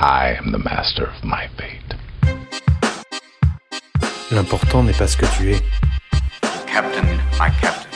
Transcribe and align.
I 0.00 0.34
am 0.36 0.50
the 0.50 0.58
master 0.58 1.04
of 1.04 1.24
my 1.24 1.48
fate. 1.56 1.94
L'important 4.32 4.82
n'est 4.82 4.92
pas 4.98 5.06
ce 5.06 5.16
que 5.16 5.26
tu 5.36 5.52
es, 5.52 5.62
Captain, 6.66 7.04
my 7.38 7.50
captain. 7.60 7.88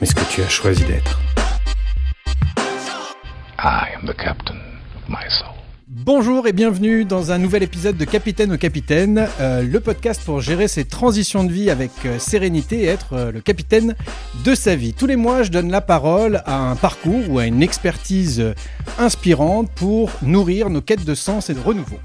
mais 0.00 0.06
ce 0.06 0.14
que 0.14 0.24
tu 0.30 0.42
as 0.42 0.48
choisi 0.48 0.84
d'être. 0.84 1.20
I 3.58 3.90
am 3.94 4.06
the 4.06 4.14
captain 4.14 4.80
of 4.96 5.08
my 5.08 5.28
soul. 5.28 5.57
Bonjour 5.90 6.46
et 6.46 6.52
bienvenue 6.52 7.06
dans 7.06 7.32
un 7.32 7.38
nouvel 7.38 7.62
épisode 7.62 7.96
de 7.96 8.04
Capitaine 8.04 8.52
au 8.52 8.58
Capitaine, 8.58 9.26
euh, 9.40 9.62
le 9.62 9.80
podcast 9.80 10.20
pour 10.22 10.42
gérer 10.42 10.68
ses 10.68 10.84
transitions 10.84 11.44
de 11.44 11.50
vie 11.50 11.70
avec 11.70 11.90
euh, 12.04 12.18
sérénité 12.18 12.82
et 12.82 12.84
être 12.84 13.14
euh, 13.14 13.32
le 13.32 13.40
capitaine 13.40 13.96
de 14.44 14.54
sa 14.54 14.76
vie. 14.76 14.92
Tous 14.92 15.06
les 15.06 15.16
mois, 15.16 15.44
je 15.44 15.50
donne 15.50 15.70
la 15.70 15.80
parole 15.80 16.42
à 16.44 16.58
un 16.58 16.76
parcours 16.76 17.30
ou 17.30 17.38
à 17.38 17.46
une 17.46 17.62
expertise 17.62 18.52
inspirante 18.98 19.70
pour 19.76 20.10
nourrir 20.20 20.68
nos 20.68 20.82
quêtes 20.82 21.06
de 21.06 21.14
sens 21.14 21.48
et 21.48 21.54
de 21.54 21.60
renouveau. 21.60 22.00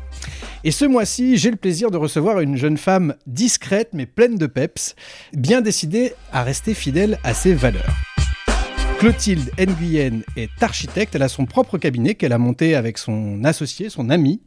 Et 0.64 0.72
ce 0.72 0.86
mois-ci, 0.86 1.36
j'ai 1.36 1.52
le 1.52 1.58
plaisir 1.58 1.92
de 1.92 1.98
recevoir 1.98 2.40
une 2.40 2.56
jeune 2.56 2.78
femme 2.78 3.16
discrète 3.28 3.90
mais 3.92 4.06
pleine 4.06 4.38
de 4.38 4.48
peps, 4.48 4.96
bien 5.34 5.60
décidée 5.60 6.14
à 6.32 6.44
rester 6.44 6.74
fidèle 6.74 7.20
à 7.26 7.34
ses 7.34 7.54
valeurs. 7.54 8.13
Clotilde 9.04 9.52
Nguyen 9.60 10.22
est 10.38 10.64
architecte, 10.64 11.14
elle 11.14 11.24
a 11.24 11.28
son 11.28 11.46
propre 11.46 11.78
cabinet 11.78 12.16
qu'elle 12.16 12.32
a 12.32 12.38
monté 12.38 12.74
avec 12.74 12.98
son 12.98 13.44
associé, 13.44 13.90
son 13.90 14.10
ami. 14.10 14.40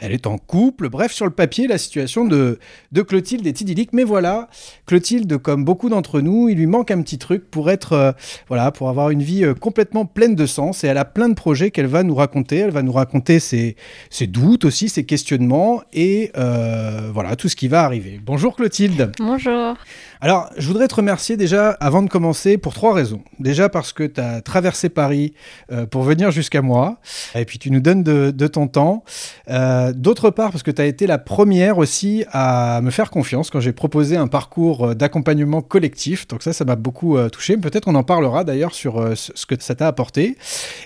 Elle 0.00 0.12
est 0.12 0.28
en 0.28 0.38
couple, 0.38 0.88
bref, 0.88 1.10
sur 1.10 1.24
le 1.24 1.32
papier, 1.32 1.66
la 1.66 1.78
situation 1.78 2.24
de, 2.24 2.60
de 2.92 3.02
Clotilde 3.02 3.44
est 3.44 3.60
idyllique. 3.60 3.92
Mais 3.92 4.04
voilà, 4.04 4.48
Clotilde, 4.86 5.38
comme 5.38 5.64
beaucoup 5.64 5.88
d'entre 5.88 6.20
nous, 6.20 6.48
il 6.48 6.58
lui 6.58 6.66
manque 6.66 6.92
un 6.92 7.02
petit 7.02 7.18
truc 7.18 7.50
pour 7.50 7.72
être, 7.72 7.92
euh, 7.94 8.12
voilà, 8.46 8.70
pour 8.70 8.88
avoir 8.88 9.10
une 9.10 9.20
vie 9.20 9.44
euh, 9.44 9.52
complètement 9.52 10.06
pleine 10.06 10.36
de 10.36 10.46
sens. 10.46 10.84
Et 10.84 10.86
elle 10.86 10.98
a 10.98 11.04
plein 11.04 11.28
de 11.28 11.34
projets 11.34 11.72
qu'elle 11.72 11.88
va 11.88 12.04
nous 12.04 12.14
raconter. 12.14 12.58
Elle 12.58 12.70
va 12.70 12.82
nous 12.82 12.92
raconter 12.92 13.40
ses, 13.40 13.74
ses 14.10 14.28
doutes 14.28 14.64
aussi, 14.64 14.88
ses 14.88 15.02
questionnements 15.02 15.82
et 15.92 16.30
euh, 16.36 17.10
voilà, 17.12 17.34
tout 17.34 17.48
ce 17.48 17.56
qui 17.56 17.66
va 17.66 17.82
arriver. 17.82 18.20
Bonjour 18.24 18.54
Clotilde. 18.54 19.10
Bonjour. 19.18 19.74
Alors, 20.20 20.50
je 20.56 20.66
voudrais 20.66 20.88
te 20.88 20.94
remercier 20.94 21.36
déjà 21.36 21.70
avant 21.80 22.02
de 22.02 22.08
commencer 22.08 22.56
pour 22.56 22.72
trois 22.72 22.94
raisons. 22.94 23.22
Déjà 23.40 23.68
parce 23.68 23.92
que 23.92 24.04
tu 24.04 24.20
as 24.20 24.40
traversé 24.40 24.88
Paris 24.88 25.34
euh, 25.72 25.86
pour 25.86 26.02
venir 26.02 26.30
jusqu'à 26.30 26.62
moi, 26.62 26.98
et 27.34 27.44
puis 27.44 27.58
tu 27.58 27.70
nous 27.70 27.80
donnes 27.80 28.02
de, 28.02 28.46
ton 28.46 28.68
temps. 28.68 29.04
Euh, 29.50 29.92
D'autre 29.92 30.30
part 30.30 30.50
parce 30.50 30.62
que 30.62 30.70
tu 30.70 30.80
as 30.80 30.86
été 30.86 31.06
la 31.06 31.18
première 31.18 31.78
aussi 31.78 32.24
à 32.30 32.80
me 32.82 32.90
faire 32.90 33.10
confiance 33.10 33.50
quand 33.50 33.60
j'ai 33.60 33.72
proposé 33.72 34.16
un 34.16 34.28
parcours 34.28 34.88
euh, 34.88 34.94
d'accompagnement 34.94 35.62
collectif. 35.62 36.28
Donc 36.28 36.42
ça, 36.42 36.52
ça 36.52 36.64
m'a 36.64 36.76
beaucoup 36.76 37.18
touché. 37.30 37.56
Peut-être 37.56 37.88
on 37.88 37.94
en 37.94 38.02
parlera 38.02 38.44
d'ailleurs 38.44 38.74
sur 38.74 39.16
ce 39.16 39.46
que 39.46 39.54
ça 39.58 39.74
t'a 39.74 39.88
apporté. 39.88 40.36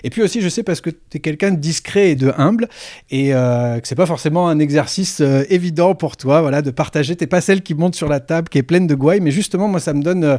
Et 0.03 0.09
puis 0.09 0.21
aussi, 0.21 0.41
je 0.41 0.49
sais 0.49 0.63
parce 0.63 0.81
que 0.81 0.89
tu 0.89 1.17
es 1.17 1.19
quelqu'un 1.19 1.51
de 1.51 1.57
discret 1.57 2.11
et 2.11 2.15
de 2.15 2.33
humble, 2.37 2.67
et 3.09 3.29
que 3.29 3.81
c'est 3.83 3.95
pas 3.95 4.05
forcément 4.05 4.47
un 4.47 4.59
exercice 4.59 5.21
évident 5.49 5.95
pour 5.95 6.17
toi, 6.17 6.41
voilà, 6.41 6.61
de 6.61 6.71
partager. 6.71 7.15
T'es 7.15 7.27
pas 7.27 7.41
celle 7.41 7.61
qui 7.61 7.73
monte 7.73 7.95
sur 7.95 8.07
la 8.07 8.19
table, 8.19 8.49
qui 8.49 8.57
est 8.57 8.63
pleine 8.63 8.87
de 8.87 8.95
gouailles, 8.95 9.18
mais 9.19 9.31
justement, 9.31 9.67
moi, 9.67 9.79
ça 9.79 9.93
me 9.93 10.01
donne 10.01 10.23
euh, 10.23 10.37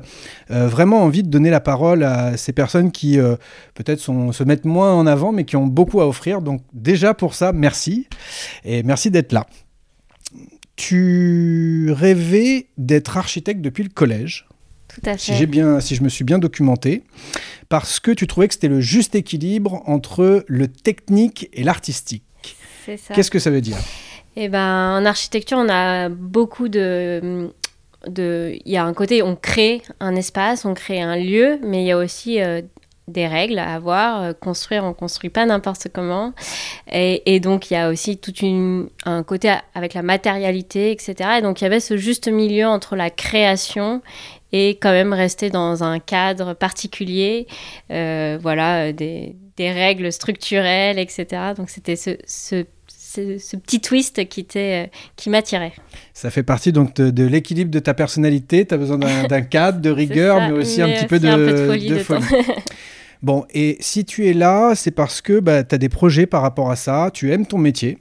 euh, 0.51 0.69
vraiment 0.69 1.03
envie 1.03 1.23
de 1.23 1.29
donner 1.29 1.51
la 1.51 1.61
parole 1.61 2.03
à 2.03 2.37
ces 2.37 2.53
personnes 2.53 2.93
qui 2.93 3.19
euh, 3.19 3.37
peut-être 3.75 4.01
se 4.01 4.45
mettent 4.45 4.65
moins 4.65 4.95
en 4.95 5.07
avant, 5.07 5.33
mais 5.33 5.45
qui 5.45 5.57
ont 5.57 5.67
beaucoup 5.67 6.01
à 6.01 6.09
offrir. 6.09 6.41
Donc 6.41 6.63
déjà 6.73 7.15
pour 7.15 7.35
ça, 7.35 7.53
merci 7.53 8.07
et 8.65 8.83
merci 8.83 9.11
d'être 9.11 9.33
là. 9.33 9.47
Tu 10.77 11.93
rêvais 11.93 12.69
d'être 12.79 13.17
architecte 13.17 13.61
depuis 13.61 13.83
le 13.83 13.91
collège 13.91 14.47
Tout 14.89 15.03
à 15.05 15.19
si 15.19 15.33
fait. 15.33 15.39
j'ai 15.39 15.47
bien, 15.47 15.81
si 15.81 15.95
je 15.95 16.03
me 16.03 16.09
suis 16.09 16.25
bien 16.25 16.39
documenté, 16.39 17.05
parce 17.69 18.01
que 18.01 18.11
tu 18.11 18.27
trouvais 18.27 18.49
que 18.49 18.55
c'était 18.55 18.69
le 18.69 18.81
juste 18.81 19.15
équilibre 19.15 19.83
entre 19.87 20.45
le 20.47 20.69
technique 20.69 21.51
et 21.53 21.65
l'artistique. 21.65 22.25
C'est 22.87 22.97
ça. 22.97 23.15
Qu'est-ce 23.15 23.31
que 23.31 23.39
ça 23.39 23.51
veut 23.51 23.61
dire? 23.61 23.77
Eh 24.37 24.49
ben, 24.49 25.01
en 25.01 25.05
architecture, 25.05 25.59
on 25.59 25.69
a 25.69 26.09
beaucoup 26.09 26.69
de, 26.69 27.53
Il 28.07 28.61
y 28.65 28.77
a 28.77 28.85
un 28.85 28.95
côté, 28.95 29.23
on 29.23 29.37
crée 29.37 29.83
un 30.01 30.17
espace, 30.17 30.65
on 30.65 30.75
crée 30.75 31.01
un 31.01 31.17
lieu, 31.17 31.59
mais 31.63 31.83
il 31.83 31.87
y 31.87 31.93
a 31.93 31.99
aussi 31.99 32.41
euh, 32.41 32.63
des 33.09 33.27
règles 33.27 33.59
à 33.59 33.75
avoir. 33.75 34.23
Euh, 34.23 34.33
Construire, 34.33 34.85
on 34.85 34.95
construit 34.95 35.31
pas 35.31 35.45
n'importe 35.45 35.89
comment. 35.93 36.33
Et, 36.91 37.41
donc, 37.41 37.71
il 37.71 37.75
y 37.75 37.77
a 37.77 37.91
aussi 37.91 38.17
tout 38.19 38.33
un 39.05 39.23
côté 39.23 39.53
avec 39.75 39.95
la 39.95 40.03
matérialité, 40.03 40.91
etc. 40.93 41.15
Et 41.39 41.43
donc, 41.43 41.61
il 41.61 41.65
y 41.65 41.67
avait 41.67 41.81
ce 41.81 41.97
juste 41.97 42.29
milieu 42.29 42.67
entre 42.67 42.97
la 42.97 43.11
création 43.11 44.03
et 44.53 44.71
quand 44.71 44.91
même 44.91 45.13
rester 45.13 45.51
dans 45.51 45.85
un 45.85 46.01
cadre 46.01 46.55
particulier, 46.55 47.47
euh, 47.91 48.39
voilà, 48.41 48.93
des, 48.93 49.37
règles 49.59 50.11
structurelles, 50.11 50.99
etc. 50.99 51.53
Donc, 51.55 51.69
c'était 51.69 51.95
ce, 51.95 52.65
ce, 53.11 53.39
ce 53.39 53.57
petit 53.57 53.81
twist 53.81 54.29
qui, 54.29 54.47
euh, 54.57 54.87
qui 55.17 55.31
m'attirait. 55.31 55.73
Ça 56.15 56.31
fait 56.31 56.43
partie 56.43 56.73
donc 56.73 56.95
de, 56.95 57.11
de 57.11 57.25
l'équilibre 57.25 57.71
de 57.71 57.81
ta 57.81 57.95
personnalité. 57.95 58.65
Tu 58.67 58.75
as 58.75 58.77
besoin 58.77 58.99
d'un 59.29 59.43
cadre, 59.43 59.81
de 59.81 59.91
rigueur, 59.91 60.39
ça, 60.39 60.49
mais 60.49 60.53
aussi 60.53 60.81
un 60.81 60.89
petit 60.89 61.07
peu 61.07 61.19
de, 61.19 61.29
un 61.29 61.37
peu 61.37 61.53
de 61.53 61.67
folie 61.67 61.89
de. 61.89 62.05
Bon, 63.23 63.45
et 63.53 63.77
si 63.81 64.07
tu 64.07 64.29
es 64.29 64.33
là, 64.33 64.75
c'est 64.75 64.93
parce 64.93 65.21
que 65.21 65.41
bah, 65.41 65.63
tu 65.63 65.75
as 65.75 65.79
des 65.79 65.91
projets 65.91 66.25
par 66.25 66.41
rapport 66.41 66.71
à 66.71 66.77
ça, 66.77 67.11
tu 67.13 67.31
aimes 67.33 67.45
ton 67.45 67.59
métier. 67.59 67.99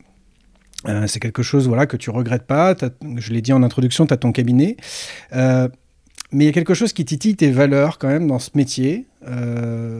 Euh, 0.88 1.08
c'est 1.08 1.20
quelque 1.20 1.44
chose 1.44 1.68
voilà, 1.68 1.88
que 1.88 1.98
tu 1.98 2.10
regrettes 2.10 2.48
pas. 2.48 2.74
Je 3.18 3.34
l'ai 3.34 3.42
dit 3.42 3.52
en 3.52 3.62
introduction, 3.62 4.06
tu 4.06 4.14
as 4.14 4.18
ton 4.18 4.32
cabinet. 4.32 4.78
Euh, 5.36 5.68
mais 6.32 6.44
il 6.44 6.48
y 6.48 6.50
a 6.50 6.54
quelque 6.54 6.76
chose 6.76 6.94
qui 6.94 7.06
titille 7.06 7.36
tes 7.36 7.50
valeurs 7.50 7.98
quand 7.98 8.08
même 8.08 8.28
dans 8.28 8.40
ce 8.40 8.52
métier. 8.54 9.08
Euh, 9.28 10.00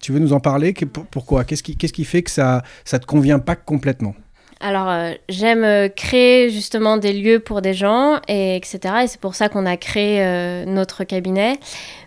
tu 0.00 0.12
veux 0.12 0.20
nous 0.20 0.32
en 0.32 0.38
parler? 0.38 0.74
Pourquoi? 1.10 1.44
Qu'est-ce 1.44 1.62
qui, 1.62 2.04
fait 2.04 2.22
que 2.22 2.30
ça 2.30 2.62
ne 2.92 2.98
te 2.98 3.06
convient 3.06 3.40
pas 3.40 3.56
complètement? 3.56 4.14
Alors, 4.60 4.88
euh, 4.88 5.12
j'aime 5.28 5.64
euh, 5.64 5.88
créer 5.88 6.50
justement 6.50 6.98
des 6.98 7.14
lieux 7.14 7.40
pour 7.40 7.62
des 7.62 7.74
gens, 7.74 8.20
et 8.28 8.56
etc. 8.56 8.78
Et 9.04 9.06
c'est 9.08 9.20
pour 9.20 9.34
ça 9.34 9.48
qu'on 9.48 9.66
a 9.66 9.76
créé 9.76 10.64
notre 10.66 11.02
cabinet. 11.02 11.58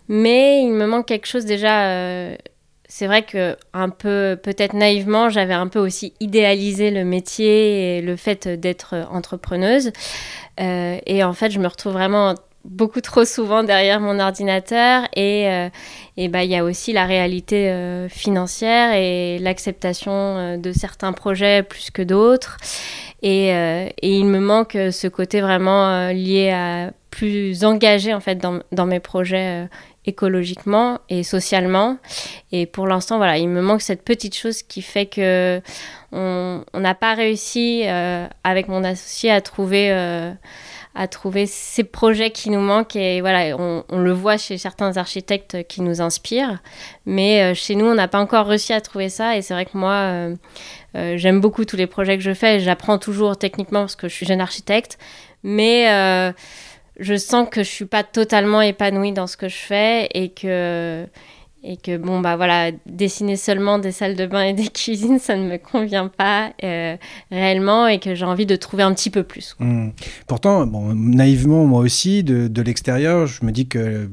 Mais 0.07 0.61
il 0.61 0.71
me 0.71 0.85
manque 0.85 1.07
quelque 1.07 1.27
chose 1.27 1.45
déjà. 1.45 2.37
c'est 2.87 3.07
vrai 3.07 3.23
que 3.23 3.57
un 3.73 3.89
peu, 3.89 4.39
peut-être 4.41 4.73
naïvement, 4.73 5.27
j'avais 5.29 5.53
un 5.53 5.67
peu 5.67 5.79
aussi 5.79 6.13
idéalisé 6.21 6.91
le 6.91 7.03
métier 7.03 7.97
et 7.97 8.01
le 8.01 8.15
fait 8.15 8.47
d'être 8.47 8.95
entrepreneuse. 9.11 9.91
Et 10.59 11.23
en 11.23 11.33
fait, 11.33 11.51
je 11.51 11.59
me 11.59 11.67
retrouve 11.67 11.93
vraiment 11.93 12.35
beaucoup 12.65 13.01
trop 13.01 13.25
souvent 13.25 13.63
derrière 13.63 13.99
mon 13.99 14.19
ordinateur 14.19 15.03
et 15.15 15.49
euh, 15.49 15.69
et 16.15 16.27
bah 16.27 16.43
il 16.43 16.51
y 16.51 16.55
a 16.55 16.63
aussi 16.63 16.93
la 16.93 17.05
réalité 17.05 17.69
euh, 17.69 18.07
financière 18.07 18.93
et 18.93 19.39
l'acceptation 19.39 20.11
euh, 20.11 20.57
de 20.57 20.71
certains 20.71 21.13
projets 21.13 21.63
plus 21.63 21.91
que 21.91 22.01
d'autres. 22.01 22.57
Et, 23.21 23.53
euh, 23.53 23.87
et 24.01 24.17
il 24.17 24.25
me 24.25 24.39
manque 24.39 24.75
euh, 24.75 24.91
ce 24.91 25.07
côté 25.07 25.41
vraiment 25.41 26.09
lié 26.09 26.51
à 26.51 26.91
plus 27.09 27.63
engagé 27.63 28.13
en 28.13 28.19
fait 28.19 28.35
dans, 28.35 28.59
dans 28.71 28.85
mes 28.85 28.99
projets 28.99 29.67
écologiquement 30.05 30.99
et 31.09 31.23
socialement. 31.23 31.97
Et 32.51 32.65
pour 32.65 32.87
l'instant 32.87 33.17
voilà 33.17 33.37
il 33.37 33.49
me 33.49 33.61
manque 33.61 33.81
cette 33.81 34.03
petite 34.03 34.35
chose 34.35 34.61
qui 34.63 34.81
fait 34.81 35.05
que 35.05 35.61
on 36.11 36.63
n'a 36.75 36.95
pas 36.95 37.13
réussi 37.15 37.83
euh, 37.85 38.27
avec 38.43 38.67
mon 38.67 38.83
associé 38.83 39.31
à 39.31 39.41
trouver 39.41 39.91
euh, 39.91 40.31
à 40.95 41.07
trouver 41.07 41.47
ces 41.47 41.83
projets 41.83 42.29
qui 42.29 42.49
nous 42.49 42.59
manquent 42.59 42.95
et 42.95 43.21
voilà 43.21 43.57
on, 43.57 43.83
on 43.89 43.99
le 43.99 44.11
voit 44.11 44.37
chez 44.37 44.57
certains 44.57 44.97
architectes 44.97 45.65
qui 45.67 45.81
nous 45.81 46.01
inspirent. 46.01 46.59
Mais 47.05 47.41
euh, 47.41 47.53
chez 47.55 47.75
nous 47.75 47.85
on 47.85 47.95
n'a 47.95 48.07
pas 48.07 48.19
encore 48.19 48.45
réussi 48.45 48.73
à 48.73 48.81
trouver 48.81 49.09
ça 49.09 49.35
et 49.35 49.41
c'est 49.41 49.53
vrai 49.53 49.65
que 49.65 49.77
moi 49.77 49.93
euh, 49.93 50.35
euh, 50.95 51.17
j'aime 51.17 51.41
beaucoup 51.41 51.65
tous 51.65 51.77
les 51.77 51.87
projets 51.87 52.17
que 52.17 52.23
je 52.23 52.33
fais 52.33 52.59
j'apprends 52.59 52.99
toujours 52.99 53.37
techniquement 53.37 53.81
parce 53.81 53.95
que 53.95 54.07
je 54.07 54.13
suis 54.13 54.25
jeune 54.25 54.41
architecte. 54.41 54.97
Mais 55.45 56.33
je 56.99 57.17
sens 57.17 57.49
que 57.51 57.63
je 57.63 57.69
suis 57.69 57.85
pas 57.85 58.03
totalement 58.03 58.61
épanouie 58.61 59.11
dans 59.11 59.27
ce 59.27 59.35
que 59.35 59.49
je 59.49 59.57
fais 59.57 60.07
et 60.13 60.29
que 60.29 61.05
et 61.63 61.77
que 61.77 61.97
bon 61.97 62.19
bah 62.19 62.35
voilà 62.35 62.71
dessiner 62.85 63.37
seulement 63.37 63.79
des 63.79 63.91
salles 63.91 64.15
de 64.15 64.25
bain 64.25 64.43
et 64.43 64.53
des 64.53 64.67
cuisines 64.73 65.19
ça 65.19 65.35
ne 65.35 65.49
me 65.49 65.57
convient 65.57 66.09
pas 66.09 66.53
euh, 66.63 66.97
réellement 67.31 67.87
et 67.87 67.99
que 67.99 68.15
j'ai 68.15 68.25
envie 68.25 68.45
de 68.45 68.55
trouver 68.55 68.83
un 68.83 68.93
petit 68.93 69.09
peu 69.09 69.23
plus. 69.23 69.55
Hmm. 69.59 69.89
Pourtant, 70.27 70.65
bon, 70.65 70.93
naïvement, 70.93 71.65
moi 71.65 71.81
aussi, 71.81 72.23
de, 72.23 72.47
de 72.47 72.61
l'extérieur, 72.61 73.27
je 73.27 73.45
me 73.45 73.51
dis 73.51 73.67
que 73.67 74.09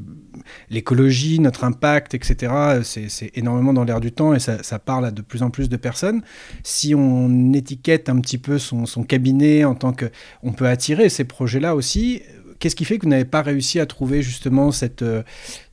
l'écologie, 0.68 1.40
notre 1.40 1.64
impact, 1.64 2.14
etc., 2.14 2.80
c'est 2.82 3.08
c'est 3.08 3.30
énormément 3.34 3.72
dans 3.72 3.84
l'air 3.84 4.00
du 4.00 4.12
temps 4.12 4.34
et 4.34 4.38
ça, 4.38 4.62
ça 4.62 4.78
parle 4.78 5.06
à 5.06 5.10
de 5.10 5.22
plus 5.22 5.42
en 5.42 5.50
plus 5.50 5.68
de 5.68 5.76
personnes. 5.76 6.22
Si 6.62 6.94
on 6.94 7.52
étiquette 7.52 8.08
un 8.08 8.20
petit 8.20 8.38
peu 8.38 8.58
son, 8.58 8.86
son 8.86 9.02
cabinet 9.02 9.64
en 9.64 9.74
tant 9.74 9.92
que... 9.92 10.06
On 10.42 10.52
peut 10.52 10.66
attirer 10.66 11.08
ces 11.08 11.24
projets-là 11.24 11.74
aussi. 11.74 12.22
Qu'est-ce 12.60 12.76
qui 12.76 12.84
fait 12.84 12.98
que 12.98 13.04
vous 13.04 13.10
n'avez 13.10 13.24
pas 13.24 13.42
réussi 13.42 13.80
à 13.80 13.86
trouver 13.86 14.22
justement 14.22 14.70
cette, 14.70 15.02
euh, 15.02 15.22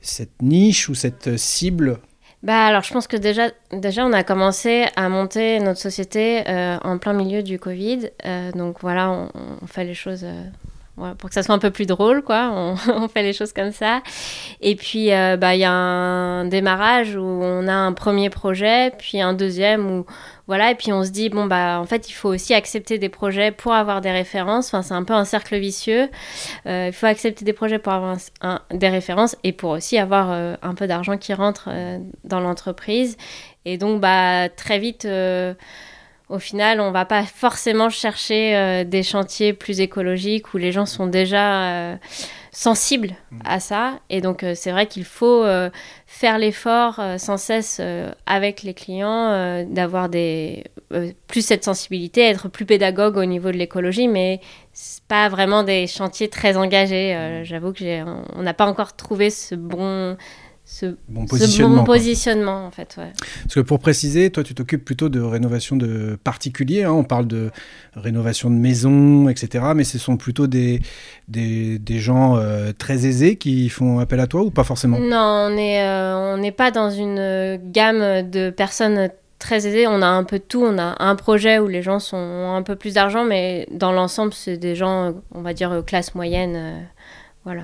cette 0.00 0.42
niche 0.42 0.88
ou 0.88 0.94
cette 0.94 1.36
cible? 1.36 2.00
Bah 2.42 2.66
alors 2.66 2.82
je 2.84 2.92
pense 2.92 3.08
que 3.08 3.16
déjà, 3.16 3.50
déjà 3.72 4.06
on 4.06 4.12
a 4.12 4.22
commencé 4.22 4.86
à 4.94 5.08
monter 5.08 5.58
notre 5.58 5.80
société 5.80 6.48
euh, 6.48 6.78
en 6.84 6.98
plein 6.98 7.12
milieu 7.12 7.42
du 7.42 7.58
Covid. 7.58 8.10
Euh, 8.24 8.52
donc 8.52 8.76
voilà, 8.80 9.10
on, 9.10 9.66
fait 9.66 9.84
les 9.84 9.94
choses 9.94 10.22
euh, 10.22 10.44
pour 11.18 11.28
que 11.28 11.34
ça 11.34 11.42
soit 11.42 11.54
un 11.54 11.58
peu 11.58 11.70
plus 11.70 11.86
drôle, 11.86 12.22
quoi. 12.22 12.50
On, 12.88 13.08
fait 13.08 13.22
les 13.22 13.32
choses 13.32 13.52
comme 13.52 13.72
ça. 13.72 14.02
Et 14.60 14.76
puis, 14.76 15.12
euh, 15.12 15.36
bah, 15.36 15.54
il 15.54 15.60
y 15.60 15.64
a 15.64 15.72
un 15.72 16.44
démarrage 16.44 17.16
où 17.16 17.22
on 17.22 17.66
a 17.68 17.72
un 17.72 17.92
premier 17.92 18.30
projet, 18.30 18.92
puis 18.98 19.20
un 19.20 19.32
deuxième 19.32 19.90
où, 19.90 20.06
voilà, 20.46 20.70
et 20.70 20.74
puis 20.74 20.92
on 20.92 21.04
se 21.04 21.10
dit, 21.10 21.28
bon, 21.28 21.46
bah, 21.46 21.78
en 21.80 21.86
fait, 21.86 22.08
il 22.08 22.12
faut 22.12 22.28
aussi 22.28 22.54
accepter 22.54 22.98
des 22.98 23.08
projets 23.08 23.50
pour 23.50 23.72
avoir 23.72 24.00
des 24.00 24.10
références. 24.10 24.68
Enfin, 24.68 24.82
c'est 24.82 24.94
un 24.94 25.04
peu 25.04 25.14
un 25.14 25.24
cercle 25.24 25.56
vicieux. 25.58 26.08
Euh, 26.66 26.86
il 26.88 26.92
faut 26.92 27.06
accepter 27.06 27.44
des 27.44 27.52
projets 27.52 27.78
pour 27.78 27.92
avoir 27.92 28.16
des 28.72 28.88
références 28.88 29.36
et 29.44 29.52
pour 29.52 29.70
aussi 29.70 29.98
avoir 29.98 30.30
euh, 30.30 30.56
un 30.62 30.74
peu 30.74 30.86
d'argent 30.86 31.16
qui 31.16 31.32
rentre 31.34 31.68
dans 32.24 32.40
l'entreprise. 32.40 33.16
Et 33.64 33.78
donc, 33.78 34.00
bah, 34.00 34.48
très 34.48 34.78
vite, 34.78 35.06
au 36.28 36.38
final, 36.38 36.80
on 36.80 36.90
va 36.90 37.04
pas 37.04 37.24
forcément 37.24 37.88
chercher 37.88 38.54
euh, 38.56 38.84
des 38.84 39.02
chantiers 39.02 39.52
plus 39.52 39.80
écologiques 39.80 40.52
où 40.52 40.58
les 40.58 40.72
gens 40.72 40.84
sont 40.84 41.06
déjà 41.06 41.70
euh, 41.70 41.96
sensibles 42.52 43.14
à 43.44 43.60
ça. 43.60 44.00
Et 44.10 44.20
donc, 44.20 44.42
euh, 44.42 44.52
c'est 44.54 44.70
vrai 44.70 44.86
qu'il 44.86 45.04
faut 45.04 45.44
faire 46.06 46.38
l'effort 46.38 47.00
sans 47.18 47.36
cesse 47.36 47.80
avec 48.26 48.62
les 48.62 48.74
clients 48.74 49.64
d'avoir 49.64 50.08
des 50.08 50.64
plus 51.26 51.44
cette 51.44 51.64
sensibilité, 51.64 52.22
être 52.22 52.48
plus 52.48 52.64
pédagogue 52.64 53.16
au 53.16 53.24
niveau 53.24 53.50
de 53.50 53.56
l'écologie, 53.56 54.08
mais 54.08 54.40
c'est 54.72 55.02
pas 55.04 55.28
vraiment 55.28 55.62
des 55.62 55.86
chantiers 55.86 56.28
très 56.28 56.56
engagés. 56.56 57.14
Euh, 57.14 57.44
J'avoue 57.44 57.72
que 57.72 57.80
j'ai, 57.80 58.02
on 58.34 58.42
n'a 58.42 58.54
pas 58.54 58.66
encore 58.66 58.96
trouvé 58.96 59.30
ce 59.30 59.54
bon, 59.54 60.16
ce, 60.70 60.96
Bon 61.08 61.22
ce 61.24 61.30
positionnement. 61.30 61.76
bon 61.78 61.84
quoi. 61.86 61.94
positionnement 61.94 62.66
en 62.66 62.70
fait. 62.70 62.94
Ouais. 62.98 63.10
Parce 63.44 63.54
que 63.54 63.60
pour 63.60 63.78
préciser, 63.78 64.28
toi, 64.30 64.44
tu 64.44 64.54
t'occupes 64.54 64.84
plutôt 64.84 65.08
de 65.08 65.18
rénovation 65.18 65.76
de 65.76 66.18
particuliers. 66.22 66.84
hein. 66.84 66.92
On 66.92 67.04
parle 67.04 67.26
de 67.26 67.50
rénovation 67.94 68.50
de 68.50 68.54
maisons, 68.56 69.30
etc. 69.30 69.64
Mais 69.74 69.84
ce 69.84 69.98
sont 69.98 70.18
plutôt 70.18 70.46
des, 70.46 70.80
des, 71.26 71.78
des 71.78 71.98
gens 71.98 72.36
euh, 72.36 72.72
très 72.76 73.06
aisés 73.06 73.36
qui 73.36 73.70
font 73.70 73.98
appel 73.98 74.20
à 74.20 74.26
toi 74.26 74.42
ou 74.42 74.50
pas 74.50 74.62
forcément? 74.64 74.98
Non, 74.98 75.48
on 75.48 75.50
n'est 75.54 75.82
euh, 75.82 76.34
on 76.34 76.36
n'est 76.36 76.52
pas 76.52 76.70
dans 76.70 76.90
une 76.90 77.58
gamme 77.72 78.28
de 78.30 78.50
personnes 78.50 79.08
très 79.38 79.66
aisées. 79.66 79.86
On 79.86 80.02
a 80.02 80.06
un 80.06 80.24
peu 80.24 80.38
de 80.38 80.44
tout. 80.44 80.62
On 80.62 80.76
a 80.78 80.96
un 81.02 81.16
projet 81.16 81.58
où 81.58 81.66
les 81.66 81.80
gens 81.80 81.98
sont, 81.98 82.18
ont 82.18 82.54
un 82.54 82.62
peu 82.62 82.76
plus 82.76 82.92
d'argent, 82.92 83.24
mais 83.24 83.66
dans 83.72 83.92
l'ensemble, 83.92 84.34
c'est 84.34 84.58
des 84.58 84.74
gens, 84.76 85.14
on 85.34 85.40
va 85.40 85.54
dire, 85.54 85.82
classe 85.86 86.14
moyenne. 86.14 86.54
euh, 86.56 86.78
voilà. 87.44 87.62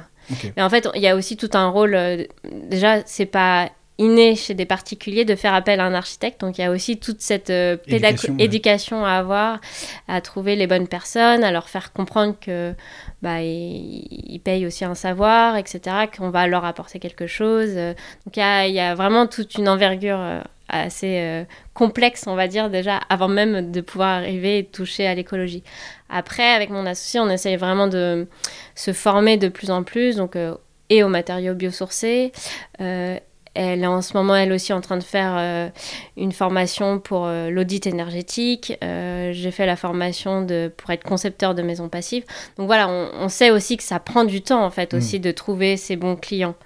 Mais 0.57 0.63
en 0.63 0.71
fait, 0.71 0.89
il 0.95 1.03
y 1.03 1.09
a 1.09 1.17
aussi 1.17 1.37
tout 1.37 1.51
un 1.55 1.69
rôle. 1.69 1.95
euh, 1.95 2.25
déjà, 2.45 3.03
c'est 3.07 3.27
pas 3.27 3.71
inné 3.97 4.35
chez 4.35 4.55
des 4.55 4.67
particuliers 4.67 5.25
de 5.25 5.37
faire 5.37 5.55
appel 5.55 5.79
à 5.79 5.85
un 5.85 5.95
architecte. 5.95 6.41
Donc, 6.41 6.59
il 6.59 6.63
y 6.63 6.65
a 6.65 6.71
aussi 6.71 6.99
toute 6.99 7.21
cette 7.21 7.51
euh, 7.51 7.77
Éducation, 7.87 9.03
ouais. 9.03 9.09
à 9.09 9.19
avoir, 9.19 9.61
à 10.09 10.21
trouver 10.21 10.57
les 10.57 10.67
bonnes 10.67 10.89
personnes, 10.89 11.45
à 11.45 11.53
leur 11.53 11.69
faire 11.69 11.93
comprendre 11.93 12.35
que 12.41 12.75
bah, 13.23 13.41
ils, 13.41 14.07
ils 14.11 14.41
payent 14.41 14.67
aussi 14.67 14.85
un 14.85 14.97
savoir, 14.97 15.57
etc., 15.57 15.81
qu'on 16.17 16.31
va 16.31 16.49
leur 16.49 16.65
apporter 16.65 16.99
quelque 16.99 17.29
chose. 17.29 17.71
Euh, 17.77 17.95
Donc, 18.27 18.37
il 18.37 18.41
y 18.41 18.43
a, 18.43 18.67
il 18.67 18.75
y 18.75 18.81
a 18.81 18.97
vraiment 18.97 19.29
toute 19.29 19.55
une 19.55 19.69
envergure 19.69 20.19
euh, 20.19 20.41
assez 20.69 21.19
euh, 21.21 21.45
complexe, 21.75 22.27
on 22.27 22.35
va 22.35 22.49
dire, 22.49 22.71
déjà, 22.71 22.97
avant 23.09 23.29
même 23.29 23.71
de 23.71 23.81
pouvoir 23.81 24.11
arriver 24.19 24.59
et 24.59 24.65
toucher 24.65 25.07
à 25.07 25.15
l'écologie. 25.15 25.63
Après, 26.09 26.53
avec 26.55 26.71
mon 26.71 26.87
associé, 26.87 27.21
on 27.21 27.29
essaye 27.29 27.57
vraiment 27.57 27.87
de 27.87 28.27
se 28.75 28.93
former 28.93 29.37
de 29.37 29.49
plus 29.49 29.71
en 29.71 29.83
plus, 29.83 30.17
donc, 30.17 30.37
euh, 30.37 30.55
et 30.91 31.03
aux 31.03 31.09
matériaux 31.09 31.55
biosourcés. 31.55 32.33
Euh, 32.81 33.19
elle 33.55 33.85
est 33.85 33.87
en 33.87 34.03
ce 34.03 34.17
moment, 34.17 34.35
elle 34.35 34.53
aussi, 34.53 34.73
en 34.73 34.81
train 34.81 34.97
de 34.97 35.05
faire 35.05 35.71
une 36.17 36.33
formation 36.33 36.99
pour 36.99 37.29
l'audit 37.29 37.87
énergétique. 37.87 38.77
J'ai 38.83 39.51
fait 39.53 39.65
la 39.65 39.77
formation 39.77 40.43
de, 40.43 40.73
pour 40.77 40.91
être 40.91 41.05
concepteur 41.05 41.55
de 41.55 41.63
maisons 41.63 41.89
passives. 41.89 42.25
Donc 42.59 42.67
voilà, 42.67 42.89
on, 42.89 43.11
on 43.17 43.29
sait 43.29 43.53
aussi 43.53 43.77
que 43.77 43.85
ça 43.85 44.01
prend 44.01 44.25
du 44.25 44.43
temps, 44.43 44.65
en 44.65 44.71
fait, 44.71 44.93
Mm. 44.93 44.97
aussi, 44.97 45.21
de 45.21 45.31
trouver 45.31 45.77
ses 45.77 45.95
bons 45.95 46.17
clients. 46.17 46.57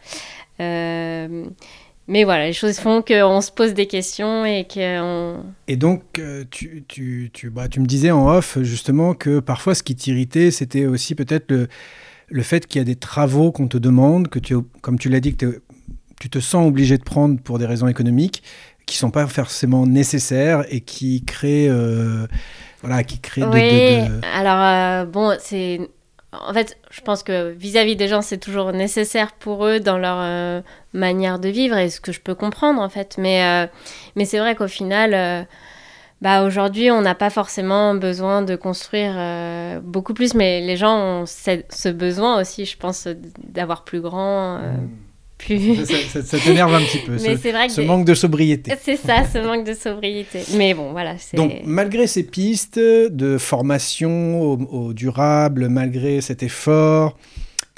Euh, 0.60 1.44
mais 2.08 2.24
voilà, 2.24 2.46
les 2.46 2.52
choses 2.52 2.78
font 2.78 3.02
qu'on 3.02 3.40
se 3.40 3.52
pose 3.52 3.74
des 3.74 3.86
questions 3.86 4.44
et 4.44 4.66
qu'on... 4.66 5.44
Et 5.68 5.76
donc, 5.76 6.02
euh, 6.18 6.44
tu, 6.50 6.84
tu, 6.88 7.30
tu, 7.32 7.50
bah, 7.50 7.68
tu 7.68 7.80
me 7.80 7.86
disais 7.86 8.10
en 8.10 8.28
off, 8.28 8.58
justement, 8.62 9.14
que 9.14 9.38
parfois, 9.40 9.74
ce 9.74 9.82
qui 9.82 9.94
t'irritait, 9.94 10.50
c'était 10.50 10.86
aussi 10.86 11.14
peut-être 11.14 11.50
le, 11.50 11.68
le 12.28 12.42
fait 12.42 12.66
qu'il 12.66 12.80
y 12.80 12.82
a 12.82 12.84
des 12.84 12.96
travaux 12.96 13.52
qu'on 13.52 13.68
te 13.68 13.78
demande, 13.78 14.28
que 14.28 14.38
tu, 14.38 14.56
comme 14.80 14.98
tu 14.98 15.08
l'as 15.08 15.20
dit, 15.20 15.36
que 15.36 15.62
tu 16.20 16.28
te 16.30 16.40
sens 16.40 16.66
obligé 16.66 16.98
de 16.98 17.04
prendre 17.04 17.38
pour 17.40 17.58
des 17.58 17.66
raisons 17.66 17.86
économiques, 17.88 18.42
qui 18.86 18.96
sont 18.96 19.10
pas 19.10 19.26
forcément 19.26 19.86
nécessaires 19.86 20.64
et 20.70 20.80
qui 20.80 21.22
créent, 21.24 21.68
euh, 21.68 22.26
voilà, 22.80 23.04
qui 23.04 23.18
créent 23.20 23.42
de- 23.42 23.46
Oui, 23.48 23.60
de, 23.60 24.16
de- 24.16 24.20
alors 24.34 24.58
euh, 24.60 25.04
bon, 25.04 25.36
c'est. 25.40 25.78
En 26.32 26.52
fait, 26.52 26.76
je 26.90 27.00
pense 27.00 27.22
que 27.22 27.52
vis-à-vis 27.52 27.96
des 27.96 28.06
gens, 28.06 28.20
c'est 28.20 28.38
toujours 28.38 28.72
nécessaire 28.72 29.32
pour 29.32 29.64
eux 29.64 29.80
dans 29.80 29.96
leur 29.96 30.18
euh, 30.20 30.60
manière 30.92 31.38
de 31.38 31.48
vivre, 31.48 31.76
et 31.76 31.88
ce 31.88 32.00
que 32.00 32.12
je 32.12 32.20
peux 32.20 32.34
comprendre 32.34 32.82
en 32.82 32.88
fait. 32.90 33.16
Mais, 33.18 33.42
euh, 33.42 33.66
mais 34.14 34.26
c'est 34.26 34.38
vrai 34.38 34.54
qu'au 34.54 34.68
final, 34.68 35.14
euh, 35.14 35.42
bah, 36.20 36.42
aujourd'hui, 36.42 36.90
on 36.90 37.00
n'a 37.00 37.14
pas 37.14 37.30
forcément 37.30 37.94
besoin 37.94 38.42
de 38.42 38.56
construire 38.56 39.14
beaucoup 39.82 40.12
plus, 40.12 40.34
mais 40.34 40.60
les 40.60 40.76
gens 40.76 41.22
ont 41.22 41.24
ce, 41.26 41.88
besoin 41.88 42.40
aussi, 42.40 42.66
je 42.66 42.76
pense, 42.76 43.08
d'avoir 43.38 43.84
plus 43.84 44.00
grand, 44.00 44.56
euh, 44.56 44.74
plus. 45.38 45.76
Ça, 45.86 45.94
ça- 46.12 46.22
ça 46.22 46.38
t'énerve 46.38 46.74
un 46.74 46.80
petit 46.82 46.98
peu, 46.98 47.12
mais 47.12 47.36
ce, 47.36 47.42
c'est 47.42 47.52
vrai 47.52 47.66
que. 47.68 47.72
ce 47.72 47.80
manque 47.80 48.04
de 48.04 48.14
sobriété. 48.14 48.72
C'est 48.82 48.96
ça, 48.96 49.24
ce 49.32 49.38
manque 49.38 49.64
de 49.64 49.74
sobriété. 49.74 50.40
Mais 50.56 50.74
bon, 50.74 50.92
voilà. 50.92 51.14
Donc, 51.34 51.52
malgré 51.64 52.06
ces 52.06 52.24
pistes 52.24 52.78
de 52.78 53.38
formation 53.38 54.42
au, 54.42 54.58
au 54.70 54.92
durable, 54.92 55.68
malgré 55.68 56.20
cet 56.20 56.42
effort, 56.42 57.16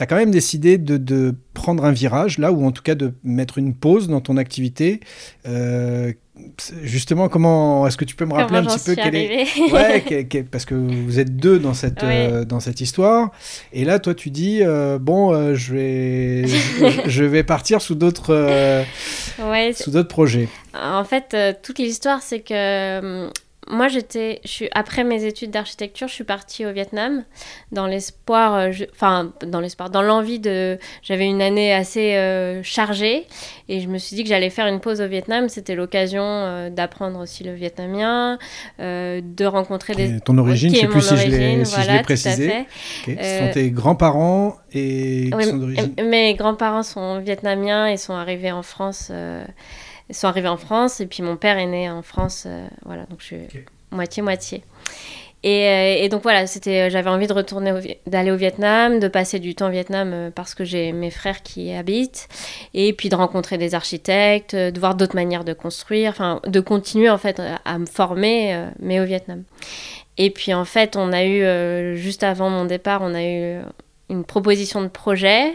tu 0.01 0.05
as 0.05 0.07
quand 0.07 0.17
même 0.17 0.31
décidé 0.31 0.79
de, 0.79 0.97
de 0.97 1.35
prendre 1.53 1.85
un 1.85 1.93
virage, 1.93 2.39
là, 2.39 2.53
ou 2.53 2.65
en 2.65 2.71
tout 2.73 2.83
cas 2.83 2.95
de 2.95 3.13
mettre 3.23 3.59
une 3.59 3.75
pause 3.75 4.09
dans 4.09 4.23
ton 4.23 4.39
activité. 4.39 5.01
Euh, 5.47 6.15
justement, 6.83 7.29
comment 7.29 7.87
est-ce 7.87 7.99
que 7.99 8.07
tu 8.07 8.17
peux 8.17 8.25
me 8.25 8.33
rappeler 8.33 8.61
Comment 8.61 8.71
un 8.71 8.77
petit 8.79 8.85
peu 8.87 8.93
suis 8.95 9.03
quel 9.03 9.15
est. 9.15 9.71
Ouais, 9.71 10.03
quel- 10.09 10.27
quel- 10.27 10.47
parce 10.47 10.65
que 10.65 10.75
vous 10.75 11.19
êtes 11.21 11.37
deux 11.37 11.59
dans 11.59 11.75
cette, 11.75 12.03
euh, 12.03 12.47
dans 12.47 12.61
cette 12.61 12.81
histoire. 12.81 13.31
Et 13.75 13.85
là, 13.85 13.99
toi, 13.99 14.15
tu 14.15 14.31
dis 14.31 14.61
euh, 14.63 14.99
bon, 14.99 15.35
euh, 15.35 15.55
je, 15.55 15.75
vais, 15.75 16.47
je, 16.47 17.03
je 17.11 17.25
vais 17.25 17.43
partir 17.45 17.83
sous 17.83 17.95
d'autres 17.95 18.83
Ouais, 19.43 19.73
sous 19.75 19.91
d'autres 19.91 20.09
projets. 20.09 20.49
En 20.75 21.05
fait, 21.05 21.37
toute 21.63 21.79
l'histoire, 21.79 22.23
c'est 22.23 22.41
que 22.41 22.55
euh, 22.55 23.29
moi, 23.71 23.89
j'étais, 23.89 24.41
je 24.45 24.49
suis 24.49 24.69
après 24.73 25.05
mes 25.05 25.25
études 25.25 25.51
d'architecture, 25.51 26.09
je 26.09 26.15
suis 26.15 26.25
partie 26.25 26.67
au 26.67 26.73
Vietnam 26.73 27.25
dans 27.73 27.87
l'espoir, 27.87 28.55
euh, 28.55 28.71
enfin 28.93 29.33
dans 29.47 29.61
l'espoir, 29.61 29.91
dans 29.91 30.03
l'envie 30.03 30.41
de, 30.41 30.79
j'avais 31.03 31.27
une 31.27 31.41
année 31.41 31.73
assez 31.73 32.17
euh, 32.17 32.63
chargée 32.63 33.27
et 33.69 33.81
je 33.81 33.89
me 33.89 33.99
suis 33.99 34.17
dit 34.17 34.25
que 34.25 34.29
j'allais 34.29 34.51
faire 34.51 34.67
une 34.67 34.81
pause 34.81 35.01
au 35.01 35.07
Vietnam. 35.07 35.49
C'était 35.49 35.75
l'occasion 35.75 36.25
euh, 36.25 36.71
d'apprendre 36.71 37.21
aussi 37.21 37.45
le 37.45 37.55
vietnamien, 37.55 38.39
euh, 38.81 39.21
de 39.23 39.45
rencontrer 39.45 39.95
des 39.95 40.21
ton 40.21 40.37
origine, 40.39 40.71
je 40.71 40.77
est 40.77 40.81
sais 40.81 40.87
plus 40.89 41.01
si 41.01 41.17
je 41.17 41.29
l'ai 41.29 41.37
origine, 41.37 41.65
si 41.65 41.71
je 41.73 41.77
voilà, 41.77 41.97
l'ai 41.97 42.03
précisé. 42.03 42.67
Ce 43.07 43.13
sont 43.13 43.51
tes 43.53 43.71
grands-parents 43.71 44.57
et 44.73 45.31
Oui, 45.33 45.45
sont 45.45 46.03
Mes 46.03 46.35
grands-parents 46.35 46.83
sont 46.83 47.21
vietnamiens 47.21 47.87
et 47.87 47.97
sont 47.97 48.15
arrivés 48.15 48.53
en 48.53 48.63
France. 48.63 49.13
Euh, 50.11 50.13
ils 50.13 50.15
sont 50.15 50.29
arrivés 50.29 50.49
en 50.49 50.57
France 50.57 51.01
et 51.01 51.07
puis 51.07 51.23
mon 51.23 51.37
père 51.37 51.59
est 51.59 51.67
né 51.67 51.91
en 51.91 52.03
France. 52.03 52.45
euh, 52.47 52.67
voilà, 52.85 53.05
donc 53.05 53.21
je 53.21 53.25
suis 53.27 53.37
Ok. 53.37 53.65
moitié 53.93 54.23
moitié. 54.23 54.65
Et, 55.43 55.69
euh, 55.69 56.05
et 56.05 56.09
donc 56.11 56.23
voilà, 56.23 56.47
c'était, 56.47 56.91
j'avais 56.91 57.09
envie 57.09 57.27
de 57.27 57.33
retourner, 57.33 57.99
d'aller 58.07 58.31
au 58.31 58.37
Vietnam, 58.37 59.01
de 59.01 59.09
passer 59.09 59.39
du 59.39 59.55
temps 59.55 59.69
au 59.69 59.71
Vietnam 59.71 60.11
euh, 60.13 60.31
parce 60.31 60.55
que 60.55 60.65
j'ai 60.65 60.93
mes 60.93 61.11
frères 61.11 61.43
qui 61.43 61.69
y 61.69 61.75
habitent, 61.75 62.29
et 62.75 62.93
puis 62.93 63.09
de 63.09 63.15
rencontrer 63.17 63.57
des 63.57 63.75
architectes, 63.75 64.53
euh, 64.53 64.71
de 64.71 64.79
voir 64.79 64.97
d'autres 64.97 65.15
manières 65.15 65.45
de 65.45 65.55
construire, 65.55 66.11
enfin 66.11 66.43
de 66.47 66.61
continuer 66.61 67.09
en 67.09 67.17
fait 67.17 67.41
à, 67.65 67.79
me 67.79 67.87
former, 67.87 68.55
euh, 68.55 68.67
mais 68.81 69.01
au 69.01 69.05
Vietnam. 69.05 69.45
Et 70.19 70.29
puis 70.29 70.53
en 70.53 70.67
fait, 70.67 70.97
on 70.97 71.11
a 71.11 71.25
eu 71.25 71.43
euh, 71.43 71.95
juste 71.95 72.23
avant 72.23 72.51
mon 72.51 72.67
départ, 72.67 73.01
on 73.03 73.15
a 73.15 73.23
eu 73.25 73.61
une 74.11 74.25
proposition 74.25 74.83
de 74.83 74.89
projet 74.89 75.55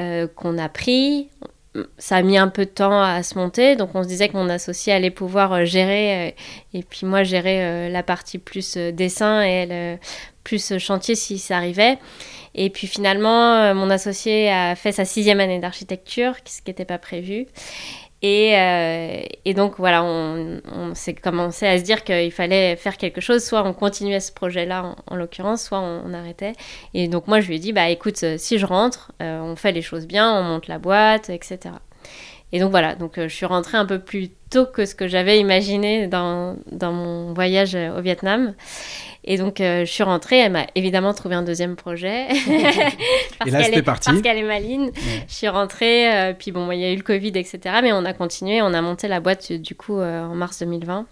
euh, 0.00 0.26
qu'on 0.34 0.58
a 0.58 0.68
pris. 0.68 1.28
Ça 1.98 2.16
a 2.16 2.22
mis 2.22 2.38
un 2.38 2.48
peu 2.48 2.64
de 2.64 2.70
temps 2.70 3.00
à 3.00 3.22
se 3.22 3.38
monter, 3.38 3.76
donc 3.76 3.90
on 3.94 4.02
se 4.02 4.08
disait 4.08 4.28
que 4.28 4.36
mon 4.36 4.48
associé 4.48 4.92
allait 4.92 5.10
pouvoir 5.10 5.52
euh, 5.52 5.64
gérer, 5.64 6.28
euh, 6.28 6.30
et 6.74 6.82
puis 6.82 7.06
moi 7.06 7.22
gérer 7.22 7.64
euh, 7.64 7.88
la 7.88 8.02
partie 8.02 8.38
plus 8.38 8.76
dessin 8.76 9.42
et 9.42 9.98
plus 10.44 10.78
chantier 10.78 11.14
si 11.14 11.38
ça 11.38 11.56
arrivait. 11.56 11.98
Et 12.54 12.70
puis 12.70 12.86
finalement, 12.86 13.74
mon 13.74 13.90
associé 13.90 14.50
a 14.50 14.74
fait 14.76 14.92
sa 14.92 15.04
sixième 15.04 15.40
année 15.40 15.58
d'architecture, 15.58 16.34
ce 16.44 16.62
qui 16.62 16.70
n'était 16.70 16.86
pas 16.86 16.98
prévu. 16.98 17.46
Et, 18.22 18.56
euh, 18.56 19.22
et 19.44 19.54
donc 19.54 19.74
voilà, 19.78 20.02
on, 20.02 20.94
s'est 20.94 21.14
commencé 21.14 21.66
à 21.66 21.78
se 21.78 21.82
dire 21.82 22.02
qu'il 22.02 22.32
fallait 22.32 22.76
faire 22.76 22.96
quelque 22.96 23.20
chose. 23.20 23.44
Soit 23.44 23.62
on 23.64 23.74
continuait 23.74 24.20
ce 24.20 24.32
projet-là, 24.32 24.84
en, 24.84 25.14
en 25.14 25.16
l'occurrence, 25.16 25.62
soit 25.62 25.80
on, 25.80 26.14
arrêtait. 26.14 26.54
Et 26.94 27.08
donc 27.08 27.28
moi, 27.28 27.40
je 27.40 27.48
lui 27.48 27.56
ai 27.56 27.58
dit, 27.58 27.72
bah 27.72 27.88
écoute, 27.90 28.22
euh, 28.22 28.36
si 28.38 28.58
je 28.58 28.66
rentre, 28.66 29.12
euh, 29.22 29.40
on 29.40 29.56
fait 29.56 29.72
les 29.72 29.82
choses 29.82 30.06
bien, 30.06 30.32
on 30.40 30.42
monte 30.42 30.66
la 30.66 30.78
boîte, 30.78 31.28
etc. 31.28 31.58
Et 32.52 32.60
donc 32.60 32.70
voilà, 32.70 32.94
donc 32.94 33.14
je 33.16 33.28
suis 33.28 33.44
rentrée 33.44 33.76
un 33.76 33.86
peu 33.86 33.98
plus 33.98 34.30
tôt 34.50 34.66
que 34.66 34.86
ce 34.86 34.94
que 34.94 35.08
j'avais 35.08 35.38
imaginé 35.40 36.06
dans, 36.06 36.56
dans 36.70 36.92
mon 36.92 37.34
voyage 37.34 37.74
au 37.74 38.00
Vietnam. 38.00 38.54
Et 39.26 39.38
donc, 39.38 39.60
euh, 39.60 39.84
je 39.84 39.90
suis 39.90 40.04
rentrée. 40.04 40.38
Elle 40.38 40.52
m'a 40.52 40.66
évidemment 40.76 41.12
trouvé 41.12 41.34
un 41.34 41.42
deuxième 41.42 41.74
projet. 41.74 42.28
parce 43.38 43.48
Et 43.48 43.50
là, 43.50 43.62
c'était 43.64 43.82
parti. 43.82 44.10
Parce 44.10 44.22
qu'elle 44.22 44.38
est 44.38 44.42
maline. 44.42 44.92
Je 45.28 45.34
suis 45.34 45.48
rentrée. 45.48 46.14
euh, 46.14 46.32
puis 46.32 46.52
bon, 46.52 46.70
il 46.70 46.78
y 46.78 46.84
a 46.84 46.92
eu 46.92 46.96
le 46.96 47.02
Covid, 47.02 47.32
etc. 47.34 47.58
Mais 47.82 47.92
on 47.92 48.04
a 48.04 48.12
continué. 48.12 48.62
On 48.62 48.72
a 48.72 48.80
monté 48.80 49.08
la 49.08 49.18
boîte, 49.18 49.52
du 49.52 49.74
coup, 49.74 49.98
euh, 49.98 50.24
en 50.24 50.34
mars 50.34 50.60
2020. 50.60 51.06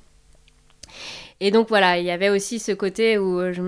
Et 1.40 1.50
donc, 1.50 1.68
voilà, 1.68 1.99
il 1.99 2.04
y 2.04 2.12
avait 2.12 2.28
aussi 2.28 2.61
ce 2.61 2.71
côté 2.71 3.18
où 3.18 3.40
je... 3.52 3.62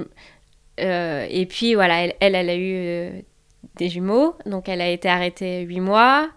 et 0.78 1.46
puis, 1.46 1.74
voilà, 1.74 2.04
elle, 2.04 2.14
elle, 2.20 2.34
elle 2.36 2.50
a 2.50 2.56
eu 2.56 3.24
des 3.76 3.88
jumeaux. 3.88 4.34
Donc, 4.46 4.68
elle 4.68 4.80
a 4.80 4.88
été 4.88 5.08
arrêtée 5.08 5.62
huit 5.62 5.80
mois. 5.80 6.28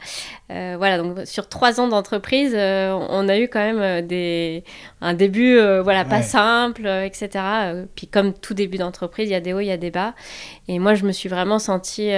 Euh, 0.52 0.76
voilà, 0.78 0.98
donc 0.98 1.26
sur 1.26 1.48
trois 1.48 1.80
ans 1.80 1.88
d'entreprise, 1.88 2.54
euh, 2.56 2.92
on 3.10 3.28
a 3.28 3.38
eu 3.38 3.48
quand 3.48 3.60
même 3.60 3.82
euh, 3.82 4.02
des, 4.02 4.64
un 5.02 5.14
début 5.14 5.58
euh, 5.58 5.82
voilà, 5.82 6.06
pas 6.06 6.22
simple, 6.22 6.88
etc. 6.88 7.30
Puis 7.96 8.08
comme 8.08 8.34
tout 8.34 8.54
début 8.54 8.78
d'entreprise, 8.78 9.30
il 9.30 9.34
y 9.34 9.36
a 9.36 9.42
des 9.42 9.54
hauts, 9.54 9.60
il 9.60 9.68
y 9.68 9.72
a 9.72 9.78
des 9.78 9.92
bas. 9.92 10.14
Et 10.68 10.80
moi, 10.80 10.94
je 10.96 11.06
me 11.06 11.12
suis 11.12 11.30
vraiment 11.30 11.60
sentie 11.60 12.12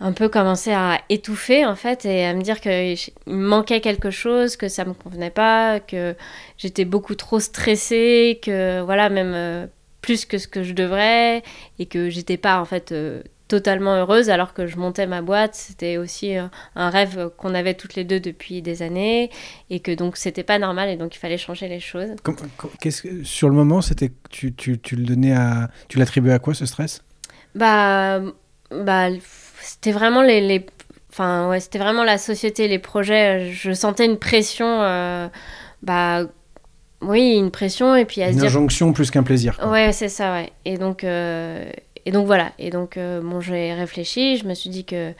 un 0.00 0.12
peu 0.12 0.28
commencer 0.28 0.72
à 0.72 1.00
étouffer, 1.10 1.66
en 1.66 1.76
fait, 1.76 2.06
et 2.06 2.24
à 2.24 2.32
me 2.32 2.40
dire 2.40 2.60
qu'il 2.60 2.96
manquait 3.26 3.80
quelque 3.80 4.10
chose, 4.10 4.56
que 4.56 4.68
ça 4.68 4.84
me 4.86 4.94
convenait 4.94 5.30
pas, 5.30 5.78
que 5.78 6.16
j'étais 6.56 6.86
beaucoup 6.86 7.14
trop 7.14 7.38
stressée, 7.38 8.40
que 8.42 8.80
voilà, 8.80 9.10
même 9.10 9.32
euh, 9.34 9.66
plus 10.00 10.24
que 10.24 10.38
ce 10.38 10.48
que 10.48 10.62
je 10.62 10.72
devrais, 10.72 11.42
et 11.78 11.86
que 11.86 12.08
j'étais 12.08 12.38
pas, 12.38 12.60
en 12.60 12.64
fait... 12.64 12.92
euh, 12.92 13.22
totalement 13.50 13.94
heureuse 13.96 14.30
alors 14.30 14.54
que 14.54 14.66
je 14.66 14.76
montais 14.78 15.06
ma 15.06 15.20
boîte. 15.22 15.54
C'était 15.54 15.96
aussi 15.98 16.36
euh, 16.36 16.46
un 16.76 16.88
rêve 16.88 17.30
qu'on 17.36 17.54
avait 17.54 17.74
toutes 17.74 17.96
les 17.96 18.04
deux 18.04 18.20
depuis 18.20 18.62
des 18.62 18.80
années 18.82 19.30
et 19.68 19.80
que 19.80 19.92
donc 19.94 20.16
c'était 20.16 20.44
pas 20.44 20.58
normal 20.58 20.88
et 20.88 20.96
donc 20.96 21.14
il 21.14 21.18
fallait 21.18 21.36
changer 21.36 21.68
les 21.68 21.80
choses. 21.80 22.10
Que- 22.80 22.90
sur 23.24 23.48
le 23.48 23.54
moment, 23.54 23.82
c'était 23.82 24.10
tu, 24.30 24.54
tu, 24.54 24.78
tu 24.78 24.96
le 24.96 25.04
donnais 25.04 25.34
à 25.34 25.68
tu 25.88 25.98
l'attribuais 25.98 26.32
à 26.32 26.38
quoi 26.38 26.54
ce 26.54 26.64
stress? 26.64 27.02
Bah, 27.54 28.20
bah 28.70 29.08
c'était 29.60 29.92
vraiment 29.92 30.22
les, 30.22 30.40
les- 30.40 30.64
enfin 31.12 31.48
ouais, 31.50 31.58
c'était 31.60 31.78
vraiment 31.80 32.04
la 32.04 32.16
société, 32.18 32.68
les 32.68 32.78
projets. 32.78 33.50
Je 33.52 33.72
sentais 33.72 34.06
une 34.06 34.18
pression, 34.18 34.66
euh, 34.82 35.28
bah 35.82 36.22
oui, 37.02 37.34
une 37.36 37.50
pression 37.50 37.96
et 37.96 38.04
puis 38.04 38.22
à 38.22 38.26
se 38.28 38.32
Une 38.32 38.38
dire 38.38 38.46
injonction 38.48 38.92
plus 38.92 39.10
qu'un 39.10 39.22
plaisir. 39.22 39.56
quoi. 39.58 39.70
Ouais, 39.70 39.92
c'est 39.92 40.08
ça, 40.10 40.32
ouais. 40.34 40.52
Et 40.64 40.76
donc, 40.78 41.02
euh, 41.02 41.68
et 42.06 42.12
donc 42.12 42.26
voilà. 42.26 42.52
Et 42.58 42.70
donc, 42.70 42.96
euh, 42.96 43.20
bon, 43.20 43.40
j'ai 43.40 43.72
réfléchi. 43.74 44.36
Je 44.36 44.46
me 44.46 44.54
suis 44.54 44.70
dit 44.70 44.84
que. 44.84 45.12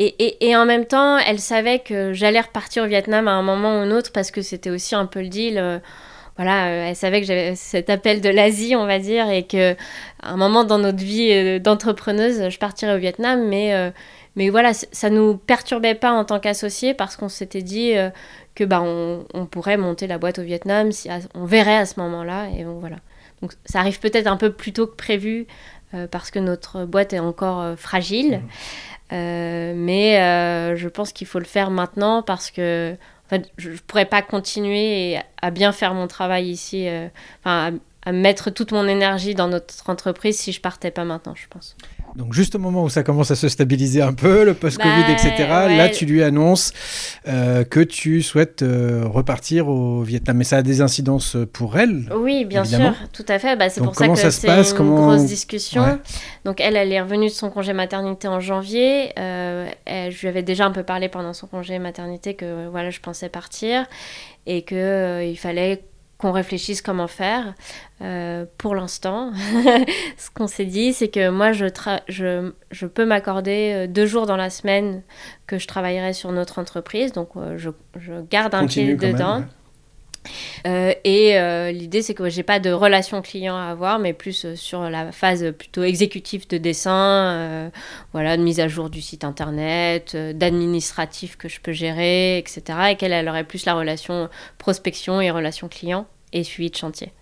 Et, 0.00 0.48
et, 0.48 0.54
en 0.54 0.64
même 0.64 0.86
temps, 0.86 1.18
elle 1.18 1.40
savait 1.40 1.80
que 1.80 2.12
j'allais 2.12 2.40
repartir 2.40 2.84
au 2.84 2.86
Vietnam 2.86 3.26
à 3.26 3.32
un 3.32 3.42
moment 3.42 3.70
ou 3.70 3.80
un 3.80 3.90
autre 3.90 4.12
parce 4.12 4.30
que 4.30 4.42
c'était 4.42 4.70
aussi 4.70 4.94
un 4.94 5.06
peu 5.06 5.20
le 5.20 5.28
deal. 5.28 5.58
euh, 5.58 5.80
voilà, 6.36 6.68
euh, 6.68 6.88
elle 6.90 6.94
savait 6.94 7.20
que 7.20 7.26
j'avais 7.26 7.56
cet 7.56 7.90
appel 7.90 8.20
de 8.20 8.28
l'Asie, 8.28 8.76
on 8.76 8.86
va 8.86 9.00
dire, 9.00 9.28
et 9.28 9.42
que 9.42 9.72
à 10.22 10.30
un 10.30 10.36
moment 10.36 10.62
dans 10.62 10.78
notre 10.78 11.02
vie 11.02 11.58
d'entrepreneuse, 11.58 12.48
je 12.48 12.58
partirais 12.60 12.94
au 12.94 12.98
Vietnam, 12.98 13.48
mais 13.48 13.92
mais 14.36 14.50
voilà, 14.50 14.72
ça 14.72 15.10
nous 15.10 15.36
perturbait 15.36 15.96
pas 15.96 16.12
en 16.12 16.24
tant 16.24 16.38
qu'associés 16.38 16.94
parce 16.94 17.16
qu'on 17.16 17.28
s'était 17.28 17.62
dit 17.62 17.94
que 18.54 18.62
bah 18.62 18.82
on, 18.82 19.46
pourrait 19.46 19.78
monter 19.78 20.06
la 20.06 20.18
boîte 20.18 20.38
au 20.38 20.42
Vietnam, 20.42 20.92
si 20.92 21.08
on 21.34 21.44
verrait 21.44 21.78
à 21.78 21.86
ce 21.86 21.98
moment-là, 21.98 22.50
et 22.56 22.62
donc 22.62 22.78
voilà. 22.78 22.98
Donc 23.42 23.52
ça 23.64 23.80
arrive 23.80 24.00
peut-être 24.00 24.26
un 24.26 24.36
peu 24.36 24.52
plus 24.52 24.72
tôt 24.72 24.86
que 24.86 24.96
prévu 24.96 25.46
parce 26.10 26.30
que 26.30 26.38
notre 26.38 26.84
boîte 26.84 27.12
est 27.12 27.18
encore 27.18 27.60
euh, 27.60 27.76
fragile. 27.76 28.42
Euh, 29.12 29.72
mais 29.74 30.20
euh, 30.20 30.76
je 30.76 30.88
pense 30.88 31.12
qu'il 31.12 31.26
faut 31.26 31.38
le 31.38 31.44
faire 31.44 31.70
maintenant 31.70 32.22
parce 32.22 32.50
que 32.50 32.92
en 32.92 33.28
fait, 33.28 33.50
je 33.58 33.70
ne 33.70 33.76
pourrais 33.76 34.06
pas 34.06 34.22
continuer 34.22 35.18
à 35.42 35.50
bien 35.50 35.72
faire 35.72 35.94
mon 35.94 36.06
travail 36.06 36.46
ici, 36.48 36.88
euh, 36.88 37.08
enfin 37.40 37.78
à, 38.04 38.08
à 38.08 38.12
mettre 38.12 38.50
toute 38.50 38.72
mon 38.72 38.86
énergie 38.86 39.34
dans 39.34 39.48
notre 39.48 39.88
entreprise 39.88 40.38
si 40.38 40.52
je 40.52 40.60
partais 40.60 40.90
pas 40.90 41.04
maintenant, 41.04 41.34
je 41.34 41.46
pense. 41.48 41.76
Donc 42.18 42.32
juste 42.34 42.56
au 42.56 42.58
moment 42.58 42.82
où 42.82 42.88
ça 42.88 43.04
commence 43.04 43.30
à 43.30 43.36
se 43.36 43.48
stabiliser 43.48 44.02
un 44.02 44.12
peu, 44.12 44.44
le 44.44 44.52
post-Covid, 44.52 45.02
Bah, 45.06 45.12
etc., 45.12 45.34
ouais. 45.38 45.76
là 45.76 45.88
tu 45.88 46.04
lui 46.04 46.22
annonces 46.22 46.72
euh, 47.28 47.62
que 47.62 47.78
tu 47.80 48.22
souhaites 48.22 48.62
euh, 48.62 49.04
repartir 49.06 49.68
au 49.68 50.02
Vietnam. 50.02 50.36
Mais 50.36 50.44
ça 50.44 50.56
a 50.56 50.62
des 50.62 50.80
incidences 50.80 51.36
pour 51.52 51.78
elle 51.78 52.12
Oui, 52.16 52.44
bien 52.44 52.64
Évidemment. 52.64 52.92
sûr, 52.94 53.08
tout 53.12 53.24
à 53.28 53.38
fait. 53.38 53.54
Bah, 53.56 53.68
c'est 53.70 53.80
pour 53.82 53.94
ça 53.94 54.08
que 54.08 54.16
ça 54.16 54.30
c'est 54.32 54.48
une 54.48 54.76
Comment- 54.76 54.96
grosse 55.16 55.26
discussion. 55.26 55.82
Ouais. 55.82 55.96
Donc 56.44 56.60
elle, 56.60 56.76
elle 56.76 56.92
est 56.92 57.00
revenue 57.00 57.28
de 57.28 57.32
son 57.32 57.50
congé 57.50 57.72
maternité 57.72 58.26
en 58.26 58.40
janvier. 58.40 59.12
Euh, 59.18 59.68
elle- 59.84 60.10
je 60.10 60.20
lui 60.20 60.28
avais 60.28 60.42
déjà 60.42 60.66
un 60.66 60.72
peu 60.72 60.82
parlé 60.82 61.08
pendant 61.08 61.32
son 61.32 61.46
congé 61.46 61.78
maternité 61.78 62.34
que 62.34 62.68
voilà, 62.68 62.90
je 62.90 62.98
pensais 63.00 63.28
partir 63.28 63.86
et 64.46 64.62
que 64.62 64.74
euh, 64.74 65.24
il 65.24 65.36
fallait 65.36 65.84
qu'on 66.18 66.32
réfléchisse 66.32 66.82
comment 66.82 67.06
faire. 67.06 67.54
Euh, 68.02 68.44
pour 68.58 68.74
l'instant, 68.74 69.32
ce 70.16 70.30
qu'on 70.34 70.46
s'est 70.48 70.64
dit, 70.64 70.92
c'est 70.92 71.08
que 71.08 71.30
moi, 71.30 71.52
je, 71.52 71.66
tra- 71.66 72.02
je, 72.08 72.52
je 72.72 72.86
peux 72.86 73.04
m'accorder 73.06 73.72
euh, 73.74 73.86
deux 73.86 74.06
jours 74.06 74.26
dans 74.26 74.36
la 74.36 74.50
semaine 74.50 75.02
que 75.46 75.58
je 75.58 75.66
travaillerai 75.68 76.12
sur 76.12 76.32
notre 76.32 76.58
entreprise. 76.58 77.12
Donc, 77.12 77.30
euh, 77.36 77.56
je, 77.56 77.70
je 77.98 78.14
garde 78.28 78.54
un 78.54 78.62
Continue 78.62 78.96
pied 78.96 79.12
dedans. 79.12 79.34
même. 79.40 79.42
ouais. 79.44 79.48
Euh, 80.66 80.92
et 81.04 81.38
euh, 81.38 81.70
l'idée, 81.72 82.02
c'est 82.02 82.14
que 82.14 82.28
j'ai 82.28 82.42
pas 82.42 82.60
de 82.60 82.70
relation 82.70 83.22
client 83.22 83.56
à 83.56 83.70
avoir, 83.70 83.98
mais 83.98 84.12
plus 84.12 84.44
euh, 84.44 84.56
sur 84.56 84.82
la 84.82 85.12
phase 85.12 85.52
plutôt 85.56 85.82
exécutive 85.82 86.48
de 86.48 86.58
dessin, 86.58 87.70
voilà, 88.12 88.36
de 88.36 88.42
mise 88.42 88.60
à 88.60 88.68
jour 88.68 88.90
du 88.90 89.00
site 89.00 89.24
internet, 89.24 90.16
d'administratif 90.16 91.36
que 91.36 91.48
je 91.48 91.60
peux 91.60 91.72
gérer, 91.72 92.38
etc. 92.38 92.62
Et 92.90 92.96
qu'elle 92.96 93.12
elle 93.12 93.28
aurait 93.28 93.44
plus 93.44 93.64
la 93.64 93.74
relation 93.74 94.28
prospection 94.58 95.20
et 95.20 95.30
relation 95.30 95.68
client 95.68 96.06
et 96.32 96.44
suivi 96.44 96.70
de 96.70 96.76
chantier. 96.76 97.12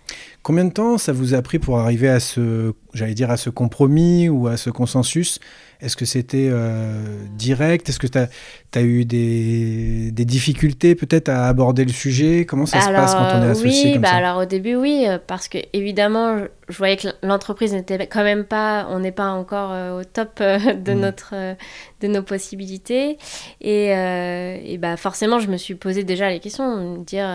Combien 0.43 0.65
de 0.65 0.73
temps 0.73 0.97
ça 0.97 1.13
vous 1.13 1.33
a 1.33 1.41
pris 1.41 1.59
pour 1.59 1.79
arriver 1.79 2.09
à 2.09 2.19
ce, 2.19 2.73
j'allais 2.93 3.13
dire, 3.13 3.31
à 3.31 3.37
ce 3.37 3.49
compromis 3.49 4.29
ou 4.29 4.47
à 4.47 4.57
ce 4.57 4.69
consensus? 4.69 5.39
Est-ce 5.79 5.95
que 5.95 6.05
c'était 6.05 6.49
euh, 6.49 7.05
direct? 7.33 7.87
Est-ce 7.87 7.99
que 7.99 8.07
tu 8.07 8.17
as, 8.17 8.81
eu 8.81 9.05
des, 9.05 10.11
des 10.11 10.25
difficultés 10.25 10.95
peut-être 10.95 11.29
à 11.29 11.47
aborder 11.47 11.85
le 11.85 11.91
sujet? 11.91 12.45
Comment 12.45 12.65
ça 12.65 12.81
se 12.81 12.87
passe 12.87 13.13
quand 13.13 13.21
on 13.21 13.43
est 13.43 13.47
euh, 13.47 13.51
associé 13.51 13.85
oui, 13.85 13.93
comme 13.93 14.01
bah 14.01 14.09
ça? 14.09 14.15
alors 14.15 14.37
au 14.41 14.45
début 14.45 14.75
oui, 14.75 15.05
euh, 15.07 15.19
parce 15.25 15.47
que 15.47 15.59
évidemment 15.73 16.39
je, 16.67 16.77
voyais 16.77 16.97
que 16.97 17.09
l'entreprise 17.21 17.73
n'était 17.73 18.07
quand 18.07 18.23
même 18.23 18.43
pas, 18.43 18.87
on 18.89 18.99
n'est 18.99 19.11
pas 19.11 19.29
encore 19.29 19.71
euh, 19.71 20.01
au 20.01 20.03
top 20.03 20.39
euh, 20.41 20.57
de 20.73 20.93
Mm. 20.93 20.99
notre, 20.99 21.35
de 22.01 22.07
nos 22.07 22.23
possibilités, 22.23 23.17
et, 23.61 23.87
et 23.89 24.77
bah 24.79 24.97
forcément 24.97 25.39
je 25.39 25.47
me 25.47 25.57
suis 25.57 25.75
posé 25.75 26.03
déjà 26.03 26.29
les 26.29 26.39
questions, 26.39 26.97
me 26.97 27.03
dire 27.03 27.27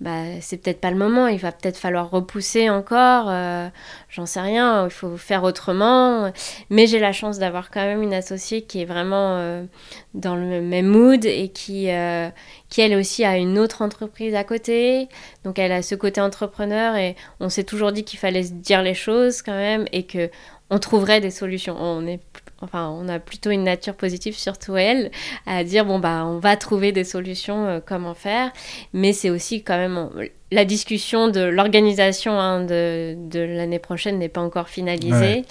bah 0.00 0.24
c'est 0.42 0.58
peut-être 0.58 0.80
pas 0.80 0.90
le 0.90 0.96
moment, 0.98 1.26
il 1.26 1.38
va 1.38 1.52
peut-être 1.52 1.78
falloir 1.78 2.10
repousser 2.10 2.68
encore, 2.68 3.28
euh, 3.30 3.68
j'en 4.10 4.26
sais 4.26 4.40
rien, 4.40 4.84
il 4.84 4.90
faut 4.90 5.16
faire 5.16 5.42
autrement, 5.42 6.30
mais 6.68 6.86
j'ai 6.86 6.98
la 6.98 7.12
chance 7.12 7.38
d'avoir 7.38 7.70
quand 7.70 7.80
même 7.80 8.02
une 8.02 8.12
associée 8.12 8.62
qui 8.62 8.82
est 8.82 8.84
vraiment 8.84 9.38
euh, 9.38 9.64
dans 10.12 10.36
le 10.36 10.60
même 10.60 10.86
mood 10.86 11.24
et 11.24 11.48
qui 11.48 11.90
euh, 11.90 12.28
qui 12.68 12.82
elle 12.82 12.94
aussi 12.94 13.24
a 13.24 13.38
une 13.38 13.58
autre 13.58 13.80
entreprise 13.80 14.34
à 14.34 14.44
côté. 14.44 15.08
Donc 15.44 15.58
elle 15.58 15.72
a 15.72 15.80
ce 15.80 15.94
côté 15.94 16.20
entrepreneur 16.20 16.94
et 16.96 17.16
on 17.40 17.48
s'est 17.48 17.64
toujours 17.64 17.92
dit 17.92 18.04
qu'il 18.04 18.18
fallait 18.18 18.42
se 18.42 18.52
dire 18.52 18.82
les 18.82 18.94
choses 18.94 19.40
quand 19.40 19.56
même 19.56 19.86
et 19.92 20.02
que 20.02 20.30
on 20.68 20.78
trouverait 20.78 21.20
des 21.20 21.30
solutions. 21.30 21.76
On 21.80 22.06
est 22.06 22.20
enfin 22.62 22.88
on 22.88 23.08
a 23.08 23.18
plutôt 23.18 23.50
une 23.50 23.64
nature 23.64 23.94
positive 23.94 24.34
surtout 24.36 24.76
elle 24.76 25.10
à 25.46 25.62
dire 25.64 25.84
bon 25.84 25.98
bah 25.98 26.24
on 26.26 26.38
va 26.38 26.56
trouver 26.56 26.90
des 26.92 27.04
solutions 27.04 27.66
euh, 27.66 27.80
comment 27.84 28.14
faire 28.14 28.50
mais 28.94 29.12
c'est 29.12 29.28
aussi 29.30 29.62
quand 29.62 29.76
même 29.76 30.08
la 30.50 30.64
discussion 30.64 31.28
de 31.28 31.40
l'organisation 31.40 32.32
hein, 32.40 32.62
de, 32.62 33.14
de 33.28 33.40
l'année 33.40 33.78
prochaine 33.78 34.18
n'est 34.18 34.28
pas 34.30 34.40
encore 34.40 34.68
finalisée 34.68 35.16
Ouais. 35.16 35.44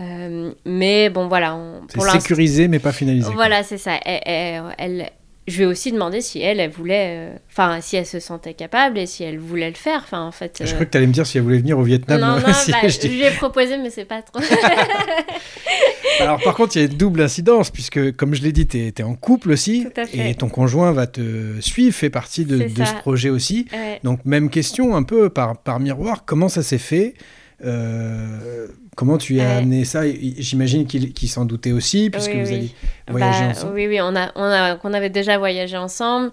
Euh, 0.00 0.52
mais 0.64 1.10
bon 1.10 1.28
voilà 1.28 1.54
on- 1.54 1.82
C'est 1.88 1.98
pour 1.98 2.06
sécurisé 2.08 2.68
mais 2.68 2.78
pas 2.78 2.92
finalisé. 2.92 3.30
voilà, 3.34 3.62
c'est 3.62 3.76
ça. 3.76 3.98
Elle- 4.04 5.10
je 5.50 5.56
lui 5.56 5.62
ai 5.64 5.66
aussi 5.66 5.92
demandé 5.92 6.20
si 6.20 6.40
elle, 6.40 6.60
elle 6.60 6.70
voulait, 6.70 7.30
euh, 7.30 7.36
enfin, 7.50 7.80
si 7.80 7.96
elle 7.96 8.06
se 8.06 8.20
sentait 8.20 8.54
capable 8.54 8.98
et 8.98 9.06
si 9.06 9.24
elle 9.24 9.38
voulait 9.38 9.68
le 9.68 9.76
faire. 9.76 10.00
Enfin, 10.02 10.22
en 10.22 10.32
fait. 10.32 10.62
Je 10.64 10.70
euh, 10.70 10.74
crois 10.74 10.86
que 10.86 10.90
tu 10.90 10.96
allais 10.96 11.06
me 11.06 11.12
dire 11.12 11.26
si 11.26 11.38
elle 11.38 11.44
voulait 11.44 11.58
venir 11.58 11.78
au 11.78 11.82
Vietnam. 11.82 12.20
non, 12.20 12.40
non, 12.46 12.54
si 12.54 12.72
bah, 12.72 12.88
je 12.88 13.06
lui 13.06 13.22
ai 13.22 13.30
proposé, 13.32 13.76
mais 13.78 13.90
c'est 13.90 14.04
pas 14.04 14.22
trop. 14.22 14.42
Alors 16.20 16.40
par 16.42 16.54
contre, 16.54 16.76
il 16.76 16.80
y 16.80 16.82
a 16.82 16.88
une 16.88 16.96
double 16.96 17.22
incidence, 17.22 17.70
puisque 17.70 18.14
comme 18.16 18.34
je 18.34 18.42
l'ai 18.42 18.52
dit, 18.52 18.66
tu 18.66 18.78
es, 18.78 19.02
en 19.02 19.14
couple 19.14 19.50
aussi, 19.50 19.86
Tout 19.94 20.00
à 20.00 20.06
fait. 20.06 20.30
et 20.30 20.34
ton 20.34 20.48
conjoint 20.48 20.92
va 20.92 21.06
te 21.06 21.60
suivre, 21.60 21.94
fait 21.94 22.10
partie 22.10 22.44
de, 22.44 22.68
ce 22.68 22.94
projet 23.00 23.30
aussi. 23.30 23.66
Ouais. 23.72 24.00
Donc 24.04 24.24
même 24.24 24.50
question 24.50 24.96
un 24.96 25.02
peu 25.02 25.30
par, 25.30 25.58
par 25.58 25.80
miroir, 25.80 26.24
comment 26.24 26.48
ça 26.48 26.62
s'est 26.62 26.78
fait 26.78 27.14
Euh, 27.62 28.68
Comment 29.00 29.16
tu 29.16 29.36
y 29.36 29.40
as 29.40 29.44
Ouais. 29.44 29.54
amené 29.54 29.86
ça 29.86 30.02
J'imagine 30.06 30.86
qu'il 30.86 31.28
s'en 31.30 31.46
doutait 31.46 31.72
aussi, 31.72 32.10
puisque 32.10 32.32
Oui, 32.32 32.42
vous 32.42 32.50
oui. 32.50 32.74
Bah, 33.10 33.30
ensemble. 33.48 33.72
Oui, 33.72 33.86
oui, 33.86 33.98
on, 33.98 34.14
a, 34.14 34.30
on, 34.34 34.42
a, 34.42 34.78
on 34.84 34.92
avait 34.92 35.08
déjà 35.08 35.38
voyagé 35.38 35.78
ensemble. 35.78 36.30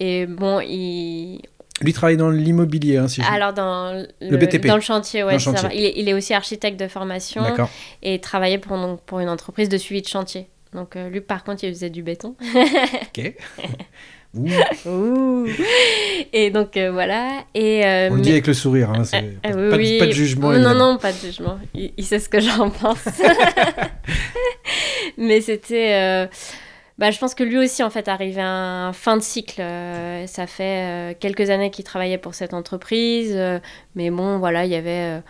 Et 0.00 0.26
bon, 0.26 0.60
il. 0.60 1.40
Lui 1.80 1.94
travaille 1.94 2.18
dans 2.18 2.28
l'immobilier, 2.28 2.98
hein, 2.98 3.08
si 3.08 3.22
je... 3.22 3.26
Alors, 3.26 3.54
dans 3.54 4.06
le, 4.20 4.36
BTP. 4.36 4.66
Dans 4.66 4.74
le 4.74 4.82
chantier, 4.82 5.24
ouais. 5.24 5.32
Le 5.32 5.38
ça. 5.38 5.70
Il, 5.72 5.82
est, 5.82 5.94
il 5.96 6.10
est 6.10 6.12
aussi 6.12 6.34
architecte 6.34 6.78
de 6.78 6.88
formation 6.88 7.42
et 8.02 8.20
travaillait 8.20 8.58
pour, 8.58 8.76
donc, 8.76 9.00
pour 9.00 9.20
une 9.20 9.30
entreprise 9.30 9.70
de 9.70 9.78
suivi 9.78 10.02
de 10.02 10.08
chantier. 10.08 10.46
Donc, 10.74 10.96
euh, 10.96 11.08
lui, 11.08 11.22
par 11.22 11.42
contre, 11.42 11.64
il 11.64 11.70
faisait 11.72 11.88
du 11.88 12.02
béton. 12.02 12.34
Ok. 13.16 13.32
Ouh, 14.34 14.48
Ouh. 14.86 15.46
Et 16.32 16.50
donc 16.50 16.76
euh, 16.76 16.92
voilà. 16.92 17.42
Et, 17.54 17.84
euh, 17.84 18.08
on 18.10 18.14
le 18.14 18.16
mais- 18.18 18.22
dit 18.22 18.30
avec 18.30 18.46
le 18.46 18.54
sourire, 18.54 18.90
hein, 18.90 19.02
c'est 19.04 19.36
Ah, 19.42 19.48
pas, 19.50 19.56
oui, 19.56 19.70
pas 19.70 19.76
de- 19.76 19.82
oui. 19.82 19.98
pas 19.98 20.06
de 20.06 20.10
jugement. 20.12 20.48
Non, 20.50 20.54
évidemment. 20.54 20.92
non, 20.92 20.98
pas 20.98 21.10
de 21.12 21.18
jugement. 21.18 21.58
Il, 21.74 21.92
il 21.96 22.04
sait 22.04 22.18
ce 22.20 22.28
que 22.28 22.38
j'en 22.40 22.70
pense. 22.70 23.04
Mais 25.18 25.40
c'était. 25.40 25.94
euh, 25.94 26.26
bah, 26.98 27.10
je 27.10 27.18
pense 27.18 27.34
que 27.34 27.42
lui 27.42 27.56
aussi, 27.58 27.82
en 27.82 27.90
fait, 27.90 28.08
arrivait 28.08 28.42
à 28.42 28.48
un 28.48 28.92
fin 28.92 29.16
de 29.16 29.22
cycle. 29.22 29.60
Euh, 29.60 30.26
ça 30.26 30.46
fait 30.46 31.12
euh, 31.12 31.14
quelques 31.18 31.48
années 31.50 31.70
qu'il 31.70 31.84
travaillait 31.84 32.18
pour 32.18 32.34
cette 32.34 32.54
entreprise. 32.54 33.32
euh, 33.34 33.58
mais 33.94 34.10
bon, 34.10 34.38
voilà, 34.38 34.64
il 34.64 34.70
y 34.70 34.74
avait 34.76 35.18
euh, 35.18 35.20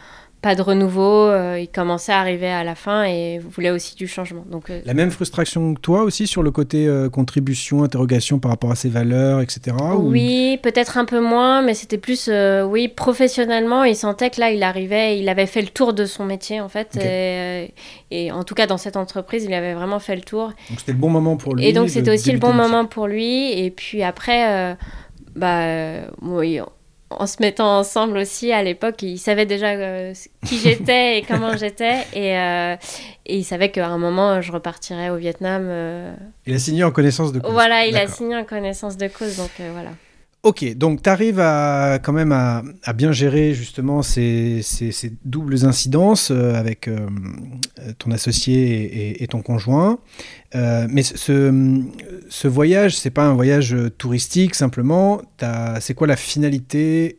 pas 0.42 0.54
de 0.54 0.62
renouveau. 0.62 1.26
euh, 1.26 1.58
il 1.60 1.68
commençait 1.68 2.12
à 2.12 2.18
arriver 2.20 2.48
à 2.48 2.64
la 2.64 2.74
fin 2.74 3.04
et 3.04 3.38
voulait 3.38 3.70
aussi 3.70 3.94
du 3.94 4.06
changement. 4.08 4.44
Donc, 4.50 4.70
euh, 4.70 4.80
La 4.86 4.94
même 4.94 5.10
frustration 5.10 5.74
que 5.74 5.80
toi 5.80 6.02
aussi 6.02 6.26
sur 6.26 6.42
le 6.42 6.50
côté 6.50 6.86
euh, 6.86 7.08
contribution, 7.10 7.84
interrogation 7.84 8.38
par 8.38 8.50
rapport 8.50 8.70
à 8.70 8.74
ses 8.74 8.88
valeurs, 8.88 9.40
etc. 9.42 9.76
ou- 9.96 10.10
Oui, 10.10 10.58
peut-être 10.62 10.96
un 10.96 11.04
peu 11.04 11.20
moins, 11.20 11.60
mais 11.62 11.74
c'était 11.74 11.98
plus, 11.98 12.30
oui, 12.66 12.88
professionnellement, 12.88 13.84
il 13.84 13.94
sentait 13.96 14.30
que 14.30 14.40
là, 14.40 14.50
il 14.50 14.62
arrivait, 14.62 15.18
il 15.18 15.28
avait 15.28 15.46
fait 15.46 15.62
le 15.62 15.68
tour 15.68 15.92
de 15.92 16.04
son 16.06 16.24
métier, 16.24 16.60
en 16.60 16.68
fait. 16.68 16.96
Et, 17.02 17.74
et 18.10 18.32
en 18.32 18.44
tout 18.44 18.54
cas, 18.54 18.66
dans 18.66 18.78
cette 18.78 18.96
entreprise, 18.96 19.44
il 19.44 19.52
avait 19.52 19.74
vraiment 19.74 19.98
fait 19.98 20.16
le 20.16 20.22
tour. 20.22 20.48
Donc 20.70 20.78
c'était 20.78 20.92
le 20.92 20.98
bon 20.98 21.10
moment 21.10 21.36
pour 21.36 21.54
lui. 21.54 21.66
et 21.66 21.72
donc, 21.72 21.90
c'était 21.90 22.10
aussi 22.12 22.32
le 22.32 22.38
bon 22.38 22.52
moment 22.54 22.86
pour 22.86 23.06
lui. 23.06 23.52
Et 23.58 23.70
puis 23.70 24.02
après, 24.02 24.76
bah, 25.36 26.02
oui, 26.22 26.60
en 27.10 27.26
se 27.26 27.36
mettant 27.40 27.78
ensemble 27.78 28.18
aussi, 28.18 28.52
à 28.52 28.62
l'époque, 28.62 29.02
il 29.02 29.18
savait 29.18 29.46
déjà 29.46 29.70
euh, 29.70 30.14
qui 30.46 30.58
j'étais 30.58 31.18
et 31.18 31.22
comment 31.22 31.56
j'étais. 31.58 31.98
Et, 32.14 32.38
euh, 32.38 32.76
et 33.26 33.36
il 33.38 33.44
savait 33.44 33.70
qu'à 33.70 33.86
un 33.88 33.98
moment, 33.98 34.40
je 34.40 34.52
repartirais 34.52 35.10
au 35.10 35.16
Vietnam. 35.16 35.66
euh, 35.68 36.14
Il 36.46 36.54
a 36.54 36.58
signé 36.58 36.84
en 36.84 36.90
connaissance 36.92 37.32
de 37.32 37.40
cause. 37.40 37.52
Voilà, 37.52 37.84
il 37.86 37.96
a 37.96 38.06
signé 38.06 38.36
en 38.36 38.44
connaissance 38.44 38.96
de 38.96 39.08
cause, 39.08 39.36
donc 39.36 39.50
euh, 39.60 39.70
voilà. 39.72 39.90
Ok, 40.42 40.64
donc 40.74 41.02
tu 41.02 41.10
arrives 41.10 41.38
à, 41.38 41.98
quand 42.02 42.14
même 42.14 42.32
à, 42.32 42.92
bien 42.94 43.12
gérer 43.12 43.52
justement 43.52 44.00
ces, 44.00 44.62
doubles 45.26 45.66
incidences 45.66 46.30
euh, 46.30 46.54
avec 46.54 46.88
euh, 46.88 47.06
ton 47.98 48.10
associé 48.10 49.22
et, 49.22 49.26
ton 49.26 49.42
conjoint. 49.42 49.98
Euh, 50.54 50.86
mais 50.88 51.02
ce- 51.02 51.82
ce, 52.30 52.48
voyage, 52.48 52.96
c'est 52.96 53.10
pas 53.10 53.24
un 53.24 53.34
voyage 53.34 53.76
touristique 53.98 54.54
simplement. 54.54 55.20
C'est 55.80 55.92
quoi 55.92 56.06
la 56.06 56.16
finalité 56.16 57.18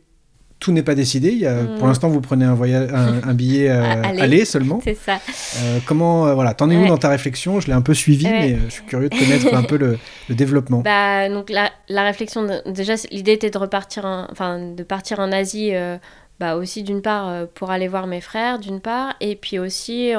Tout 0.62 0.70
n'est 0.70 0.84
pas 0.84 0.94
décidé. 0.94 1.30
Il 1.30 1.38
y 1.38 1.46
a- 1.46 1.62
Mm. 1.62 1.78
Pour 1.78 1.88
l'instant, 1.88 2.08
vous 2.08 2.20
prenez 2.20 2.44
un, 2.44 2.54
voyage, 2.54 2.88
un, 2.94 3.20
un 3.28 3.34
billet 3.34 3.68
euh, 3.68 4.02
aller. 4.20 4.44
seulement. 4.44 4.80
C'est 4.84 4.94
ça. 4.94 5.18
Euh, 5.58 5.78
comment, 5.86 6.28
euh, 6.28 6.34
voilà, 6.34 6.54
t'en 6.54 6.70
es 6.70 6.76
où 6.76 6.86
dans 6.86 6.98
ta 6.98 7.08
réflexion? 7.08 7.58
Je 7.58 7.66
l'ai 7.66 7.72
un 7.72 7.82
peu 7.82 7.94
suivi, 7.94 8.26
Ouais. 8.26 8.30
mais 8.40 8.52
euh, 8.54 8.58
je 8.68 8.74
suis 8.74 8.84
curieux 8.84 9.08
de 9.08 9.18
connaître 9.18 9.52
un 9.52 9.64
peu 9.64 9.76
le, 9.76 9.98
le 10.28 10.34
développement. 10.36 10.78
Bah, 10.78 11.28
donc 11.28 11.50
la, 11.50 11.70
la 11.88 12.04
réflexion, 12.04 12.44
de- 12.44 12.62
déjà, 12.70 12.94
l'idée 13.10 13.32
était 13.32 13.50
de 13.50 13.58
repartir, 13.58 14.04
en, 14.04 14.28
enfin, 14.30 14.60
de 14.60 14.82
partir 14.84 15.18
en 15.18 15.32
Asie, 15.32 15.70
euh, 15.74 15.96
bah, 16.38 16.54
aussi 16.54 16.84
d'une 16.84 17.02
part 17.02 17.46
pour 17.54 17.70
aller 17.72 17.88
voir 17.88 18.06
mes 18.06 18.20
frères, 18.20 18.60
d'une 18.60 18.78
part, 18.80 19.14
et 19.20 19.34
puis 19.34 19.58
aussi 19.58 20.12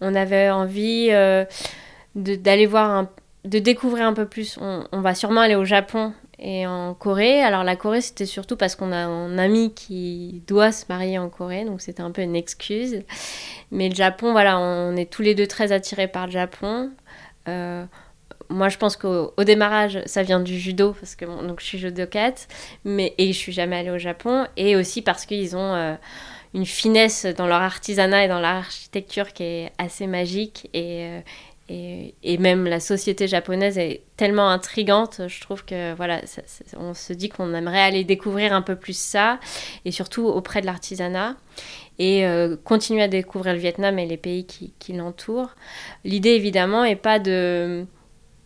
on 0.00 0.14
avait 0.14 0.48
envie 0.50 1.10
d'aller 2.14 2.66
voir, 2.66 2.90
un- 2.90 3.08
de 3.44 3.58
découvrir 3.58 4.06
un 4.06 4.12
peu 4.12 4.26
plus. 4.26 4.58
On, 4.60 4.84
on 4.92 5.00
va 5.00 5.14
sûrement 5.14 5.40
aller 5.40 5.54
au 5.54 5.64
Japon 5.64 6.12
et 6.38 6.66
en 6.66 6.94
Corée. 6.94 7.40
Alors 7.40 7.64
la 7.64 7.76
Corée, 7.76 8.00
c'était 8.00 8.26
surtout 8.26 8.56
parce 8.56 8.76
qu'on 8.76 8.92
a 8.92 9.06
un 9.06 9.38
ami 9.38 9.72
qui 9.74 10.42
doit 10.46 10.72
se 10.72 10.84
marier 10.88 11.18
en 11.18 11.28
Corée, 11.28 11.64
donc 11.64 11.80
c'était 11.80 12.02
un 12.02 12.10
peu 12.10 12.22
une 12.22 12.36
excuse. 12.36 13.02
Mais 13.70 13.88
le 13.88 13.94
Japon, 13.94 14.32
voilà, 14.32 14.58
on 14.58 14.96
est 14.96 15.10
tous 15.10 15.22
les 15.22 15.34
deux 15.34 15.46
très 15.46 15.72
attirés 15.72 16.08
par 16.08 16.26
le 16.26 16.32
Japon. 16.32 16.90
Euh, 17.48 17.84
moi, 18.50 18.68
je 18.68 18.78
pense 18.78 18.96
qu'au 18.96 19.34
au 19.36 19.44
démarrage, 19.44 20.00
ça 20.06 20.22
vient 20.22 20.40
du 20.40 20.58
judo, 20.58 20.92
parce 20.92 21.14
que 21.16 21.24
donc, 21.24 21.60
je 21.60 21.66
suis 21.66 21.78
judokate, 21.78 22.48
mais, 22.84 23.14
et 23.18 23.32
je 23.32 23.38
suis 23.38 23.52
jamais 23.52 23.76
allée 23.76 23.90
au 23.90 23.98
Japon, 23.98 24.46
et 24.56 24.76
aussi 24.76 25.02
parce 25.02 25.26
qu'ils 25.26 25.54
ont 25.56 25.74
euh, 25.74 25.94
une 26.54 26.64
finesse 26.64 27.26
dans 27.26 27.46
leur 27.46 27.60
artisanat 27.60 28.24
et 28.24 28.28
dans 28.28 28.40
leur 28.40 28.50
architecture 28.50 29.32
qui 29.32 29.42
est 29.42 29.72
assez 29.76 30.06
magique, 30.06 30.70
et, 30.72 31.04
euh, 31.04 31.20
et, 31.68 32.38
même 32.38 32.64
la 32.64 32.80
société 32.80 33.28
japonaise 33.28 33.76
est 33.76 34.02
tellement 34.16 34.48
intrigante, 34.48 35.20
je 35.26 35.40
trouve 35.40 35.64
que 35.64 35.94
voilà, 35.94 36.22
on 36.78 36.94
se 36.94 37.12
dit 37.12 37.28
qu'on 37.28 37.52
aimerait 37.54 37.82
aller 37.82 38.04
découvrir 38.04 38.52
un 38.52 38.62
peu 38.62 38.76
plus 38.76 38.96
ça, 38.96 39.38
et 39.84 39.90
surtout 39.90 40.26
auprès 40.26 40.60
de 40.60 40.66
l'artisanat, 40.66 41.36
et 41.98 42.26
euh, 42.26 42.56
continuer 42.64 43.02
à 43.02 43.08
découvrir 43.08 43.52
le 43.52 43.58
Vietnam 43.58 43.98
et 43.98 44.06
les 44.06 44.16
pays 44.16 44.46
qui, 44.46 44.92
l'entourent. 44.92 45.50
L'idée, 46.04 46.30
évidemment, 46.30 46.84
est 46.84 46.96
pas 46.96 47.18
de 47.18 47.84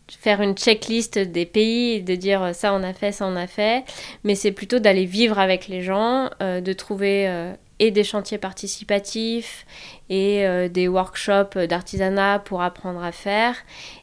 faire 0.08 0.42
une 0.42 0.54
checklist 0.54 1.18
des 1.18 1.46
pays 1.46 2.02
de 2.02 2.14
dire 2.14 2.54
ça 2.54 2.74
on 2.74 2.82
a 2.82 2.92
fait, 2.92 3.12
ça 3.12 3.26
on 3.26 3.36
a 3.36 3.46
fait, 3.46 3.84
mais 4.24 4.34
c'est 4.34 4.52
plutôt 4.52 4.78
d'aller 4.78 5.06
vivre 5.06 5.38
avec 5.38 5.68
les 5.68 5.80
gens, 5.80 6.28
euh, 6.42 6.60
de 6.60 6.72
trouver 6.72 7.28
euh, 7.28 7.54
et 7.84 7.90
des 7.90 8.04
chantiers 8.04 8.38
participatifs 8.38 9.66
et 10.08 10.46
euh, 10.46 10.68
des 10.68 10.86
workshops 10.88 11.58
d'artisanat 11.68 12.38
pour 12.38 12.62
apprendre 12.62 13.02
à 13.02 13.12
faire 13.12 13.54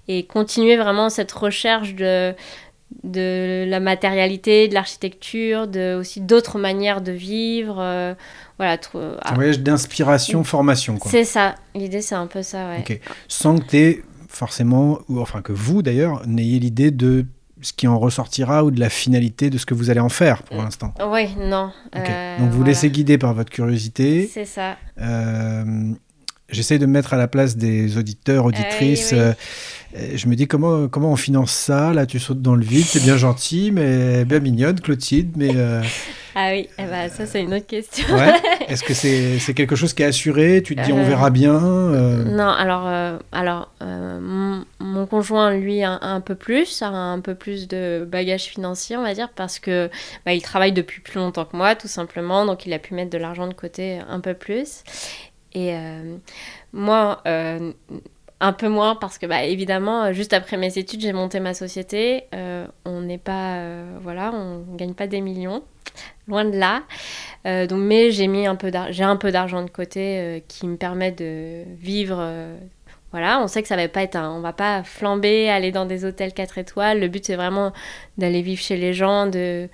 et 0.07 0.25
continuer 0.25 0.75
vraiment 0.77 1.09
cette 1.09 1.31
recherche 1.31 1.95
de 1.95 2.33
de 3.03 3.65
la 3.67 3.79
matérialité, 3.79 4.67
de 4.67 4.73
l'architecture, 4.73 5.67
de 5.67 5.95
aussi 5.99 6.21
d'autres 6.21 6.57
manières 6.57 7.01
de 7.01 7.11
vivre, 7.11 7.77
euh, 7.79 8.15
voilà. 8.57 8.77
tr- 8.77 9.15
Un 9.21 9.33
voyage 9.35 9.59
d'inspiration, 9.59 10.43
formation, 10.43 10.97
quoi. 10.97 11.11
c'est 11.11 11.23
ça. 11.23 11.53
L'idée 11.75 12.01
c'est 12.01 12.15
un 12.15 12.25
peu 12.25 12.41
ça, 12.41 12.69
ouais. 12.69 12.99
Sans 13.27 13.59
que 13.59 13.65
tu 13.65 14.03
forcément, 14.27 14.99
ou 15.07 15.19
enfin 15.19 15.41
que 15.43 15.51
vous 15.51 15.81
d'ailleurs, 15.83 16.25
n'ayez 16.27 16.57
l'idée 16.59 16.89
de 16.91 17.25
ce 17.61 17.73
qui 17.73 17.87
en 17.87 17.99
ressortira 17.99 18.63
ou 18.63 18.71
de 18.71 18.79
la 18.79 18.89
finalité 18.89 19.49
de 19.49 19.57
ce 19.57 19.65
que 19.65 19.73
vous 19.73 19.89
allez 19.89 19.99
en 19.99 20.09
faire 20.09 20.43
pour 20.43 20.61
l'instant. 20.61 20.93
Oui, 21.09 21.27
non. 21.39 21.71
Euh, 21.95 22.37
Donc 22.39 22.49
vous 22.49 22.57
voilà. 22.57 22.69
laissez 22.71 22.89
guider 22.89 23.17
par 23.17 23.33
votre 23.33 23.49
curiosité. 23.51 24.29
C'est 24.33 24.45
ça. 24.45 24.77
Euh, 25.01 25.91
J'essaye 26.51 26.79
de 26.79 26.87
me 26.87 26.93
mettre 26.93 27.13
à 27.13 27.17
la 27.17 27.27
place 27.27 27.57
des 27.57 27.97
auditeurs, 27.97 28.43
auditrices. 28.45 29.09
oui. 29.11 29.19
euh, 29.19 29.33
euh, 29.95 30.11
je 30.15 30.27
me 30.27 30.35
dis 30.35 30.47
comment, 30.47 30.87
comment 30.87 31.11
on 31.11 31.15
finance 31.15 31.51
ça? 31.51 31.93
Là, 31.93 32.07
tu 32.07 32.17
sautes 32.17 32.41
dans 32.41 32.55
le 32.55 32.63
vide, 32.65 32.85
c'est 32.85 33.03
bien 33.03 33.17
gentil, 33.27 33.69
mais 33.71 34.25
bien 34.25 34.39
mignonne, 34.39 34.79
Clotilde. 34.79 35.33
Mais 35.37 35.51
euh, 35.55 35.83
Ah 36.41 36.51
oui, 36.51 36.69
eh 36.77 36.83
ben, 36.83 37.09
ça 37.09 37.25
c'est 37.25 37.41
une 37.41 37.53
autre 37.53 37.65
question. 37.67 38.15
ouais, 38.15 38.31
est-ce 38.69 38.81
que 38.81 38.93
c'est 38.93 39.53
quelque 39.53 39.75
chose 39.75 39.93
qui 39.93 40.03
est 40.03 40.05
assuré? 40.05 40.63
Tu 40.63 40.73
te 40.73 40.81
dis 40.81 40.93
on 40.93 40.99
Euh, 40.99 41.03
verra 41.03 41.31
bien 41.31 41.61
euh, 41.61 42.23
Non, 42.23 42.47
alors, 42.47 42.87
euh, 42.87 43.17
alors 43.33 43.69
mon, 43.81 44.63
mon 44.79 45.05
conjoint, 45.05 45.53
lui, 45.53 45.83
a 45.83 45.99
un, 46.01 46.21
peu 46.21 46.35
plus, 46.35 46.81
a 46.81 46.87
un 46.87 47.19
peu 47.19 47.35
plus 47.35 47.67
de 47.67 48.07
bagages 48.09 48.45
financiers, 48.45 48.95
on 48.95 49.03
va 49.03 49.13
dire, 49.13 49.27
parce 49.35 49.59
que 49.59 49.89
bah, 50.25 50.31
il 50.33 50.41
travaille 50.41 50.71
depuis 50.71 51.01
plus 51.01 51.19
longtemps 51.19 51.43
que 51.43 51.57
moi, 51.57 51.75
tout 51.75 51.89
simplement, 51.89 52.45
donc 52.45 52.65
il 52.65 52.71
a 52.71 52.79
pu 52.79 52.93
mettre 52.93 53.09
de 53.09 53.17
l'argent 53.17 53.47
de 53.47 53.53
côté 53.53 53.99
un 54.07 54.21
peu 54.21 54.33
plus. 54.33 54.83
Et 55.53 55.73
moi, 56.71 57.21
un 58.41 58.53
peu 58.53 58.69
moins, 58.69 58.95
parce 58.95 59.17
que, 59.17 59.25
bah, 59.25 59.43
évidemment, 59.43 60.13
juste 60.13 60.33
après 60.33 60.57
mes 60.57 60.77
études, 60.77 61.01
j'ai 61.01 61.13
monté 61.13 61.39
ma 61.39 61.53
société. 61.53 62.23
Euh, 62.33 62.65
on 62.85 63.01
n'est 63.01 63.17
pas, 63.17 63.57
euh, 63.57 63.97
voilà, 64.01 64.31
on 64.33 64.63
gagne 64.75 64.93
pas 64.93 65.07
des 65.07 65.21
millions, 65.21 65.61
loin 66.29 66.45
de 66.45 66.57
là. 66.57 66.83
Euh, 67.45 67.67
mais 67.71 68.11
j'ai 68.11 68.27
mis 68.27 68.47
un 68.47 68.55
peu 68.55 68.71
j'ai 68.91 69.03
un 69.03 69.15
peu 69.15 69.31
d'argent 69.31 69.63
de 69.63 69.69
côté 69.69 70.19
euh, 70.19 70.39
qui 70.47 70.67
me 70.67 70.77
permet 70.77 71.11
de 71.11 71.63
vivre. 71.79 72.17
euh, 72.19 72.57
voilà, 73.11 73.41
on 73.41 73.47
sait 73.47 73.63
que 73.63 73.67
ça 73.67 73.75
va 73.75 73.87
pas 73.87 74.03
être 74.03 74.15
un, 74.15 74.31
on 74.31 74.41
va 74.41 74.53
pas 74.53 74.83
flamber, 74.83 75.49
aller 75.49 75.71
dans 75.71 75.85
des 75.85 76.05
hôtels 76.05 76.33
4 76.33 76.59
étoiles. 76.59 76.99
Le 76.99 77.07
but 77.07 77.25
c'est 77.25 77.35
vraiment 77.35 77.73
d'aller 78.17 78.41
vivre 78.43 78.61
chez 78.61 78.77
les 78.77 78.93
gens, 78.93 79.25
de 79.27 79.67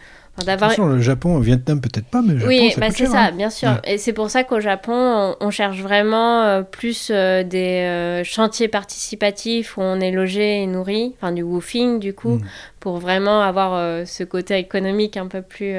Attention, 0.47 0.87
le 0.87 0.99
Japon, 0.99 1.37
au 1.37 1.39
Vietnam 1.39 1.79
peut-être 1.79 2.07
pas, 2.07 2.21
mais 2.21 2.33
le 2.33 2.39
Japon, 2.39 2.49
oui, 2.49 2.71
ça 2.71 2.79
bah 2.81 2.87
coûte 2.87 2.95
c'est 2.97 3.05
ça, 3.05 3.23
hein. 3.25 3.31
bien 3.31 3.49
sûr. 3.49 3.69
Ouais. 3.69 3.93
Et 3.93 3.97
c'est 3.97 4.11
pour 4.11 4.29
ça 4.29 4.43
qu'au 4.43 4.59
Japon, 4.59 4.93
on, 4.93 5.35
on 5.39 5.49
cherche 5.49 5.79
vraiment 5.79 6.41
euh, 6.41 6.61
plus 6.61 7.09
euh, 7.09 7.43
des 7.43 7.85
euh, 7.85 8.23
chantiers 8.25 8.67
participatifs 8.67 9.77
où 9.77 9.81
on 9.81 9.99
est 10.01 10.11
logé 10.11 10.61
et 10.61 10.67
nourri, 10.67 11.13
enfin 11.15 11.31
du 11.31 11.41
woofing 11.41 11.99
du 11.99 12.13
coup, 12.13 12.35
Mm. 12.35 12.41
pour 12.81 12.97
vraiment 12.97 13.41
avoir 13.41 14.05
ce 14.05 14.23
côté 14.23 14.57
économique 14.57 15.15
un 15.15 15.27
peu 15.27 15.41
plus 15.41 15.75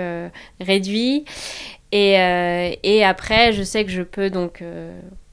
réduit. 0.61 1.25
Et, 1.92 2.14
et 2.83 3.05
après, 3.05 3.53
je 3.53 3.62
sais 3.62 3.85
que 3.85 3.90
je 3.90 4.03
peux 4.03 4.31
donc. 4.31 4.62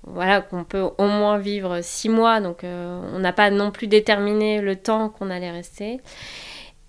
voilà, 0.06 0.42
qu'on 0.42 0.66
peut 0.66 0.84
au 0.98 1.08
moins 1.08 1.38
vivre 1.38 1.80
six 1.82 2.10
mois, 2.10 2.42
donc 2.42 2.64
on 2.64 3.20
n'a 3.20 3.32
pas 3.32 3.50
non 3.52 3.72
plus 3.72 3.88
déterminé 3.88 4.60
le 4.62 4.76
temps 4.76 5.10
qu'on 5.10 5.30
allait 5.30 5.52
rester. 5.52 6.02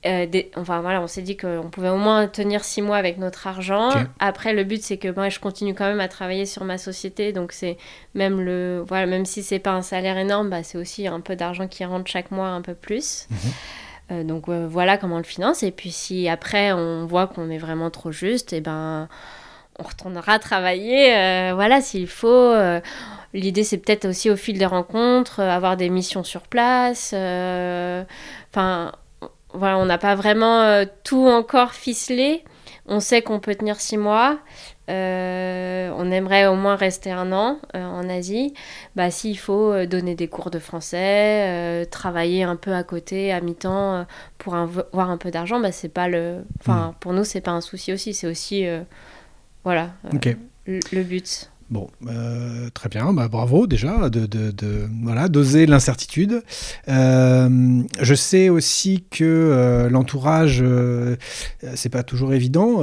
Euh, 0.07 0.27
des- 0.27 0.51
enfin 0.57 0.83
voilà, 0.83 1.01
on 1.01 1.07
s'est 1.07 1.23
dit 1.23 1.35
qu'on 1.37 1.71
pouvait 1.71 1.88
au 1.88 1.97
moins 1.97 2.27
tenir 2.27 2.62
six 2.62 2.83
mois 2.83 2.99
avec 2.99 3.17
notre 3.17 3.47
argent. 3.47 3.88
Après, 4.19 4.53
le 4.53 4.62
but 4.62 4.83
c'est 4.83 4.99
que 4.99 5.09
moi 5.09 5.31
je 5.31 5.38
continue 5.40 5.73
quand 5.75 5.87
même 5.87 6.01
à 6.01 6.09
travailler 6.09 6.45
sur 6.45 6.62
ma 6.64 6.77
société, 6.77 7.33
donc 7.33 7.53
c'est 7.53 7.79
même 8.14 8.40
le 8.43 8.85
voilà, 8.87 9.07
même 9.07 9.25
si 9.25 9.43
c'est 9.43 9.59
pas 9.59 9.71
un 9.73 9.81
salaire 9.81 10.19
énorme, 10.19 10.51
bah, 10.51 10.62
c'est 10.62 10.77
aussi 10.77 11.07
un 11.07 11.21
peu 11.21 11.37
d'argent 11.37 11.69
qui 11.69 11.87
rentre 11.87 12.11
chaque 12.11 12.31
mois 12.31 12.49
un 12.49 12.61
peu 12.61 12.75
plus. 12.75 13.29
Euh, 14.12 14.23
donc 14.25 14.51
euh, 14.51 14.67
voilà 14.69 14.99
comment 14.99 15.14
on 15.14 15.19
le 15.19 15.25
finance. 15.25 15.62
Et 15.62 15.71
puis 15.71 15.90
si 15.90 16.29
après 16.29 16.73
on 16.73 17.07
voit 17.07 17.27
qu'on 17.27 17.49
est 17.49 17.57
vraiment 17.57 17.88
trop 17.88 18.12
juste, 18.12 18.53
et 18.53 18.61
ben 18.61 19.09
on 19.79 19.85
retournera 19.85 20.38
travailler. 20.38 21.17
euh, 21.17 21.53
voilà 21.55 21.81
s'il 21.81 22.09
faut. 22.09 22.29
euh, 22.29 22.81
L'idée, 23.33 23.64
c'est 23.64 23.79
peut-être 23.79 24.05
aussi 24.07 24.31
au 24.31 24.37
fil 24.37 24.59
des 24.59 24.67
rencontres, 24.67 25.40
euh, 25.40 25.51
avoir 25.51 25.77
des 25.77 25.88
missions 25.88 26.23
sur 26.23 26.43
place. 26.43 27.12
Enfin, 28.53 28.93
voilà, 29.55 29.79
on 29.79 29.87
n'a 29.87 29.99
pas 29.99 30.14
vraiment 30.14 30.62
euh, 30.62 30.85
tout 31.05 31.27
encore 31.27 31.73
ficelé. 31.73 32.45
On 32.87 33.01
sait 33.01 33.23
qu'on 33.23 33.40
peut 33.40 33.55
tenir 33.55 33.81
six 33.81 33.97
mois. 33.97 34.38
Euh, 34.90 35.90
on 35.97 36.11
aimerait 36.11 36.47
au 36.47 36.57
moins 36.57 36.77
rester 36.77 37.11
un 37.11 37.33
an 37.33 37.59
euh, 37.75 37.83
en 37.83 38.09
Asie. 38.11 38.53
Bah, 38.97 39.11
s'il 39.11 39.38
faut 39.38 39.87
donner 39.87 40.14
des 40.14 40.29
cours 40.29 40.51
de 40.51 40.59
français, 40.59 41.87
travailler 41.90 42.43
un 42.43 42.57
peu 42.57 42.75
à 42.75 42.83
côté, 42.83 43.33
à 43.33 43.40
mi-temps, 43.40 44.07
pour 44.37 44.55
avoir 44.55 45.09
un 45.09 45.17
peu 45.17 45.31
d'argent, 45.31 45.61
bah, 45.61 45.73
c'est 45.73 45.88
pas 45.88 46.09
le. 46.09 46.45
Enfin, 46.61 46.95
pour 47.01 47.14
nous, 47.14 47.25
c'est 47.25 47.40
pas 47.40 47.53
un 47.53 47.62
souci 47.62 47.93
aussi. 47.93 48.12
C'est 48.12 48.27
aussi, 48.27 48.67
voilà, 49.62 49.90
le 50.67 51.03
but. 51.03 51.51
Bon, 51.70 51.88
euh, 52.09 52.68
très 52.74 52.88
bien, 52.90 53.12
bah, 53.14 53.27
bravo 53.29 53.66
déjà 53.66 54.09
de, 54.11 54.27
de, 54.27 54.50
de- 54.50 54.87
voilà 55.03 55.29
d'oser 55.29 55.64
l'incertitude. 55.66 56.42
Euh, 56.88 57.81
je 58.00 58.14
sais 58.14 58.48
aussi 58.50 59.03
que 59.11 59.24
euh, 59.24 59.88
l'entourage, 59.88 60.62
c'est 61.74 61.88
pas 61.88 62.03
toujours 62.03 62.35
évident. 62.35 62.81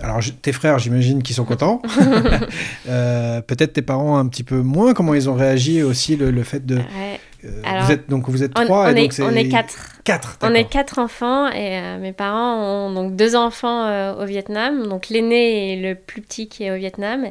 Alors 0.00 0.20
je- 0.20 0.32
tes 0.32 0.52
frères, 0.52 0.78
j'imagine 0.78 1.22
qu'ils 1.22 1.34
sont 1.36 1.44
contents. 1.46 1.80
Peut-être 2.84 3.72
tes 3.72 3.82
parents 3.82 4.18
un 4.18 4.26
petit 4.26 4.44
peu 4.44 4.60
moins. 4.60 4.94
Comment 4.94 5.14
ils 5.14 5.28
ont 5.30 5.34
réagi 5.34 5.82
aussi 5.82 6.16
le, 6.16 6.30
le 6.30 6.42
fait 6.42 6.64
de. 6.64 6.76
Ouais. 6.76 7.20
Euh, 7.44 7.62
Alors, 7.64 7.84
vous 7.84 7.92
êtes 7.92 8.08
donc 8.10 8.28
vous 8.28 8.42
êtes 8.42 8.52
On, 8.58 8.64
trois 8.64 8.84
on 8.84 8.94
et 8.94 8.98
est, 8.98 9.02
donc 9.02 9.12
c'est 9.12 9.22
on 9.22 9.30
est 9.30 9.48
quatre. 9.48 9.90
Quatre. 10.04 10.36
On 10.42 10.52
est 10.52 10.64
quatre 10.68 10.98
enfants 10.98 11.48
et 11.48 11.78
euh, 11.78 11.98
mes 11.98 12.12
parents 12.12 12.58
ont 12.62 12.92
donc 12.92 13.16
deux 13.16 13.36
enfants 13.36 13.86
euh, 13.86 14.22
au 14.22 14.26
Vietnam. 14.26 14.86
Donc 14.86 15.08
l'aîné 15.08 15.72
et 15.72 15.76
le 15.76 15.94
plus 15.94 16.20
petit 16.20 16.46
qui 16.48 16.64
est 16.64 16.70
au 16.70 16.76
Vietnam. 16.76 17.24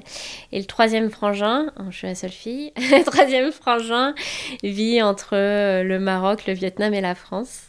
Et 0.52 0.60
le 0.60 0.66
troisième 0.66 1.12
frangin, 1.12 1.68
oh, 1.80 1.84
je 1.92 1.98
suis 1.98 2.08
la 2.08 2.16
seule 2.16 2.32
fille, 2.32 2.72
le 2.78 3.04
troisième 3.04 3.52
frangin 3.52 4.16
vit 4.64 5.02
entre 5.04 5.36
le 5.84 6.00
Maroc, 6.00 6.48
le 6.48 6.54
Vietnam 6.54 6.94
et 6.96 7.02
la 7.02 7.14
France. 7.16 7.60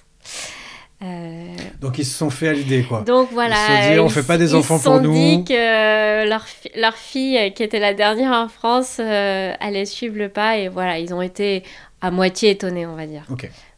Euh, 1.02 1.46
Donc 1.80 1.98
ils 1.98 2.04
se 2.06 2.16
sont 2.16 2.30
fait 2.30 2.48
à 2.48 2.52
l'idée 2.54 2.82
quoi. 2.84 3.02
donc 3.02 3.28
voilà. 3.32 3.56
Ils 3.56 3.76
se 3.82 3.82
sont 3.88 3.92
dit, 3.94 3.98
on 4.00 4.06
ils 4.06 4.12
fait 4.12 4.22
pas 4.26 4.38
des 4.38 4.52
ils 4.52 4.56
enfants 4.56 4.78
se 4.78 4.84
pour 4.84 4.94
sont 4.96 5.02
nous. 5.02 5.12
dit 5.12 5.44
que 5.44 6.26
leur, 6.28 6.46
fi- 6.46 6.70
leur 6.76 6.94
fille, 6.94 7.52
qui 7.54 7.62
était 7.62 7.80
la 7.80 7.92
dernière 7.94 8.32
en 8.32 8.48
France, 8.48 8.98
euh, 9.00 9.52
allait 9.60 9.84
suivre 9.84 10.16
le 10.16 10.28
pas. 10.30 10.56
Et 10.56 10.68
voilà, 10.68 10.98
ils 10.98 11.12
ont 11.12 11.20
été 11.20 11.62
à 12.04 12.10
moitié 12.10 12.50
étonnés, 12.50 12.86
on 12.86 12.96
va 12.96 13.06
dire. 13.06 13.24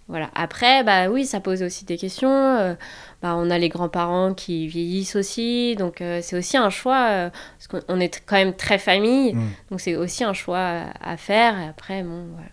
Voilà. 0.09 0.31
Après, 0.35 0.83
bah 0.85 1.09
oui, 1.09 1.27
ça 1.27 1.41
pose 1.41 1.63
aussi 1.63 1.85
des 1.85 1.97
questions. 1.97 2.31
Euh, 2.31 2.75
bah, 3.23 3.35
on 3.37 3.51
a 3.51 3.59
les 3.59 3.69
grands-parents 3.69 4.35
qui 4.35 4.67
vieillissent 4.67 5.15
aussi, 5.17 5.77
donc 5.77 6.01
euh, 6.01 6.21
c'est 6.23 6.37
aussi 6.37 6.57
un 6.57 6.71
choix. 6.71 7.07
euh, 7.11 7.31
parce 7.31 7.69
qu'on 7.69 7.95
on 7.95 8.01
est 8.01 8.23
quand 8.27 8.37
même 8.37 8.55
très 8.55 8.79
famille, 8.79 9.35
Mm. 9.35 9.49
donc 9.71 9.81
c'est 9.81 9.95
aussi 9.97 10.25
un 10.25 10.33
choix 10.33 10.83
à, 11.01 11.17
faire. 11.17 11.59
Et 11.61 11.69
après, 11.69 12.03
bon, 12.03 12.25
voilà. 12.33 12.49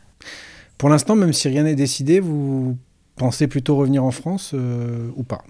Pour 0.78 0.90
l'instant, 0.90 1.16
même 1.16 1.34
si 1.34 1.48
rien 1.48 1.64
n'est 1.64 1.76
décidé, 1.76 2.20
vous 2.20 2.78
pensez 3.16 3.48
plutôt 3.48 3.76
revenir 3.76 4.04
en 4.04 4.12
France 4.12 4.52
euh, 4.54 5.10
ou 5.16 5.24
pas? 5.24 5.44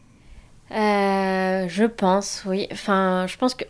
Je 0.72 1.86
pense, 1.86 2.44
oui. 2.46 2.68
Enfin, 2.72 3.26
je 3.28 3.38
pense 3.38 3.56
que 3.56 3.66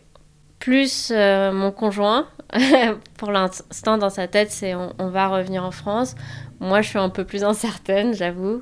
plus 0.63 1.11
euh, 1.13 1.51
mon 1.51 1.71
conjoint, 1.71 2.25
pour 3.17 3.31
l'instant 3.31 3.97
dans 3.97 4.09
sa 4.09 4.29
tête, 4.29 4.49
c'est 4.49 4.73
on, 4.75 4.93
on 4.97 5.09
va 5.09 5.27
revenir 5.27 5.65
en 5.65 5.71
France. 5.71 6.15
Moi, 6.61 6.81
je 6.81 6.87
suis 6.87 6.99
un 6.99 7.09
peu 7.09 7.25
plus 7.25 7.43
incertaine, 7.43 8.13
j'avoue. 8.13 8.61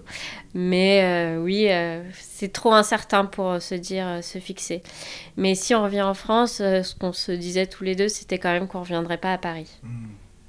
Mais 0.56 1.04
euh, 1.04 1.38
oui, 1.38 1.68
euh, 1.70 2.02
c'est 2.14 2.52
trop 2.52 2.74
incertain 2.74 3.26
pour 3.26 3.62
se 3.62 3.76
dire, 3.76 4.24
se 4.24 4.40
fixer. 4.40 4.82
Mais 5.38 5.54
si 5.54 5.76
on 5.76 5.84
revient 5.84 6.02
en 6.02 6.16
France, 6.16 6.54
ce 6.58 6.96
qu'on 6.96 7.14
se 7.14 7.32
disait 7.32 7.68
tous 7.68 7.84
les 7.84 7.94
deux, 7.94 8.08
c'était 8.08 8.40
quand 8.40 8.52
même 8.52 8.68
qu'on 8.68 8.80
ne 8.80 8.84
reviendrait 8.84 9.18
pas 9.20 9.34
à 9.34 9.38
Paris. 9.38 9.70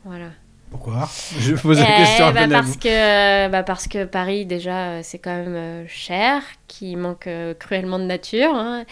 Voilà. 0.07 0.29
Pourquoi? 0.71 1.07
Je 1.39 1.55
pose 1.55 1.79
la 1.79 1.85
Eh, 1.85 2.03
question 2.03 2.31
bah, 2.33 2.45
à 2.45 2.49
parce 2.49 2.67
vous. 2.69 2.79
que 2.79 3.49
bah, 3.49 3.63
parce 3.63 3.87
que 3.89 4.05
Paris 4.05 4.47
déjà 4.47 5.03
c'est 5.03 5.19
quand 5.19 5.37
même 5.37 5.87
cher, 5.87 6.41
qu'il 6.73 6.97
manque 6.97 7.27
euh, 7.27 7.55
cruellement 7.55 7.99
de 7.99 8.05
nature 8.05 8.55
hein, 8.55 8.85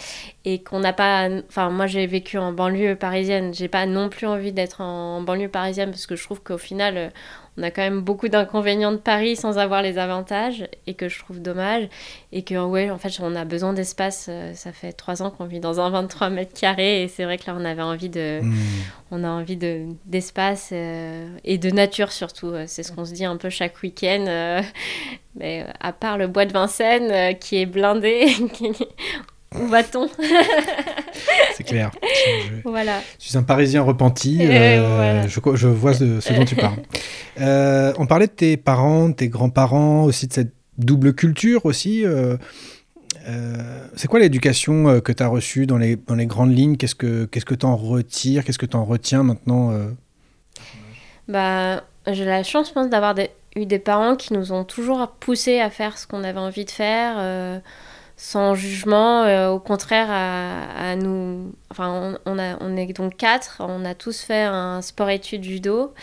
et 0.45 0.63
qu'on 0.63 0.81
n'a 0.81 0.93
pas. 0.93 1.29
Enfin 1.49 1.71
moi 1.71 1.87
j'ai 1.87 2.07
vécu 2.07 2.39
en 2.39 2.53
banlieue 2.53 2.95
parisienne, 2.97 3.55
j'ai 3.55 3.69
pas 3.69 3.87
non 3.87 4.09
plus 4.09 4.27
envie 4.27 4.53
d'être 4.53 4.81
en 4.81 5.23
banlieue 5.23 5.49
parisienne 5.49 5.91
parce 5.91 6.07
que 6.07 6.17
je 6.17 6.25
trouve 6.25 6.43
qu'au 6.43 6.59
final 6.59 6.97
euh, 6.97 7.09
on 7.57 7.63
a 7.63 7.71
quand 7.71 7.83
même 7.83 8.01
beaucoup 8.01 8.29
d'inconvénients 8.29 8.93
de 8.93 8.97
Paris 8.97 9.37
sans 9.37 9.59
avoir 9.59 9.83
les 9.83 9.99
avantages 9.99 10.67
et 10.87 10.95
que 10.95 11.09
je 11.09 11.19
trouve 11.19 11.41
dommage 11.43 11.89
et 12.33 12.43
que 12.43 12.55
ouais 12.55 12.91
en 12.91 12.99
fait 12.99 13.13
on 13.21 13.35
a 13.35 13.45
besoin 13.45 13.73
d'espace. 13.73 14.27
euh, 14.31 14.53
Ça 14.55 14.73
fait 14.73 14.93
trois 14.93 15.23
ans 15.23 15.31
qu'on 15.31 15.47
vit 15.47 15.61
dans 15.61 15.81
un 15.81 15.91
23 15.91 16.31
mètres 16.31 16.59
carrés 16.59 17.03
et 17.03 17.09
c'est 17.09 17.25
vrai 17.25 17.39
que 17.39 17.47
là 17.47 17.57
on 17.59 17.65
avait 17.65 17.83
envie 17.83 18.09
de 18.09 18.41
Hmm. 18.41 18.55
on 19.11 19.25
a 19.25 19.29
envie 19.29 19.57
de, 19.57 19.87
d'espace 20.07 20.71
euh, 20.73 21.27
et 21.45 21.59
de 21.59 21.71
nature 21.71 22.13
surtout. 22.13 22.53
C'est 22.67 22.83
ce 22.85 22.93
qu'on 22.93 23.05
se 23.05 23.13
dit 23.13 23.25
un 23.25 23.37
peu 23.37 23.51
chaque 23.51 23.83
week-end. 23.83 24.25
euh, 24.29 24.63
mais 25.37 25.65
à 25.81 25.93
part 25.93 26.19
le 26.19 26.27
bois 26.27 26.45
de 26.45 26.53
Vincennes 26.53 27.11
euh, 27.11 27.33
qui 27.35 27.57
est 27.61 27.67
blindé, 27.71 28.27
où 29.59 29.67
va-t-on 29.67 30.09
C'est 31.57 31.65
clair. 31.65 31.91
Je, 32.03 32.55
Voilà. 32.69 33.01
je 33.19 33.29
suis 33.29 33.39
un 33.39 33.43
Parisien 33.43 33.83
repenti. 33.83 34.43
Et 34.43 34.49
euh, 34.51 34.95
voilà. 34.97 35.27
je, 35.27 35.41
je 35.55 35.69
vois 35.69 35.95
de 35.95 36.21
ce 36.21 36.33
dont 36.33 36.45
tu 36.45 36.57
parles. 36.57 36.79
Euh, 37.41 37.93
on 37.99 38.07
parlait 38.07 38.27
de 38.27 38.33
tes 38.33 38.57
parents, 38.57 39.09
de 39.09 39.15
tes 39.15 39.29
grands-parents, 39.29 40.05
aussi 40.05 40.27
de 40.29 40.33
cette 40.33 40.53
double 40.79 41.15
culture 41.15 41.65
aussi. 41.67 42.05
euh, 42.05 42.37
c'est 43.97 44.09
quoi 44.09 44.19
l'éducation 44.21 45.01
que 45.01 45.13
tu 45.13 45.23
as 45.23 45.29
reçue 45.29 45.67
dans 45.67 45.77
les, 45.79 45.97
dans 45.97 46.15
les 46.15 46.27
grandes 46.27 46.57
lignes? 46.57 46.77
Qu'est-ce 46.77 46.95
que 46.95 47.27
qu'est-ce 47.27 47.45
que 47.45 47.55
tu 47.55 47.67
en 47.67 47.77
retires? 47.77 48.45
Qu'est-ce 48.45 48.59
que 48.59 48.67
tu 48.67 48.77
en 48.77 48.85
retiens 48.85 49.23
maintenant 49.23 49.73
Bah, 51.29 51.83
j'ai 52.07 52.25
la 52.25 52.43
chance, 52.43 52.69
je 52.69 52.73
pense, 52.73 52.89
d'avoir 52.91 53.15
des- 53.15 53.31
eu 53.57 53.67
des 53.67 53.79
parents 53.79 54.17
qui 54.17 54.33
nous 54.33 54.53
ont 54.53 54.65
toujours 54.65 55.09
poussé 55.09 55.61
à 55.61 55.71
faire 55.71 55.99
ce 55.99 56.07
qu'on 56.07 56.25
avait 56.25 56.39
envie 56.39 56.65
de 56.65 56.71
faire, 56.71 57.17
euh, 57.19 57.59
sans 58.17 58.55
jugement, 58.55 59.23
euh, 59.23 59.49
au 59.49 59.59
contraire, 59.59 60.09
à, 60.11 60.91
à 60.91 60.97
nous. 60.97 61.53
Enfin, 61.71 62.17
on, 62.27 62.39
a, 62.39 62.57
on 62.61 62.77
est 62.77 62.93
donc 62.93 63.17
quatre, 63.17 63.57
on 63.61 63.85
a 63.85 63.95
tous 63.95 64.23
fait 64.23 64.43
un 64.43 64.83
sport-études 64.83 65.43
judo. 65.43 65.95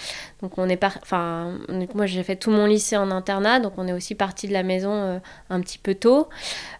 Donc, 0.41 0.57
on 0.57 0.67
est 0.67 0.77
par... 0.77 0.97
enfin, 1.01 1.60
moi, 1.93 2.05
j'ai 2.05 2.23
fait 2.23 2.36
tout 2.36 2.51
mon 2.51 2.65
lycée 2.65 2.97
en 2.97 3.12
internat, 3.12 3.60
donc 3.60 3.73
on 3.77 3.88
est 3.88 3.93
aussi 3.93 4.15
parti 4.15 4.47
de 4.47 4.53
la 4.53 4.63
maison 4.63 4.93
euh, 4.93 5.19
un 5.49 5.62
petit 5.62 5.77
peu 5.77 5.95
tôt. 5.95 6.29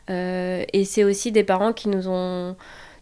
Et 0.10 0.86
c'est 0.86 1.04
aussi 1.04 1.32
des 1.32 1.44
parents 1.44 1.74
qui 1.74 1.90
nous 1.90 2.08
ont 2.08 2.56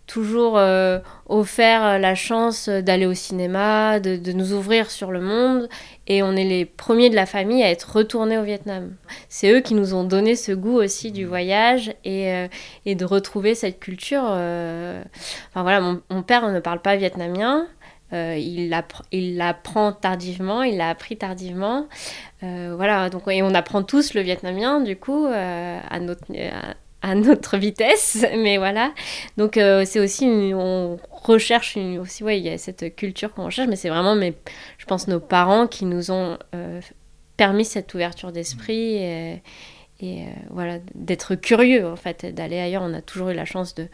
toujours 0.07 0.57
euh, 0.57 0.99
offert 1.27 1.83
euh, 1.83 1.97
la 1.97 2.15
chance 2.15 2.69
d'aller 2.69 3.05
au 3.05 3.13
cinéma, 3.13 3.99
de, 3.99 4.31
nous 4.31 4.53
ouvrir 4.53 4.91
sur 4.91 5.11
le 5.11 5.21
monde. 5.21 5.69
Et 6.07 6.21
on 6.21 6.35
est 6.35 6.43
les 6.43 6.65
premiers 6.65 7.09
de 7.09 7.15
la 7.15 7.25
famille 7.25 7.63
à 7.63 7.71
être 7.71 7.95
retournés 7.95 8.37
au 8.37 8.43
Vietnam. 8.43 8.95
C'est 9.29 9.51
eux 9.51 9.61
qui 9.61 9.73
nous 9.73 9.93
ont 9.93 10.03
donné 10.03 10.35
ce 10.35 10.51
goût 10.51 10.77
aussi 10.77 11.11
du 11.11 11.25
voyage 11.25 11.93
et, 12.03 12.31
euh, 12.31 12.47
de 12.85 13.05
retrouver 13.05 13.55
cette 13.55 13.79
culture. 13.79 14.23
Enfin 14.23 15.61
voilà, 15.61 15.81
mon, 15.81 16.23
père 16.23 16.49
ne 16.51 16.59
parle 16.59 16.81
pas 16.81 16.95
vietnamien. 16.95 17.67
Il 18.11 18.69
l'appr- 18.69 19.03
il 19.11 19.35
l'apprend 19.35 19.91
tardivement, 19.91 20.63
il 20.63 20.77
l'a 20.77 20.89
appris 20.89 21.17
tardivement. 21.17 21.87
Voilà, 22.41 23.09
donc 23.09 23.23
et 23.27 23.41
on 23.41 23.53
apprend 23.53 23.83
tous 23.83 24.13
le 24.13 24.21
vietnamien 24.21 24.79
du 24.79 24.95
coup 24.95 25.27
à 25.27 25.99
notre 25.99 26.23
à 27.07 27.13
notre 27.15 27.57
vitesse, 27.57 28.25
mais 28.37 28.57
voilà. 28.57 28.93
Donc 29.37 29.57
euh, 29.57 29.83
c'est 29.85 29.99
aussi 29.99 30.25
une- 30.25 30.53
on 30.55 30.97
recherche 31.11 31.75
une, 31.75 31.99
aussi 31.99 32.23
ouais 32.23 32.39
il 32.39 32.45
y 32.45 32.49
a 32.49 32.57
cette 32.57 32.95
culture 32.95 33.33
qu'on 33.33 33.45
recherche, 33.45 33.67
mais 33.69 33.75
c'est 33.75 33.89
vraiment 33.89 34.15
mes 34.15 34.33
je 34.77 34.85
pense 34.85 35.07
nos 35.07 35.19
parents 35.19 35.67
qui 35.67 35.85
nous 35.85 36.09
ont 36.11 36.37
euh, 36.55 36.81
permis 37.37 37.65
cette 37.65 37.93
ouverture 37.93 38.31
d'esprit 38.31 38.95
et, 38.95 39.41
et, 40.01 40.23
euh, 40.23 40.25
voilà 40.49 40.79
d'être 40.93 41.35
curieux 41.35 41.87
en 41.87 41.95
fait 41.95 42.25
d'aller 42.25 42.59
ailleurs. 42.59 42.81
On 42.83 42.93
a 42.93 43.01
toujours 43.01 43.29
eu 43.29 43.33
la 43.33 43.45
chance 43.45 43.75
de, 43.75 43.87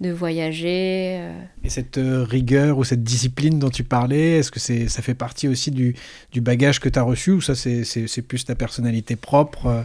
de 0.00 0.10
voyager. 0.10 1.16
euh. 1.20 1.32
Et 1.64 1.70
cette 1.70 1.98
rigueur 1.98 2.76
ou 2.78 2.84
cette 2.84 3.02
discipline 3.02 3.58
dont 3.58 3.70
tu 3.70 3.82
parlais, 3.84 4.38
est-ce 4.38 4.50
que 4.50 4.60
c'est, 4.60 4.88
ça 4.88 5.00
fait 5.02 5.14
partie 5.14 5.48
aussi 5.48 5.70
du, 5.70 5.94
du 6.32 6.40
bagage 6.40 6.78
que 6.80 6.88
tu 6.90 6.98
as 6.98 7.02
reçu 7.02 7.30
ou 7.32 7.40
ça 7.40 7.54
c'est, 7.54 7.84
c'est, 7.84 8.06
c'est 8.06 8.22
plus 8.22 8.44
ta 8.44 8.54
personnalité 8.54 9.16
propre 9.16 9.84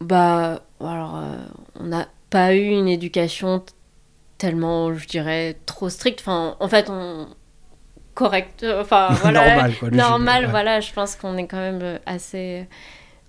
bah, 0.00 0.62
alors, 0.80 1.16
euh, 1.16 1.36
on 1.78 1.84
n'a 1.84 2.08
pas 2.30 2.54
eu 2.54 2.64
une 2.68 2.88
éducation 2.88 3.64
tellement, 4.38 4.94
je 4.94 5.06
dirais, 5.06 5.58
trop 5.66 5.88
stricte. 5.90 6.20
Enfin, 6.20 6.56
en 6.60 6.68
fait, 6.68 6.88
on 6.88 7.28
correct, 8.14 8.62
euh, 8.64 8.82
enfin 8.82 9.08
voilà, 9.22 9.46
Normal, 9.54 9.74
quoi, 9.78 9.90
normal, 9.90 10.44
ouais. 10.44 10.50
voilà. 10.50 10.80
Je 10.80 10.92
pense 10.92 11.16
qu'on 11.16 11.36
est 11.36 11.46
quand 11.46 11.58
même 11.58 11.80
euh, 11.82 11.98
assez, 12.06 12.66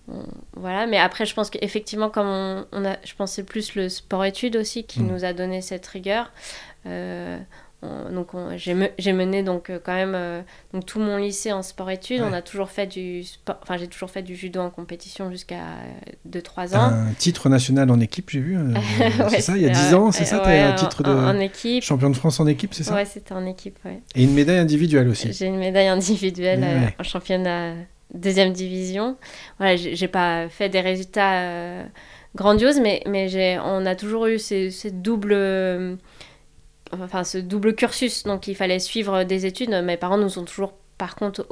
on- 0.08 0.26
voilà. 0.54 0.88
Mais 0.88 0.98
après, 0.98 1.26
je 1.26 1.34
pense 1.34 1.50
qu'effectivement, 1.50 2.10
comme 2.10 2.28
on, 2.28 2.66
on 2.72 2.86
a, 2.86 2.98
je 3.04 3.14
c'est 3.26 3.44
plus 3.44 3.76
le 3.76 3.90
sport-études 3.90 4.56
aussi 4.56 4.84
qui 4.86 5.02
Mm. 5.02 5.08
nous 5.08 5.26
a 5.26 5.34
donné 5.34 5.62
cette 5.62 5.86
rigueur. 5.88 6.32
Euh, 6.88 7.38
on- 7.84 8.12
donc 8.14 8.34
on- 8.34 8.58
j'ai 8.58 8.74
me- 8.74 8.92
j'ai 9.00 9.14
mené 9.14 9.42
donc 9.44 9.70
euh, 9.70 9.80
quand 9.84 9.94
même 9.94 10.14
euh, 10.16 10.42
donc 10.74 10.86
tout 10.86 11.00
mon 11.00 11.18
lycée 11.18 11.52
en 11.52 11.64
sport-études. 11.64 12.22
Ouais. 12.22 12.28
On 12.30 12.34
a 12.34 12.42
toujours 12.42 12.70
fait 12.70 12.86
du 12.88 13.24
enfin 13.62 13.78
j'ai 13.78 13.88
toujours 13.88 14.10
fait 14.12 14.22
du 14.22 14.36
judo 14.36 14.60
en 14.62 14.70
compétition 14.70 15.32
jusqu'à 15.32 15.62
2-3 16.30 16.70
T'as 16.72 16.78
ans. 16.80 16.92
un 16.94 17.14
titre 17.18 17.50
national 17.50 17.90
en 17.92 18.00
équipe, 18.00 18.30
j'ai 18.30 18.40
vu. 18.40 18.58
euh, 18.58 18.74
c'est 19.30 19.42
ça, 19.42 19.56
il 19.58 19.64
y 19.64 19.66
a 19.70 19.74
c'était, 19.74 19.88
10 19.90 19.94
ans, 19.96 20.08
euh, 20.08 20.12
c'est 20.12 20.26
ça 20.26 20.38
ouais, 20.38 20.44
T'as 20.44 20.72
un 20.74 20.76
titre 20.76 21.04
de 21.04 21.10
en, 21.12 21.36
en 21.36 21.40
équipe. 21.40 21.84
champion 21.84 22.10
de 22.10 22.16
France 22.16 22.40
en 22.40 22.48
équipe, 22.48 22.74
c'est 22.74 22.84
ça 22.84 22.94
Ouais, 22.94 23.06
c'était 23.06 23.34
en 23.34 23.46
équipe, 23.46 23.78
ouais. 23.86 24.00
Et 24.16 24.24
une 24.24 24.34
médaille 24.34 24.60
individuelle 24.60 25.08
aussi. 25.08 25.34
J'ai 25.34 25.48
une 25.48 25.58
médaille 25.58 25.88
individuelle 25.88 26.64
euh, 26.64 26.88
en 27.00 27.04
championnat 27.04 27.74
deuxième 28.14 28.52
division. 28.52 29.16
Voilà, 29.58 29.76
j'ai 29.78 30.08
pas 30.10 30.50
fait 30.50 30.68
des 30.70 30.82
résultats 30.82 31.40
euh, 31.44 31.84
grandioses, 32.36 32.80
mais, 32.82 33.02
mais 33.08 33.30
j'ai, 33.30 33.58
on 33.64 33.86
a 33.86 33.96
toujours 33.96 34.26
eu 34.28 34.38
ces, 34.38 34.70
ces 34.70 34.92
doubles, 34.92 35.32
euh, 35.34 35.96
enfin, 37.00 37.24
ce 37.24 37.38
double 37.38 37.76
cursus. 37.76 38.24
Donc, 38.24 38.48
il 38.48 38.56
fallait 38.56 38.80
suivre 38.80 39.24
des 39.24 39.46
études. 39.46 39.70
Mes 39.70 39.98
parents 39.98 40.18
nous 40.18 40.40
ont 40.40 40.44
toujours, 40.46 40.74
par 40.98 41.16
contre, 41.16 41.46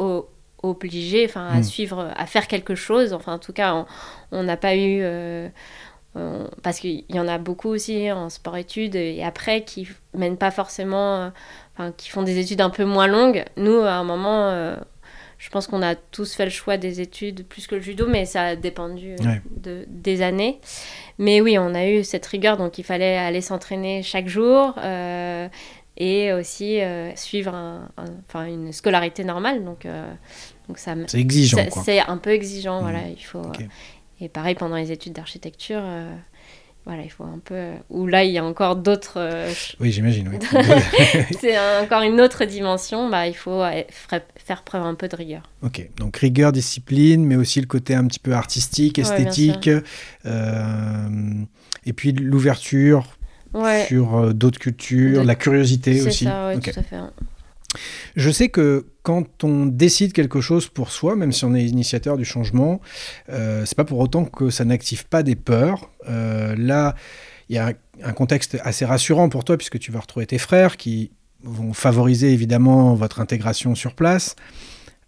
obligés 0.61 1.25
enfin, 1.25 1.47
à 1.47 1.59
Mm. 1.59 1.63
suivre, 1.63 2.11
à 2.15 2.25
faire 2.25 2.47
quelque 2.47 2.75
chose. 2.75 3.13
Enfin, 3.13 3.33
en 3.33 3.39
tout 3.39 3.53
cas, 3.53 3.85
on- 4.31 4.43
n'a 4.43 4.57
pas 4.57 4.75
eu. 4.75 4.99
euh, 5.01 5.47
euh, 6.17 6.47
parce 6.63 6.79
qu'il 6.79 7.05
y 7.09 7.19
en 7.19 7.27
a 7.27 7.37
beaucoup 7.37 7.69
aussi 7.69 8.11
en 8.11 8.29
sport-études 8.29 8.95
et 8.95 9.23
après 9.23 9.63
qui 9.63 9.87
mènent 10.15 10.37
pas 10.37 10.49
forcément, 10.49 11.17
euh, 11.17 11.29
enfin 11.75 11.91
qui 11.95 12.09
font 12.09 12.23
des 12.23 12.39
études 12.39 12.61
un 12.61 12.71
peu 12.71 12.83
moins 12.83 13.05
longues. 13.05 13.45
Nous, 13.57 13.77
à 13.81 13.91
un 13.91 14.03
moment, 14.03 14.49
euh, 14.49 14.75
je 15.39 15.49
pense 15.49 15.65
qu'on 15.67 15.81
a 15.81 15.95
tous 15.95 16.35
fait 16.35 16.43
le 16.45 16.51
choix 16.51 16.77
des 16.77 17.01
études 17.01 17.45
plus 17.47 17.65
que 17.65 17.73
le 17.75 17.81
judo, 17.81 18.05
mais 18.07 18.25
ça 18.25 18.43
a 18.43 18.55
dépendu 18.55 19.15
euh, 19.19 19.23
Ouais. 19.25 19.41
de, 19.57 19.85
des 19.87 20.21
années. 20.21 20.59
Mais 21.17 21.41
oui, 21.41 21.57
on 21.57 21.73
a 21.73 21.87
eu 21.87 22.03
cette 22.03 22.25
rigueur, 22.27 22.57
donc 22.57 22.77
il 22.77 22.83
fallait 22.83 23.17
aller 23.17 23.41
s'entraîner 23.41 24.03
chaque 24.03 24.27
jour 24.27 24.75
euh, 24.77 25.47
et 25.97 26.31
aussi 26.33 26.79
euh, 26.81 27.15
suivre 27.15 27.53
un- 27.55 27.89
un- 27.97 28.05
enfin, 28.27 28.45
une 28.45 28.71
scolarité 28.73 29.23
normale. 29.23 29.63
Donc, 29.63 29.85
euh, 29.85 30.11
donc 30.67 30.77
ça, 30.77 30.93
C'est 31.07 31.19
exigeant, 31.19 31.57
c'est- 31.83 31.99
un 31.99 32.17
peu 32.17 32.31
exigeant, 32.31 32.81
voilà, 32.81 33.07
il 33.07 33.23
faut... 33.23 33.41
Et 34.21 34.27
pareil, 34.27 34.55
pendant 34.55 34.75
les 34.75 34.91
études 34.91 35.13
d'architecture, 35.13 35.79
voilà, 36.89 37.03
il 37.03 37.11
faut 37.11 37.23
un 37.23 37.39
peu... 37.43 37.73
Où 37.91 38.07
là, 38.07 38.23
il 38.23 38.31
y 38.31 38.39
a 38.39 38.43
encore 38.43 38.75
d'autres... 38.75 39.17
euh, 39.17 39.51
Oui, 39.79 39.91
j'imagine, 39.91 40.27
oui. 40.27 40.37
c'est 41.39 41.55
encore 41.79 42.01
une 42.01 42.19
autre 42.19 42.45
dimension, 42.45 43.09
bah, 43.09 43.27
il 43.27 43.35
faut 43.35 43.61
faire 44.37 44.63
preuve 44.63 44.81
un 44.83 44.95
peu 44.95 45.07
de 45.07 45.15
rigueur. 45.15 45.43
ok, 45.61 45.87
donc 45.97 46.17
rigueur, 46.17 46.51
discipline, 46.51 47.23
mais 47.25 47.35
aussi 47.35 47.61
le 47.61 47.67
côté 47.67 47.93
un 47.93 48.07
petit 48.07 48.19
peu 48.19 48.33
artistique, 48.33 48.97
Ouais, 48.97 49.03
esthétique, 49.03 49.69
euh, 50.25 51.43
et 51.85 51.93
puis 51.93 52.11
l'ouverture 52.11 53.17
Ouais, 53.53 53.85
sur 53.87 54.15
euh, 54.15 54.33
d'autres 54.33 54.59
cultures, 54.59 55.21
De- 55.21 55.27
la 55.27 55.35
curiosité 55.35 56.01
aussi. 56.01 56.25
ça, 56.25 56.47
ouais, 56.47 56.57
Ok. 56.57 56.71
tout 56.73 56.79
à 56.79 56.83
fait. 56.83 56.97
Je 58.15 58.29
sais 58.29 58.49
que 58.49 58.87
quand 59.03 59.43
on 59.43 59.65
décide 59.65 60.13
quelque 60.13 60.41
chose 60.41 60.67
pour 60.67 60.91
soi, 60.91 61.15
même 61.15 61.31
si 61.31 61.45
on 61.45 61.53
est 61.55 61.63
initiateur 61.63 62.17
du 62.17 62.25
changement, 62.25 62.81
euh, 63.29 63.63
c'est 63.65 63.75
pas 63.75 63.85
pour 63.85 63.99
autant 63.99 64.25
que 64.25 64.49
ça 64.49 64.65
n'active 64.65 65.07
pas 65.07 65.23
des 65.23 65.35
peurs. 65.35 65.89
Euh, 66.07 66.55
là, 66.57 66.95
il 67.49 67.55
y 67.55 67.59
a 67.59 67.67
un, 67.67 67.73
un 68.03 68.13
contexte 68.13 68.57
assez 68.63 68.85
rassurant 68.85 69.29
pour 69.29 69.43
toi 69.43 69.57
puisque 69.57 69.79
tu 69.79 69.91
vas 69.91 69.99
retrouver 69.99 70.25
tes 70.25 70.37
frères 70.37 70.77
qui 70.77 71.11
vont 71.43 71.73
favoriser 71.73 72.33
évidemment 72.33 72.93
votre 72.95 73.19
intégration 73.19 73.75
sur 73.75 73.95
place. 73.95 74.35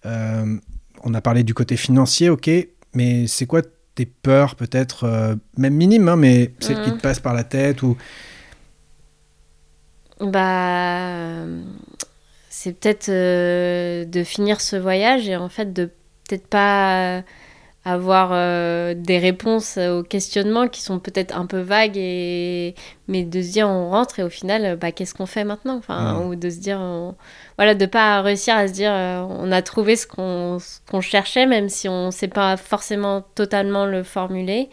Euh, 0.06 0.58
on 1.04 1.14
a 1.14 1.22
parlé 1.22 1.44
du 1.44 1.54
côté 1.54 1.78
financier, 1.78 2.30
ok, 2.30 2.50
mais 2.94 3.28
c'est 3.28 3.46
quoi 3.46 3.62
tes 3.96 4.06
peurs 4.06 4.56
peut-être, 4.56 5.38
même 5.58 5.74
minimes, 5.74 6.08
hein, 6.08 6.16
mais 6.16 6.54
celles 6.60 6.82
qui 6.82 6.92
te 6.92 7.02
passent 7.02 7.20
par 7.20 7.34
la 7.34 7.44
tête 7.44 7.84
ou 7.84 7.98
Bah, 10.22 11.44
c'est 12.54 12.74
peut-être 12.80 13.10
euh, 13.10 14.06
de 14.06 14.24
finir 14.24 14.60
ce 14.62 14.76
voyage 14.76 15.28
et 15.30 15.36
en 15.38 15.50
fait 15.50 15.72
de 15.74 15.86
peut-être 16.28 16.48
pas 16.48 17.24
avoir 17.84 18.30
euh, 18.34 18.94
des 18.96 19.18
réponses 19.18 19.78
aux 19.78 20.04
questionnements 20.04 20.68
qui 20.68 20.82
sont 20.82 21.00
peut-être 21.00 21.36
un 21.36 21.48
peu 21.48 21.62
vagues 21.62 21.98
et 21.98 22.76
mais 23.08 23.24
de 23.24 23.42
se 23.42 23.52
dire 23.54 23.68
on 23.68 23.90
rentre 23.90 24.20
et 24.20 24.24
au 24.24 24.30
final 24.30 24.78
bah 24.78 24.92
qu'est-ce 24.92 25.16
qu'on 25.16 25.26
fait 25.26 25.44
maintenant? 25.46 25.78
Enfin 25.78 26.22
ou 26.28 26.36
de 26.36 26.50
se 26.52 26.60
dire 26.60 26.78
on- 26.80 27.16
voilà 27.58 27.74
de 27.74 27.86
pas 27.88 28.22
réussir 28.22 28.56
à 28.56 28.68
se 28.68 28.74
dire 28.74 28.92
euh, 28.94 29.22
on 29.28 29.52
a 29.52 29.64
trouvé 29.64 29.96
ce 29.96 30.06
qu'on 30.06 30.60
qu'on 30.92 31.02
cherchait 31.02 31.48
même 31.48 31.70
si 31.70 31.90
on 31.90 32.12
sait 32.12 32.28
pas 32.28 32.56
forcément 32.58 33.24
totalement 33.34 33.88
le 33.88 34.04
formuler. 34.04 34.70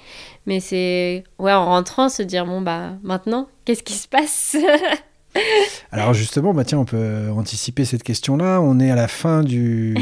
Mais 0.46 0.60
c'est 0.60 1.24
ouais 1.38 1.52
en 1.54 1.64
rentrant 1.64 2.10
se 2.10 2.22
dire 2.22 2.44
bon 2.44 2.60
bah 2.60 2.90
maintenant 3.02 3.48
qu'est-ce 3.64 3.82
qui 3.84 3.94
se 3.94 4.08
passe? 4.08 4.56
Alors 5.92 6.14
justement, 6.14 6.52
bah 6.54 6.64
tiens, 6.64 6.78
on 6.78 6.84
peut 6.84 7.28
anticiper 7.34 7.84
cette 7.84 8.02
question-là. 8.02 8.60
On 8.60 8.78
est 8.80 8.90
à 8.90 8.94
la 8.96 9.08
fin 9.08 9.42
du... 9.42 9.96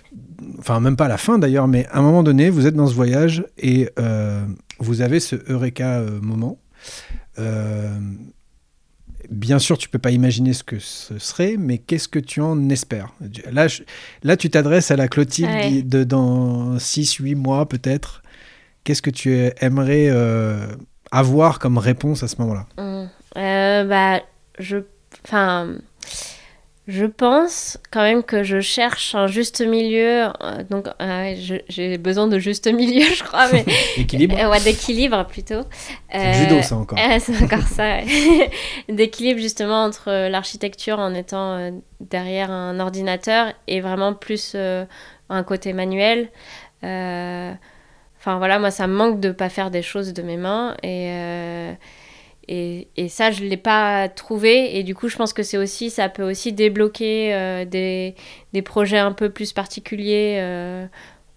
enfin, 0.58 0.80
même 0.80 0.96
pas 0.96 1.06
à 1.06 1.08
la 1.08 1.18
fin 1.18 1.38
d'ailleurs, 1.38 1.66
mais 1.68 1.86
à 1.90 1.98
un 1.98 2.02
moment 2.02 2.22
donné, 2.22 2.50
vous 2.50 2.66
êtes 2.66 2.74
dans 2.76 2.86
ce 2.86 2.94
voyage 2.94 3.44
et 3.58 3.88
euh, 3.98 4.44
vous 4.78 5.00
avez 5.00 5.20
ce 5.20 5.36
Eureka 5.50 5.98
euh, 6.00 6.20
moment. 6.20 6.58
Euh, 7.38 7.88
bien 9.30 9.58
sûr, 9.58 9.78
tu 9.78 9.88
peux 9.88 9.98
pas 9.98 10.10
imaginer 10.10 10.52
ce 10.52 10.62
que 10.62 10.78
ce 10.78 11.18
serait, 11.18 11.56
mais 11.58 11.78
qu'est-ce 11.78 12.08
que 12.08 12.18
tu 12.18 12.40
en 12.40 12.68
espères? 12.68 13.12
Là, 13.50 13.68
je- 13.68 13.82
là 14.22 14.36
tu 14.36 14.50
t'adresses 14.50 14.90
à 14.90 14.96
la 14.96 15.08
Clotilde 15.08 15.48
Ouais. 15.50 15.68
qui- 15.68 15.82
de 15.82 16.04
dans 16.04 16.78
6-8 16.78 17.34
mois 17.34 17.66
peut-être. 17.68 18.22
Qu'est-ce 18.84 19.02
que 19.02 19.10
tu 19.10 19.34
aimerais 19.60 20.08
euh, 20.10 20.66
avoir 21.10 21.58
comme 21.58 21.78
réponse 21.78 22.22
à 22.22 22.28
ce 22.28 22.36
moment-là? 22.40 22.66
Euh, 23.36 23.84
bah, 23.84 24.20
je, 24.58 24.78
enfin, 25.24 25.74
je 26.86 27.06
pense 27.06 27.78
quand 27.90 28.02
même 28.02 28.22
que 28.22 28.42
je 28.42 28.60
cherche 28.60 29.14
un 29.14 29.26
juste 29.26 29.62
milieu. 29.62 30.24
euh, 30.42 30.62
donc, 30.68 30.86
euh, 31.00 31.34
je- 31.40 31.62
j'ai 31.68 31.96
besoin 31.96 32.26
de 32.26 32.38
juste 32.38 32.66
milieu, 32.72 33.06
je 33.14 33.22
crois, 33.24 33.50
mais 33.52 33.64
Équilibre 33.96 34.36
euh, 34.38 34.50
ouais, 34.50 34.60
d'équilibre 34.60 35.24
plutôt. 35.26 35.62
C'est 36.12 36.26
le 36.28 36.32
judo, 36.34 36.62
ça 36.62 36.76
encore. 36.76 36.98
euh, 37.02 37.18
c'est 37.20 37.42
encore 37.42 37.66
ça. 37.66 37.84
ouais. 37.84 38.50
d'équilibre 38.90 39.40
justement 39.40 39.82
entre 39.84 40.28
l'architecture 40.28 40.98
en 40.98 41.14
étant 41.14 41.56
euh, 41.56 41.70
derrière 42.00 42.50
un 42.50 42.78
ordinateur 42.80 43.46
et 43.66 43.80
vraiment 43.80 44.12
plus 44.12 44.52
euh, 44.54 44.84
un 45.30 45.42
côté 45.42 45.72
manuel. 45.72 46.28
Euh, 46.84 47.52
Enfin 48.20 48.38
voilà, 48.38 48.58
moi 48.58 48.70
ça 48.70 48.86
me 48.86 48.94
manque 48.94 49.20
de 49.20 49.32
pas 49.32 49.50
faire 49.50 49.70
des 49.70 49.82
choses 49.82 50.14
de 50.14 50.22
mes 50.22 50.38
mains 50.38 50.74
et 50.82 51.08
euh, 51.10 51.72
et, 52.48 52.88
et 52.96 53.08
ça 53.08 53.30
je 53.30 53.42
l'ai 53.44 53.56
pas 53.56 54.08
trouvé. 54.08 54.76
Et 54.76 54.82
du 54.82 54.94
coup 54.94 55.08
je 55.08 55.16
pense 55.16 55.32
que 55.32 55.42
c'est 55.42 55.56
aussi 55.58 55.90
ça 55.90 56.08
peut 56.08 56.22
aussi 56.22 56.52
débloquer 56.52 57.34
euh, 57.34 57.64
des, 57.64 58.14
des 58.52 58.62
projets 58.62 58.98
un 58.98 59.12
peu 59.12 59.30
plus 59.30 59.52
particuliers 59.52 60.38
euh, 60.40 60.86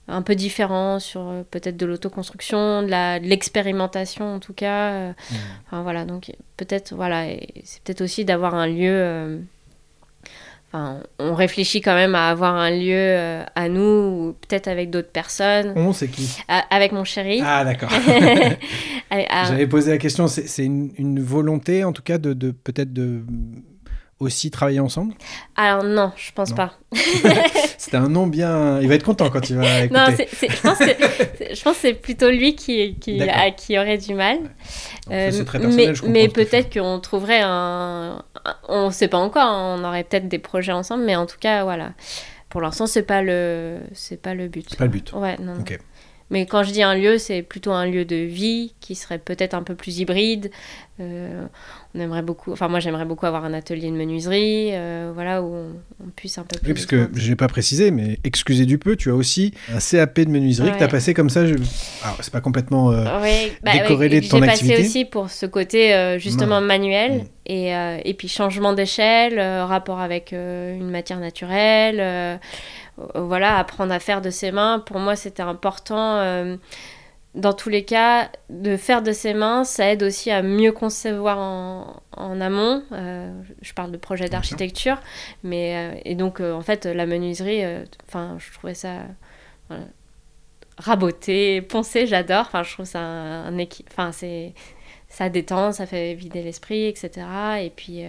un 0.08 0.22
peu 0.22 0.36
différents 0.36 1.00
sur 1.00 1.22
euh, 1.22 1.44
peut-être 1.50 1.78
de 1.78 1.86
l'autoconstruction 1.86 2.84
de 2.84 3.28
l'expérimentation 3.28 4.36
en 4.36 4.40
tout 4.40 4.54
cas 4.54 4.92
euh, 4.92 5.14
enfin 5.66 5.82
voilà. 5.82 6.06
Donc 6.06 6.32
peut-être 6.58 6.94
voilà. 6.96 7.26
C'est 7.64 7.82
peut-être 7.84 8.02
aussi 8.02 8.26
d'avoir 8.26 8.56
un 8.56 8.68
lieu 8.68 9.42
Enfin, 10.70 11.00
on 11.18 11.34
réfléchit 11.34 11.80
quand 11.80 11.96
même 11.96 12.14
à 12.14 12.30
avoir 12.30 12.56
un 12.56 12.70
lieu 12.72 12.92
euh, 12.94 13.44
à 13.56 13.70
nous, 13.70 13.82
ou 13.82 14.36
peut-être 14.48 14.68
avec 14.68 14.90
d'autres 14.90 15.12
personnes, 15.12 15.72
On, 15.78 15.94
c'est 15.94 16.10
qui 16.10 16.38
A- 16.50 16.66
avec 16.76 16.92
mon 16.92 17.06
chéri. 17.06 17.42
Ah, 17.44 17.64
d'accord. 17.64 17.90
À- 19.10 19.46
J'avais 19.48 19.68
posé 19.68 19.92
la 19.92 19.98
question, 19.98 20.28
c'est 20.28 20.48
c'est 20.48 20.66
une, 20.66 20.92
une 20.98 21.22
volonté 21.22 21.84
en 21.86 21.94
tout 21.94 22.02
cas 22.04 22.18
de, 22.18 22.34
de 22.34 22.52
peut-être 22.52 22.92
de 22.92 23.24
aussi 24.20 24.50
travailler 24.50 24.80
ensemble 24.80 25.14
Alors 25.56 25.84
non, 25.84 26.12
je 26.16 26.32
pense 26.32 26.50
Non. 26.52 26.56
pas. 26.56 26.74
C'était 27.78 27.98
un 27.98 28.10
nom 28.10 28.26
bien. 28.28 28.80
Il 28.82 28.88
va 28.88 28.96
être 28.96 29.04
content 29.04 29.30
quand 29.30 29.50
il 29.50 29.58
va 29.58 29.82
écouter. 29.84 30.00
Non, 30.00 30.06
c'est- 30.16 30.28
c'est- 30.34 30.50
je 30.50 30.62
pense 30.62 30.78
que 30.80 30.86
c'est- 30.86 31.56
je 31.56 31.62
pense 31.64 31.76
que 31.76 31.82
c'est 31.82 31.94
plutôt 31.94 32.30
lui 32.30 32.56
qui, 32.56 32.96
qui, 32.96 33.22
à- 33.22 33.52
qui 33.52 33.78
aurait 33.78 33.98
du 34.00 34.14
mal. 34.16 34.38
Donc, 34.40 34.50
Euh, 35.12 35.30
c'est 35.32 35.46
très 35.46 35.60
personnel, 35.60 35.94
mais 36.04 36.10
mais 36.10 36.28
peut-être 36.30 36.74
qu'on 36.74 37.00
trouverait 37.00 37.42
un, 37.44 38.24
On 38.70 38.88
ne 38.88 38.92
sait 38.92 39.08
pas 39.10 39.18
encore, 39.18 39.44
hein, 39.50 39.76
on 39.78 39.84
aurait 39.84 40.04
peut-être 40.06 40.28
des 40.30 40.40
projets 40.40 40.72
ensemble, 40.72 41.04
mais 41.04 41.16
en 41.18 41.26
tout 41.26 41.38
cas, 41.40 41.64
voilà. 41.66 41.92
Pour 42.50 42.62
l'instant, 42.62 42.88
c'est 42.88 43.04
pas 43.04 43.22
le, 43.22 43.78
c'est 43.94 44.22
pas 44.22 44.34
le 44.34 44.48
but. 44.48 44.66
C'est 44.70 44.78
pas 44.78 44.86
le 44.86 44.90
but. 44.92 45.12
Ouais, 45.14 45.36
non. 45.40 45.56
non. 45.56 45.60
Ok. 45.60 45.78
Mais 46.30 46.46
quand 46.46 46.64
je 46.64 46.72
dis 46.72 46.82
un 46.84 46.96
lieu, 46.96 47.18
c'est 47.18 47.42
plutôt 47.42 47.72
un 47.72 47.86
lieu 47.86 48.04
de 48.06 48.16
vie 48.16 48.74
qui 48.80 48.96
serait 48.96 49.18
peut-être 49.20 49.54
un 49.54 49.64
peu 49.64 49.76
plus 49.76 50.00
hybride. 50.00 50.50
Euh, 51.00 51.46
on 51.94 52.00
aimerait 52.00 52.24
beaucoup, 52.24 52.52
enfin 52.52 52.68
moi 52.68 52.80
j'aimerais 52.80 53.06
beaucoup 53.06 53.28
avoir 53.28 53.46
un 53.46 53.54
atelier 53.54 53.92
de 53.92 53.96
menuiserie, 53.96 54.70
euh, 54.74 55.12
voilà 55.14 55.44
où 55.44 55.54
on, 55.54 55.68
on 56.04 56.10
puisse 56.16 56.40
un 56.40 56.44
peu 56.44 56.58
plus. 56.60 56.68
Oui, 56.70 56.74
parce 56.74 56.88
que 56.88 57.10
je 57.14 57.30
n'ai 57.30 57.36
pas 57.36 57.48
précisé, 57.48 57.92
mais 57.92 58.18
excusez 58.24 58.66
du 58.66 58.80
peu, 58.80 58.96
tu 58.96 59.12
as 59.12 59.14
aussi 59.16 59.54
un 59.72 59.78
CAP 59.80 60.22
de 60.22 60.30
menuiserie 60.32 60.72
que 60.72 60.78
tu 60.78 60.84
as 60.84 60.88
Ouais. 60.88 60.92
passé 60.92 61.14
comme 61.14 61.30
ça. 61.30 61.46
Je... 61.46 61.54
Alors, 62.04 62.18
c'est 62.22 62.34
pas 62.34 62.42
complètement. 62.42 62.92
euh, 62.92 63.06
Oui, 63.22 63.52
bah, 63.64 63.74
décorrélé 63.74 64.16
ouais, 64.18 64.22
de 64.22 64.28
ton 64.28 64.38
J'ai 64.42 64.50
activité. 64.50 64.76
passé 64.78 64.88
aussi 64.88 65.06
pour 65.06 65.30
ce 65.30 65.46
côté 65.46 65.94
euh, 65.94 66.18
justement 66.18 66.62
manuel 66.62 67.26
et, 67.46 67.70
et 68.04 68.14
puis 68.16 68.28
changement 68.28 68.74
d'échelle, 68.74 69.40
rapport 69.40 70.00
avec 70.00 70.32
une 70.34 70.90
matière 70.90 71.20
naturelle, 71.20 72.40
voilà, 73.16 73.58
apprendre 73.58 73.94
à 73.94 74.00
faire 74.00 74.22
de 74.22 74.30
ses 74.32 74.52
mains. 74.52 74.80
Pour 74.86 75.00
moi, 75.00 75.16
c'était 75.16 75.44
important. 75.44 76.58
Dans 77.38 77.54
tous 77.54 77.70
les 77.70 77.86
cas, 77.86 78.32
de 78.50 78.76
faire 78.78 79.04
de 79.04 79.12
ses 79.12 79.34
mains, 79.34 79.64
ça 79.64 79.92
aide 79.92 80.02
aussi 80.02 80.32
à 80.32 80.42
mieux 80.42 80.72
concevoir 80.72 81.38
en, 81.38 82.02
en 82.12 82.42
amont. 82.42 82.84
Euh, 82.92 83.32
je 83.62 83.74
parle 83.74 83.92
de 83.92 83.98
projet 83.98 84.28
d'architecture, 84.28 85.00
mais 85.44 85.76
euh, 85.76 86.00
et 86.04 86.16
donc 86.16 86.42
euh, 86.42 86.54
en 86.54 86.62
fait 86.62 86.86
la 86.86 87.06
menuiserie, 87.06 87.64
enfin 88.08 88.38
je 88.40 88.52
trouvais 88.54 88.74
ça 88.74 89.04
voilà, 89.70 89.86
raboter, 90.80 91.62
poncer, 91.62 92.08
j'adore. 92.08 92.46
Enfin 92.48 92.64
je 92.64 92.74
trouve 92.74 92.86
ça 92.86 93.02
un, 93.02 93.58
enfin 93.92 94.12
c'est 94.12 94.54
ça 95.08 95.30
détend, 95.30 95.72
ça 95.72 95.86
fait 95.86 96.16
vider 96.16 96.42
l'esprit, 96.42 96.86
etc. 96.88 97.28
Et 97.62 97.70
puis 97.70 98.04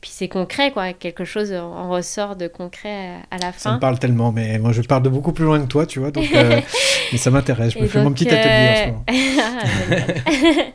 puis 0.00 0.10
c'est 0.12 0.28
concret, 0.28 0.70
quoi. 0.70 0.92
Quelque 0.92 1.24
chose 1.24 1.52
en 1.52 1.90
ressort 1.90 2.36
de 2.36 2.46
concret 2.46 3.16
à, 3.30 3.38
la 3.38 3.52
Ça 3.52 3.70
me 3.70 3.74
fin. 3.74 3.78
parle 3.78 3.98
tellement, 3.98 4.30
mais 4.32 4.58
moi 4.58 4.72
je 4.72 4.82
pars 4.82 5.00
de 5.00 5.08
beaucoup 5.08 5.32
plus 5.32 5.44
loin 5.44 5.60
que 5.60 5.66
toi, 5.66 5.86
tu 5.86 5.98
vois, 5.98 6.10
donc 6.10 6.26
euh, 6.34 6.60
mais 7.12 7.18
ça 7.18 7.30
m'intéresse. 7.30 7.72
Je 7.74 7.80
me 7.80 7.86
fais 7.86 8.02
mon 8.02 8.12
petit 8.12 8.28
atelier 8.28 8.68
en 8.70 8.74
ce 8.76 8.82
euh, 8.82 10.52
moment. 10.52 10.62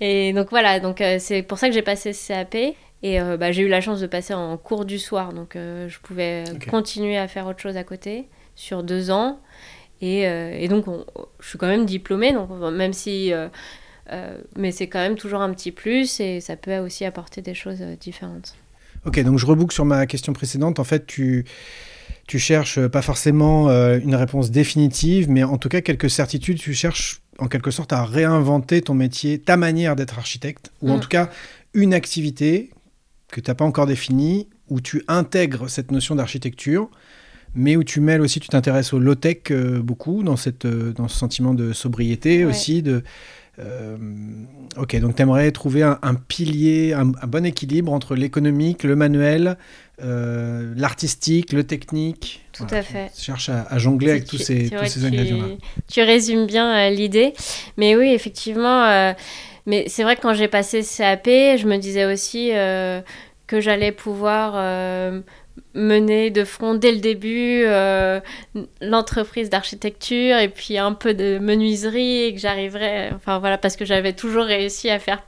Et 0.00 0.32
donc 0.32 0.48
voilà, 0.50 0.80
donc 0.80 1.00
euh, 1.00 1.16
c'est 1.20 1.42
pour 1.42 1.58
ça 1.58 1.68
que 1.68 1.74
j'ai 1.74 1.82
passé 1.82 2.12
ce 2.12 2.28
CAP. 2.28 2.54
Et 3.04 3.20
euh, 3.20 3.36
bah, 3.36 3.50
j'ai 3.50 3.62
eu 3.62 3.68
la 3.68 3.80
chance 3.80 4.00
de 4.00 4.06
passer 4.06 4.32
en 4.34 4.56
cours 4.56 4.84
du 4.84 4.98
soir, 4.98 5.32
donc 5.32 5.56
euh, 5.56 5.88
je 5.88 5.98
pouvais 5.98 6.44
continuer 6.70 7.18
à 7.18 7.26
faire 7.26 7.46
autre 7.46 7.60
chose 7.60 7.76
à 7.76 7.82
côté 7.84 8.28
sur 8.54 8.82
deux 8.84 9.10
ans. 9.10 9.40
Et, 10.00 10.22
et 10.22 10.66
donc 10.66 10.88
on- 10.88 11.04
je 11.38 11.48
suis 11.48 11.58
quand 11.58 11.68
même 11.68 11.86
diplômée, 11.86 12.32
donc 12.32 12.50
même 12.72 12.92
si, 12.92 13.32
mais 14.56 14.72
c'est 14.72 14.88
quand 14.88 14.98
même 14.98 15.16
toujours 15.16 15.40
un 15.40 15.52
petit 15.54 15.72
plus 15.72 16.20
et 16.20 16.40
ça 16.40 16.56
peut 16.56 16.78
aussi 16.78 17.04
apporter 17.04 17.42
des 17.42 17.54
choses 17.54 17.78
euh, 17.80 17.96
différentes. 17.96 18.54
Ok, 19.04 19.18
donc 19.22 19.38
je 19.38 19.46
reboucle 19.46 19.74
sur 19.74 19.84
ma 19.84 20.06
question 20.06 20.32
précédente. 20.32 20.78
En 20.78 20.84
fait, 20.84 21.06
tu, 21.06 21.44
tu 22.28 22.38
cherches 22.38 22.78
euh, 22.78 22.88
pas 22.88 23.02
forcément 23.02 23.68
euh, 23.68 23.98
une 24.02 24.14
réponse 24.14 24.50
définitive, 24.50 25.28
mais 25.30 25.42
en 25.42 25.58
tout 25.58 25.68
cas 25.68 25.80
quelques 25.80 26.10
certitudes. 26.10 26.58
Tu 26.58 26.74
cherches 26.74 27.20
en 27.38 27.48
quelque 27.48 27.70
sorte 27.70 27.92
à 27.92 28.04
réinventer 28.04 28.82
ton 28.82 28.94
métier, 28.94 29.38
ta 29.40 29.56
manière 29.56 29.96
d'être 29.96 30.18
architecte, 30.18 30.70
ou 30.82 30.90
en 30.90 30.98
Mm. 30.98 31.00
tout 31.00 31.08
cas 31.08 31.30
une 31.74 31.94
activité 31.94 32.70
que 33.28 33.40
tu 33.40 33.50
n'as 33.50 33.54
pas 33.54 33.64
encore 33.64 33.86
définie, 33.86 34.48
où 34.68 34.80
tu 34.80 35.02
intègres 35.08 35.68
cette 35.70 35.90
notion 35.90 36.14
d'architecture, 36.14 36.90
mais 37.54 37.76
où 37.76 37.82
tu 37.84 38.00
mêles 38.00 38.20
aussi, 38.20 38.40
tu 38.40 38.48
t'intéresses 38.48 38.92
au 38.92 38.98
low-tech 38.98 39.38
euh, 39.50 39.80
beaucoup, 39.82 40.22
dans, 40.22 40.36
cette, 40.36 40.64
euh, 40.66 40.92
dans 40.92 41.08
ce 41.08 41.18
sentiment 41.18 41.54
de 41.54 41.72
sobriété 41.72 42.44
Ouais. 42.44 42.50
aussi, 42.50 42.82
de... 42.82 43.02
euh, 43.64 43.96
ok, 44.76 44.98
donc 45.00 45.16
tu 45.16 45.22
aimerais 45.22 45.50
trouver 45.52 45.82
un, 45.82 45.98
un 46.02 46.14
pilier, 46.14 46.92
un, 46.92 47.12
un 47.20 47.26
bon 47.26 47.44
équilibre 47.46 47.92
entre 47.92 48.14
l'économique, 48.14 48.84
le 48.84 48.96
manuel, 48.96 49.56
euh, 50.02 50.72
l'artistique, 50.76 51.52
le 51.52 51.64
technique. 51.64 52.42
Tout 52.52 52.64
Voilà, 52.64 52.78
à 52.78 52.82
fait. 52.82 53.10
Tu 53.16 53.22
cherches 53.22 53.48
à, 53.48 53.62
à 53.68 53.78
jongler 53.78 54.10
avec 54.10 54.24
Tu- 54.24 54.36
tous 54.36 54.42
ces, 54.42 54.70
tous 54.70 54.86
ces 54.86 55.00
tu- 55.00 55.06
ingrédients-là. 55.06 55.46
Tu 55.90 56.02
résumes 56.02 56.46
bien 56.46 56.74
euh, 56.74 56.90
l'idée. 56.90 57.32
Mais 57.76 57.96
oui, 57.96 58.12
effectivement. 58.12 59.14
mais 59.66 59.84
c'est 59.88 60.02
vrai 60.02 60.16
que 60.16 60.22
quand 60.22 60.34
j'ai 60.34 60.48
passé 60.48 60.82
CAP, 60.82 61.26
je 61.26 61.66
me 61.66 61.76
disais 61.76 62.04
aussi 62.04 62.50
que 63.46 63.60
j'allais 63.60 63.92
pouvoir 63.92 64.54
mener 65.74 66.30
de 66.30 66.44
front 66.44 66.74
dès 66.74 66.92
le 66.92 66.98
début 66.98 67.62
euh, 67.64 68.20
l'entreprise 68.80 69.48
d'architecture 69.48 70.36
et 70.36 70.48
puis 70.48 70.76
un 70.76 70.92
peu 70.92 71.14
de 71.14 71.38
menuiserie 71.38 72.24
et 72.24 72.34
que 72.34 72.40
j'arriverais. 72.40 73.10
Enfin 73.14 73.38
voilà, 73.38 73.58
parce 73.58 73.76
que 73.76 73.84
j'avais 73.84 74.12
toujours 74.12 74.44
réussi 74.44 74.90
à 74.90 74.98
faire 74.98 75.22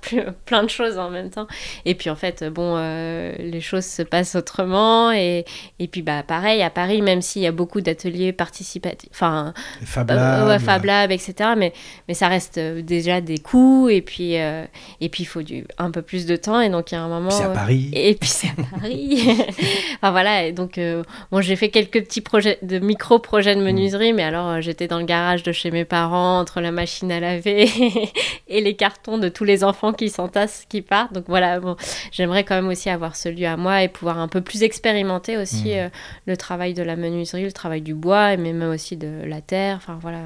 plein 0.45 0.63
de 0.63 0.71
choses 0.71 0.99
en 0.99 1.11
même 1.11 1.31
temps. 1.31 1.47
Et 1.85 1.95
puis 1.95 2.11
en 2.11 2.17
fait, 2.17 2.45
bon, 2.45 2.75
euh, 2.77 3.33
les 3.39 3.61
choses 3.61 3.87
se 3.87 4.03
passent 4.03 4.35
autrement. 4.35 5.13
Et, 5.13 5.45
et 5.79 5.89
puis 5.89 6.03
bah 6.03 6.23
pareil, 6.23 6.63
à 6.63 6.71
Paris, 6.71 7.03
même 7.03 7.23
s'il 7.23 7.43
y 7.43 7.47
a 7.47 7.53
beaucoup 7.53 7.81
d'ateliers 7.81 8.33
participatifs, 8.33 9.11
enfin 9.13 9.55
Fab 9.85 10.11
euh, 10.11 10.15
Labs, 10.15 10.49
ouais, 10.49 10.59
Fab 10.59 10.85
Lab, 10.85 11.11
etc. 11.11 11.51
Mais, 11.57 11.73
mais 12.09 12.15
ça 12.15 12.29
reste 12.29 12.59
euh, 12.59 12.83
déjà 12.83 13.21
des 13.21 13.39
coûts 13.39 13.89
et 13.89 14.03
puis 14.03 14.39
euh, 14.39 14.65
et 15.01 15.09
puis 15.09 15.23
il 15.25 15.27
faut 15.27 15.43
du, 15.43 15.65
un 15.79 15.91
peu 15.91 16.03
plus 16.03 16.27
de 16.27 16.37
temps 16.37 16.61
et 16.61 16.69
donc 16.69 16.93
il 16.93 16.95
y 16.95 16.99
a 16.99 17.03
un 17.03 17.09
moment. 17.09 17.29
puis 17.29 17.39
c'est 17.39 17.45
à 17.45 17.51
euh, 17.51 17.55
Paris. 17.55 17.91
et 17.93 18.15
puis 18.15 18.29
c'est 18.29 18.49
à 18.49 18.79
Paris. 18.79 19.29
enfin 20.03 20.13
voilà, 20.14 20.44
et 20.44 20.53
donc 20.53 20.79
euh, 20.79 21.03
bon, 21.31 21.40
j'ai 21.42 21.57
fait 21.57 21.68
quelques 21.68 22.03
petits 22.03 22.22
projets 22.22 22.59
de 22.62 22.79
micro 22.79 23.18
projets 23.18 23.55
de 23.55 23.61
menuiserie, 23.61 24.12
mais 24.14 24.22
alors 24.22 24.48
euh, 24.48 24.61
j'étais 24.62 24.88
dans 24.88 24.98
le 24.98 25.05
garage 25.05 25.42
de 25.42 25.53
chez 25.53 25.70
mes 25.70 25.85
parents 25.85 26.38
entre 26.40 26.61
la 26.62 26.70
machine 26.70 27.12
à 27.12 27.20
laver 27.20 27.68
et 28.48 28.61
les 28.62 28.74
cartons 28.77 29.18
de 29.18 29.29
tous 29.29 29.44
les 29.44 29.62
enfants 29.64 29.92
qui 29.92 30.09
s'entassent, 30.09 30.64
qui 30.68 30.81
partent. 30.81 31.12
Donc 31.12 31.24
voilà, 31.29 31.61
bon, 31.61 31.77
j'aimerais 32.12 32.44
quand 32.44 32.55
même 32.55 32.68
aussi 32.68 32.88
avoir 32.88 33.14
ce 33.16 33.29
lieu 33.29 33.46
à 33.46 33.57
moi 33.59 33.83
et 33.83 33.88
pouvoir 33.88 34.18
un 34.18 34.29
peu 34.29 34.40
plus 34.40 34.62
expérimenter 34.62 35.37
aussi 35.37 35.72
Mhm. 35.72 35.79
euh, 35.79 35.88
le 36.27 36.37
travail 36.38 36.72
de 36.72 36.83
la 36.83 36.96
menuiserie, 36.96 37.44
le 37.44 37.53
travail 37.53 37.83
du 37.83 37.92
bois, 37.94 38.33
et 38.33 38.37
mais 38.38 38.53
même 38.55 38.70
aussi 38.70 38.96
de 38.96 39.24
la 39.27 39.40
terre. 39.42 39.77
Enfin 39.77 39.98
voilà, 40.00 40.20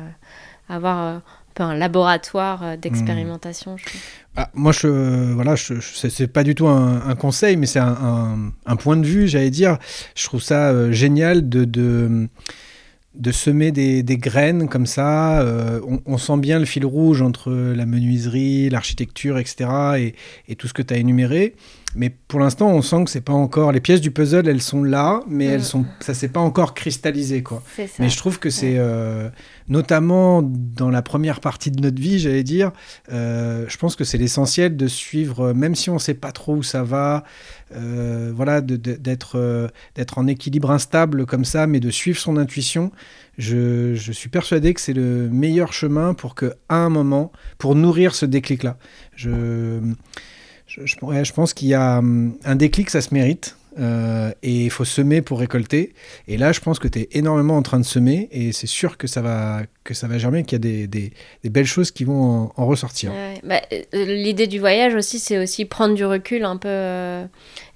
avoir 0.68 1.20
peu 1.58 1.64
un 1.64 1.74
laboratoire 1.74 2.62
euh, 2.62 2.76
d'expérimentation. 2.76 3.76
trouve. 3.76 4.00
Ah, 4.36 4.48
moi, 4.54 4.72
je, 4.72 4.88
voilà, 5.34 5.56
je, 5.56 5.74
je- 5.74 6.08
c'est- 6.08 6.26
pas 6.28 6.44
du 6.44 6.54
tout 6.54 6.68
un, 6.68 7.02
un 7.06 7.14
conseil, 7.16 7.56
mais 7.56 7.66
c'est 7.66 7.80
un, 7.80 7.96
un- 8.00 8.52
un 8.66 8.76
point 8.76 8.96
de 8.96 9.04
vue, 9.06 9.26
j'allais 9.28 9.50
dire. 9.50 9.78
Je 10.14 10.24
trouve 10.24 10.40
ça 10.42 10.68
euh, 10.70 10.92
génial 10.92 11.48
de, 11.48 11.64
de, 11.64 12.28
de 13.14 13.32
semer 13.32 13.72
des, 13.72 14.02
des 14.04 14.16
graines 14.18 14.68
comme 14.68 14.86
ça. 14.86 15.40
Euh, 15.40 15.80
on, 15.86 16.00
on 16.06 16.18
sent 16.18 16.36
bien 16.38 16.58
le 16.60 16.66
fil 16.66 16.86
rouge 16.86 17.20
entre 17.20 17.50
la 17.52 17.84
menuiserie, 17.86 18.68
l'architecture, 18.70 19.38
etc. 19.38 19.68
et, 19.98 20.14
et 20.46 20.54
tout 20.56 20.68
ce 20.68 20.72
que 20.74 20.82
tu 20.82 20.94
as 20.94 20.98
énuméré. 20.98 21.54
Mais 21.96 22.10
pour 22.10 22.38
l'instant, 22.38 22.68
on 22.68 22.82
sent 22.82 23.04
que 23.04 23.10
c'est 23.10 23.22
pas 23.22 23.32
encore. 23.32 23.72
Les 23.72 23.80
pièces 23.80 24.02
du 24.02 24.10
puzzle, 24.12 24.46
elles 24.46 24.62
sont 24.62 24.84
là, 24.84 25.20
mais 25.28 25.48
Mm. 25.48 25.52
elles 25.52 25.64
sont, 25.64 25.84
ça 26.00 26.14
s'est 26.14 26.28
pas 26.28 26.40
encore 26.40 26.74
cristallisé, 26.74 27.42
quoi. 27.42 27.62
Mais 27.98 28.08
je 28.10 28.16
trouve 28.18 28.38
que 28.38 28.50
c'est 28.50 28.74
euh, 28.76 29.30
notamment 29.68 30.42
dans 30.42 30.90
la 30.90 31.02
première 31.02 31.40
partie 31.40 31.70
de 31.70 31.80
notre 31.80 32.00
vie, 32.00 32.18
j'allais 32.18 32.42
dire, 32.42 32.72
euh, 33.12 33.66
je 33.68 33.76
pense 33.76 33.96
que 33.96 34.04
c'est 34.04 34.18
l'essentiel 34.18 34.76
de 34.76 34.86
suivre, 34.86 35.48
euh, 35.48 35.54
même 35.54 35.74
si 35.74 35.90
on 35.90 35.94
ne 35.94 35.98
sait 35.98 36.14
pas 36.14 36.32
trop 36.32 36.56
où 36.56 36.62
ça 36.62 36.82
va, 36.82 37.24
euh, 37.76 38.32
voilà, 38.34 38.60
d'être 38.60 39.36
en 40.16 40.26
équilibre 40.26 40.70
instable 40.70 41.26
comme 41.26 41.44
ça, 41.44 41.66
mais 41.66 41.80
de 41.80 41.90
suivre 41.90 42.18
son 42.18 42.36
intuition. 42.36 42.90
Je, 43.36 43.94
suis 43.94 44.30
persuadé 44.30 44.74
que 44.74 44.80
c'est 44.80 44.94
le 44.94 45.28
meilleur 45.28 45.72
chemin 45.72 46.14
pour 46.14 46.34
que, 46.34 46.54
à 46.68 46.76
un 46.76 46.88
moment, 46.88 47.30
pour 47.58 47.74
nourrir 47.74 48.14
ce 48.14 48.26
déclic-là. 48.26 48.78
Je, 49.14 49.80
je, 50.66 50.82
je 50.86 51.32
pense 51.32 51.54
qu'il 51.54 51.68
y 51.68 51.74
a 51.74 51.98
hum, 51.98 52.36
un 52.44 52.56
déclic, 52.56 52.90
ça 52.90 53.00
se 53.00 53.12
mérite. 53.14 53.57
Euh, 53.78 54.32
et 54.42 54.64
il 54.64 54.70
faut 54.70 54.84
semer 54.84 55.22
pour 55.22 55.38
récolter. 55.38 55.92
Et 56.26 56.36
là, 56.36 56.52
je 56.52 56.60
pense 56.60 56.78
que 56.78 56.88
tu 56.88 57.00
es 57.00 57.08
énormément 57.12 57.56
en 57.56 57.62
train 57.62 57.78
de 57.78 57.84
semer 57.84 58.28
et 58.32 58.52
c'est 58.52 58.66
sûr 58.66 58.96
que 58.96 59.06
ça 59.06 59.22
va, 59.22 59.62
que 59.84 59.94
ça 59.94 60.08
va 60.08 60.18
germer, 60.18 60.42
qu'il 60.44 60.52
y 60.52 60.56
a 60.56 60.86
des, 60.86 60.86
des- 60.86 61.50
belles 61.50 61.64
choses 61.66 61.90
qui 61.90 62.04
vont 62.04 62.50
en, 62.56 62.66
ressortir. 62.66 63.12
Bah, 63.44 63.60
euh, 63.72 63.82
L'idée 63.92 64.46
du 64.46 64.58
voyage 64.58 64.94
aussi, 64.94 65.18
c'est 65.18 65.38
aussi 65.38 65.64
prendre 65.64 65.94
du 65.94 66.04
recul, 66.04 66.44
un 66.44 66.56
peu 66.56 66.68
euh, 66.68 67.24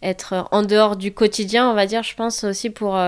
être 0.02 0.48
en 0.50 0.62
dehors 0.62 0.96
du 0.96 1.12
quotidien, 1.12 1.70
on 1.70 1.74
va 1.74 1.86
dire, 1.86 2.02
je 2.02 2.14
pense 2.14 2.44
aussi 2.44 2.70
pour 2.70 2.98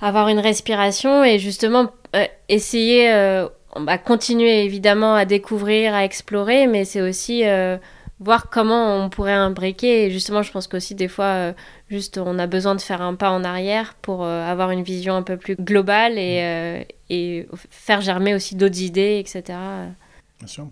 avoir 0.00 0.28
une 0.28 0.38
respiration 0.38 1.24
et 1.24 1.38
justement 1.38 1.90
essayer, 2.48 3.10
bah, 3.80 3.98
continuer 3.98 4.64
évidemment 4.64 5.14
à 5.14 5.24
découvrir, 5.24 5.94
à 5.94 6.04
explorer, 6.04 6.66
mais 6.66 6.84
c'est 6.84 7.02
aussi 7.02 7.42
voir 8.20 8.48
comment 8.50 8.96
on 9.04 9.10
pourrait 9.10 9.32
imbriquer. 9.32 10.06
Et 10.06 10.10
justement, 10.10 10.42
je 10.42 10.52
pense 10.52 10.68
qu'aussi 10.68 10.94
des 10.94 11.08
fois, 11.08 11.24
euh, 11.24 11.52
juste 11.90 12.18
on 12.18 12.38
a 12.38 12.46
besoin 12.46 12.74
de 12.74 12.80
faire 12.80 13.02
un 13.02 13.14
pas 13.14 13.30
en 13.30 13.44
arrière 13.44 13.94
pour 14.00 14.24
euh, 14.24 14.44
avoir 14.44 14.70
une 14.70 14.82
vision 14.82 15.14
un 15.16 15.22
peu 15.22 15.36
plus 15.36 15.56
globale 15.56 16.18
et, 16.18 16.40
euh, 16.42 16.82
et 17.10 17.48
faire 17.70 18.00
germer 18.00 18.34
aussi 18.34 18.54
d'autres 18.54 18.80
idées, 18.80 19.18
etc. 19.18 19.58
Bien 20.38 20.48
sûr. 20.48 20.68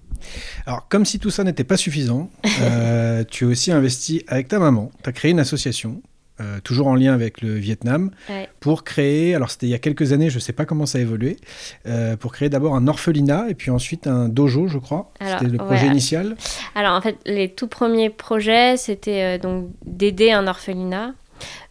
Alors, 0.67 0.89
comme 0.89 1.05
si 1.05 1.19
tout 1.19 1.31
ça 1.31 1.45
n'était 1.45 1.65
pas 1.65 1.77
suffisant, 1.77 2.31
tu 3.31 3.45
as 3.45 3.49
aussi 3.49 3.73
investi 3.73 4.25
avec 4.29 4.49
ta 4.49 4.59
maman. 4.59 4.91
Tu 5.03 5.09
as 5.09 5.13
créé 5.13 5.31
une 5.31 5.41
association, 5.41 6.03
euh, 6.41 6.59
toujours 6.65 6.89
en 6.89 6.97
lien 6.97 7.15
avec 7.15 7.43
le 7.43 7.55
Vietnam, 7.55 8.11
Ouais. 8.29 8.49
pour 8.59 8.83
créer, 8.83 9.37
alors 9.37 9.51
c'était 9.51 9.67
il 9.67 9.71
y 9.71 9.75
a 9.75 9.79
quelques 9.79 10.13
années, 10.13 10.31
je 10.31 10.37
ne 10.37 10.41
sais 10.41 10.53
pas 10.53 10.65
comment 10.65 10.85
ça 10.85 10.99
a 10.99 11.01
évolué, 11.01 11.37
euh, 11.87 12.17
pour 12.17 12.33
créer 12.33 12.49
d'abord 12.49 12.75
un 12.75 12.89
orphelinat 12.89 13.47
et 13.51 13.55
puis 13.55 13.71
ensuite 13.71 14.09
un 14.09 14.29
dojo, 14.29 14.67
je 14.67 14.79
crois. 14.79 15.13
C'était 15.21 15.47
le 15.47 15.59
projet 15.59 15.83
ouais. 15.85 15.91
initial. 15.93 16.37
Alors 16.75 16.95
en 16.95 17.01
fait, 17.01 17.17
les 17.25 17.49
tout 17.49 17.69
premiers 17.69 18.11
projets, 18.11 18.77
c'était 18.77 19.23
euh, 19.23 19.39
donc 19.39 19.69
d'aider 19.87 20.33
un 20.33 20.47
orphelinat. 20.49 21.13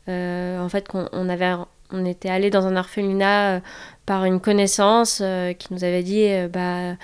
En 0.08 0.70
fait, 0.70 0.88
on 0.94 1.30
avait, 1.30 1.54
on 1.92 2.06
était 2.06 2.30
allé 2.30 2.50
dans 2.50 2.66
un 2.66 2.76
orphelinat 2.76 3.62
par 4.06 4.26
une 4.26 4.40
connaissance 4.40 5.22
qui 5.60 5.74
nous 5.74 5.84
avait 5.84 6.04
dit, 6.04 6.28
bah, 6.52 6.96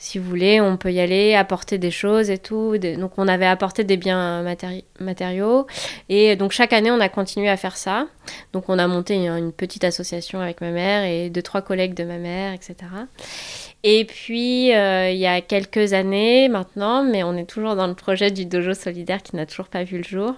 si 0.00 0.20
vous 0.20 0.28
voulez, 0.28 0.60
on 0.60 0.76
peut 0.76 0.92
y 0.92 1.00
aller, 1.00 1.34
apporter 1.34 1.76
des 1.76 1.90
choses 1.90 2.30
et 2.30 2.38
tout. 2.38 2.78
Donc 2.78 3.12
on 3.18 3.26
avait 3.26 3.46
apporté 3.46 3.82
des 3.82 3.96
biens 3.96 4.44
matéri- 4.44 4.84
matériaux. 5.00 5.66
Et 6.08 6.36
donc 6.36 6.52
chaque 6.52 6.72
année, 6.72 6.92
on 6.92 7.00
a 7.00 7.08
continué 7.08 7.48
à 7.48 7.56
faire 7.56 7.76
ça. 7.76 8.06
Donc 8.52 8.68
on 8.68 8.78
a 8.78 8.86
monté 8.86 9.14
une, 9.14 9.26
une 9.30 9.52
petite 9.52 9.82
association 9.82 10.40
avec 10.40 10.60
ma 10.60 10.70
mère 10.70 11.04
et 11.04 11.30
deux, 11.30 11.42
trois 11.42 11.62
collègues 11.62 11.94
de 11.94 12.04
ma 12.04 12.18
mère, 12.18 12.52
etc. 12.52 12.76
Et 13.84 14.04
puis, 14.04 14.74
euh, 14.74 15.10
il 15.10 15.18
y 15.18 15.26
a 15.26 15.40
quelques 15.40 15.92
années 15.92 16.48
maintenant, 16.48 17.04
mais 17.04 17.22
on 17.22 17.36
est 17.36 17.44
toujours 17.44 17.76
dans 17.76 17.86
le 17.86 17.94
projet 17.94 18.32
du 18.32 18.44
dojo 18.44 18.74
solidaire 18.74 19.22
qui 19.22 19.36
n'a 19.36 19.46
toujours 19.46 19.68
pas 19.68 19.84
vu 19.84 19.98
le 19.98 20.02
jour. 20.02 20.34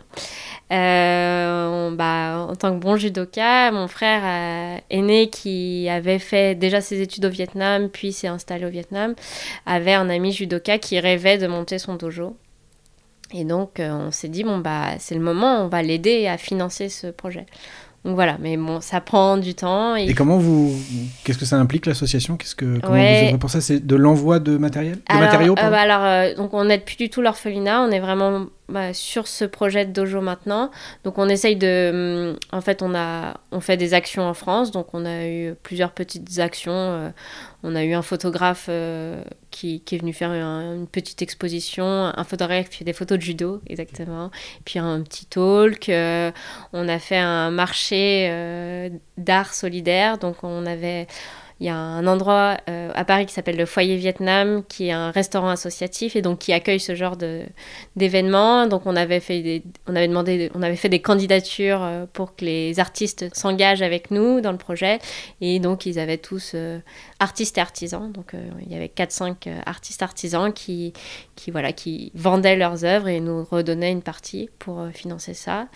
Euh, 0.72 1.90
bah, 1.92 2.46
en 2.50 2.54
tant 2.54 2.74
que 2.74 2.80
bon 2.82 2.96
judoka, 2.96 3.70
mon 3.72 3.88
frère 3.88 4.20
euh, 4.24 4.78
aîné 4.90 5.30
qui 5.30 5.88
avait 5.88 6.18
fait 6.18 6.54
déjà 6.54 6.82
ses 6.82 7.00
études 7.00 7.24
au 7.24 7.30
Vietnam, 7.30 7.88
puis 7.88 8.12
s'est 8.12 8.28
installé 8.28 8.66
au 8.66 8.70
Vietnam, 8.70 9.14
avait 9.64 9.94
un 9.94 10.10
ami 10.10 10.32
judoka 10.32 10.76
qui 10.78 11.00
rêvait 11.00 11.38
de 11.38 11.46
monter 11.46 11.78
son 11.78 11.94
dojo. 11.94 12.36
Et 13.32 13.44
donc, 13.44 13.76
on 13.78 14.10
s'est 14.10 14.28
dit, 14.28 14.44
bon, 14.44 14.58
bah, 14.58 14.98
c'est 14.98 15.14
le 15.14 15.20
moment, 15.20 15.64
on 15.64 15.68
va 15.68 15.82
l'aider 15.82 16.26
à 16.26 16.36
financer 16.36 16.88
ce 16.90 17.06
projet. 17.06 17.46
Donc 18.04 18.14
voilà, 18.14 18.38
mais 18.40 18.56
bon, 18.56 18.80
ça 18.80 19.02
prend 19.02 19.36
du 19.36 19.54
temps. 19.54 19.94
Et 19.94 20.14
comment 20.14 20.38
vous. 20.38 20.72
Qu'est-ce 21.22 21.36
que 21.36 21.44
ça 21.44 21.56
implique 21.56 21.84
l'association? 21.84 22.38
Qu'est-ce 22.38 22.54
que 22.54 22.78
Comment 22.80 22.94
Ouais. 22.94 23.18
vous 23.20 23.24
œuvrez 23.26 23.38
pour 23.38 23.50
ça? 23.50 23.60
C'est 23.60 23.86
de 23.86 23.94
l'envoi 23.94 24.38
de 24.38 24.56
matériel? 24.56 24.94
De 24.96 25.00
alors, 25.08 25.20
matériaux 25.22 25.54
euh, 25.58 25.70
bah, 25.70 25.80
alors, 25.80 26.02
euh, 26.02 26.34
donc 26.34 26.54
on 26.54 26.64
n'aide 26.64 26.84
plus 26.84 26.96
du 26.96 27.10
tout 27.10 27.20
l'orphelinat, 27.20 27.82
on 27.82 27.90
est 27.90 28.00
vraiment 28.00 28.46
bah, 28.70 28.94
sur 28.94 29.26
ce 29.28 29.44
projet 29.44 29.84
de 29.84 29.92
dojo 29.92 30.20
maintenant. 30.20 30.70
Donc 31.04 31.18
on 31.18 31.28
essaye 31.28 31.56
de, 31.56 32.30
hum, 32.32 32.38
en 32.52 32.60
fait, 32.60 32.82
on 32.82 32.94
a, 32.94 33.34
on 33.52 33.60
fait 33.60 33.76
des 33.76 33.94
actions 33.94 34.22
en 34.22 34.34
France, 34.34 34.70
donc 34.70 34.88
on 34.94 35.04
a 35.04 35.26
eu 35.26 35.54
plusieurs 35.62 35.92
petites 35.92 36.38
actions. 36.38 36.72
euh, 36.72 37.10
on 37.62 37.74
a 37.76 37.84
eu 37.84 37.92
un 37.92 38.02
photographe 38.02 38.66
euh, 38.70 39.22
qui, 39.50 39.82
est 39.92 39.98
venu 39.98 40.12
faire 40.14 40.30
un- 40.30 40.74
une 40.76 40.86
petite 40.86 41.20
exposition, 41.22 41.84
un 41.84 42.24
photographe 42.24 42.70
qui 42.70 42.78
fait 42.78 42.84
des 42.84 42.94
photos 42.94 43.18
de 43.18 43.22
judo, 43.22 43.60
exactement. 43.66 44.30
Puis 44.64 44.78
un 44.78 45.02
petit 45.02 45.26
talk. 45.26 45.88
euh, 45.90 46.30
on 46.72 46.88
a 46.88 46.98
fait 46.98 47.18
un 47.18 47.50
marché 47.50 48.90
d'art 49.18 49.52
solidaire, 49.52 50.18
donc 50.18 50.42
on 50.42 50.64
avait 50.66 51.06
il 51.60 51.66
y 51.66 51.68
a 51.68 51.76
un 51.76 52.06
endroit 52.06 52.56
euh, 52.70 52.90
à 52.94 53.04
Paris 53.04 53.26
qui 53.26 53.34
s'appelle 53.34 53.58
le 53.58 53.66
Foyer 53.66 53.96
Vietnam, 53.96 54.64
qui 54.66 54.88
est 54.88 54.92
un 54.92 55.10
restaurant 55.10 55.50
associatif 55.50 56.16
et 56.16 56.22
donc 56.22 56.38
qui 56.38 56.54
accueille 56.54 56.80
ce 56.80 56.94
genre 56.94 57.18
d'événements. 57.96 58.66
Donc 58.66 58.86
on 58.86 58.96
avait 58.96 59.20
fait 59.20 59.42
des, 59.42 59.62
on 59.86 59.94
avait 59.94 60.08
demandé, 60.08 60.50
on 60.54 60.62
avait 60.62 60.76
fait 60.76 60.88
des 60.88 61.02
candidatures 61.02 61.82
euh, 61.82 62.06
pour 62.10 62.34
que 62.34 62.46
les 62.46 62.80
artistes 62.80 63.26
s'engagent 63.36 63.82
avec 63.82 64.10
nous 64.10 64.40
dans 64.40 64.52
le 64.52 64.58
projet 64.58 65.00
et 65.42 65.60
donc 65.60 65.84
ils 65.84 65.98
avaient 65.98 66.16
tous 66.16 66.52
euh, 66.54 66.78
artistes 67.18 67.58
et 67.58 67.60
artisans. 67.60 68.10
Donc 68.10 68.32
il 68.62 68.72
y 68.72 68.74
avait 68.74 68.90
4-5 68.94 69.34
euh, 69.46 69.60
artistes 69.66 70.02
artisans 70.02 70.54
qui 70.54 70.94
qui 71.36 71.50
voilà 71.50 71.74
qui 71.74 72.10
vendaient 72.14 72.56
leurs 72.56 72.86
œuvres 72.86 73.08
et 73.08 73.20
nous 73.20 73.44
redonnaient 73.44 73.92
une 73.92 74.02
partie 74.02 74.48
pour 74.58 74.88
financer 74.94 75.34
ça. 75.34 75.68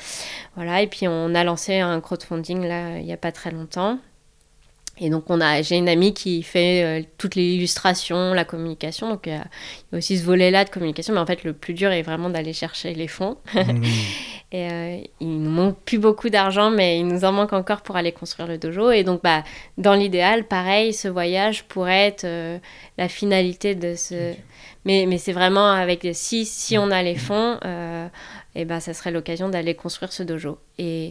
Voilà 0.56 0.80
et 0.80 0.86
puis 0.86 1.06
on 1.08 1.34
a 1.34 1.44
lancé 1.44 1.80
un 1.80 2.00
crowdfunding 2.00 2.66
là 2.66 2.98
il 2.98 3.04
y 3.04 3.12
a 3.12 3.18
pas 3.18 3.32
très 3.32 3.50
longtemps. 3.50 3.98
Et 4.98 5.10
donc, 5.10 5.24
on 5.28 5.40
a, 5.40 5.60
j'ai 5.62 5.76
une 5.76 5.88
amie 5.88 6.14
qui 6.14 6.42
fait 6.42 6.84
euh, 6.84 7.04
toutes 7.18 7.34
les 7.34 7.54
illustrations, 7.54 8.32
la 8.32 8.44
communication. 8.44 9.08
Donc, 9.10 9.26
il 9.26 9.32
y 9.32 9.36
a, 9.36 9.38
il 9.38 9.92
y 9.92 9.94
a 9.96 9.98
aussi 9.98 10.18
ce 10.18 10.24
volet-là 10.24 10.64
de 10.64 10.70
communication. 10.70 11.14
Mais 11.14 11.20
en 11.20 11.26
fait, 11.26 11.42
le 11.42 11.52
plus 11.52 11.74
dur 11.74 11.90
est 11.90 12.02
vraiment 12.02 12.30
d'aller 12.30 12.52
chercher 12.52 12.94
les 12.94 13.08
fonds. 13.08 13.36
Mmh. 13.64 13.82
Et 14.54 14.70
euh, 14.70 15.00
il 15.18 15.42
nous 15.42 15.50
manque 15.50 15.78
plus 15.84 15.98
beaucoup 15.98 16.28
d'argent, 16.28 16.70
mais 16.70 17.00
il 17.00 17.08
nous 17.08 17.24
en 17.24 17.32
manque 17.32 17.52
encore 17.52 17.80
pour 17.80 17.96
aller 17.96 18.12
construire 18.12 18.46
le 18.46 18.56
dojo. 18.56 18.92
Et 18.92 19.02
donc, 19.02 19.20
bah, 19.20 19.42
dans 19.78 19.94
l'idéal, 19.94 20.44
pareil, 20.44 20.92
ce 20.92 21.08
voyage 21.08 21.64
pourrait 21.64 22.06
être 22.06 22.22
euh, 22.22 22.58
la 22.96 23.08
finalité 23.08 23.74
de 23.74 23.96
ce. 23.96 24.32
Mais, 24.84 25.06
mais 25.08 25.18
c'est 25.18 25.32
vraiment 25.32 25.72
avec 25.72 26.06
si, 26.12 26.46
si 26.46 26.78
on 26.78 26.92
a 26.92 27.02
les 27.02 27.16
fonds, 27.16 27.58
euh, 27.64 28.06
et 28.54 28.64
ben, 28.64 28.78
ça 28.78 28.94
serait 28.94 29.10
l'occasion 29.10 29.48
d'aller 29.48 29.74
construire 29.74 30.12
ce 30.12 30.22
dojo. 30.22 30.58
Et. 30.78 31.10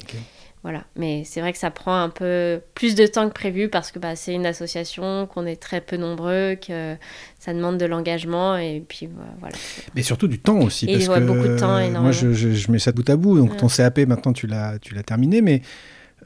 Voilà. 0.63 0.85
Mais 0.95 1.23
c'est 1.25 1.41
vrai 1.41 1.51
que 1.51 1.59
ça 1.59 1.71
prend 1.71 2.01
un 2.01 2.09
peu 2.09 2.61
plus 2.73 2.95
de 2.95 3.05
temps 3.05 3.27
que 3.27 3.33
prévu 3.33 3.67
parce 3.69 3.91
que 3.91 3.99
bah, 3.99 4.15
c'est 4.15 4.33
une 4.33 4.45
association, 4.45 5.27
qu'on 5.27 5.45
est 5.45 5.57
très 5.61 5.81
peu 5.81 5.97
nombreux, 5.97 6.55
que 6.55 6.95
ça 7.37 7.53
demande 7.53 7.77
de 7.77 7.85
l'engagement. 7.85 8.55
Et 8.57 8.81
puis 8.87 9.07
bah, 9.07 9.23
voilà. 9.39 9.55
Mais 9.95 10.03
surtout 10.03 10.27
du 10.29 10.39
temps 10.39 10.59
aussi. 10.61 10.85
Et 10.89 10.93
parce 10.93 11.07
ouais, 11.09 11.19
que 11.19 11.25
beaucoup 11.25 11.47
de 11.47 11.57
temps, 11.59 11.77
énormément. 11.77 12.01
Moi, 12.03 12.11
je, 12.13 12.31
je- 12.33 12.51
je 12.51 12.71
mets 12.71 12.79
ça 12.79 12.91
bout 12.93 13.09
à 13.09 13.15
bout. 13.17 13.37
Donc, 13.37 13.51
Ouais. 13.51 13.57
ton 13.57 13.67
CAP, 13.67 13.99
maintenant, 14.07 14.31
tu 14.33 14.47
l'as, 14.47 14.79
terminé. 15.05 15.41
Mais 15.41 15.61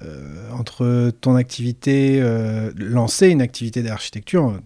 euh, 0.04 0.52
entre 0.52 1.10
ton 1.22 1.36
activité, 1.36 2.20
euh, 2.22 2.72
lancer 2.78 3.30
une 3.30 3.42
activité 3.42 3.82
d'architecture, 3.82 4.60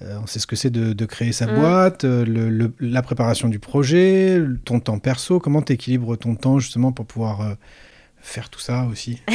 euh, 0.00 0.16
on 0.22 0.26
sait 0.26 0.38
ce 0.38 0.46
que 0.46 0.56
c'est 0.56 0.70
de, 0.70 0.94
de 0.94 1.04
créer 1.04 1.32
sa 1.32 1.46
Mm. 1.46 1.54
boîte, 1.56 2.04
le- 2.04 2.24
le- 2.48 2.72
la 2.80 3.02
préparation 3.02 3.48
du 3.50 3.58
projet, 3.58 4.40
ton 4.64 4.80
temps 4.80 4.98
perso. 4.98 5.38
Comment 5.38 5.60
tu 5.60 5.74
équilibres 5.74 6.16
ton 6.16 6.34
temps 6.34 6.58
justement 6.58 6.92
pour 6.92 7.04
pouvoir 7.04 7.42
faire 8.22 8.50
tout 8.50 8.60
ça 8.60 8.86
aussi 8.90 9.20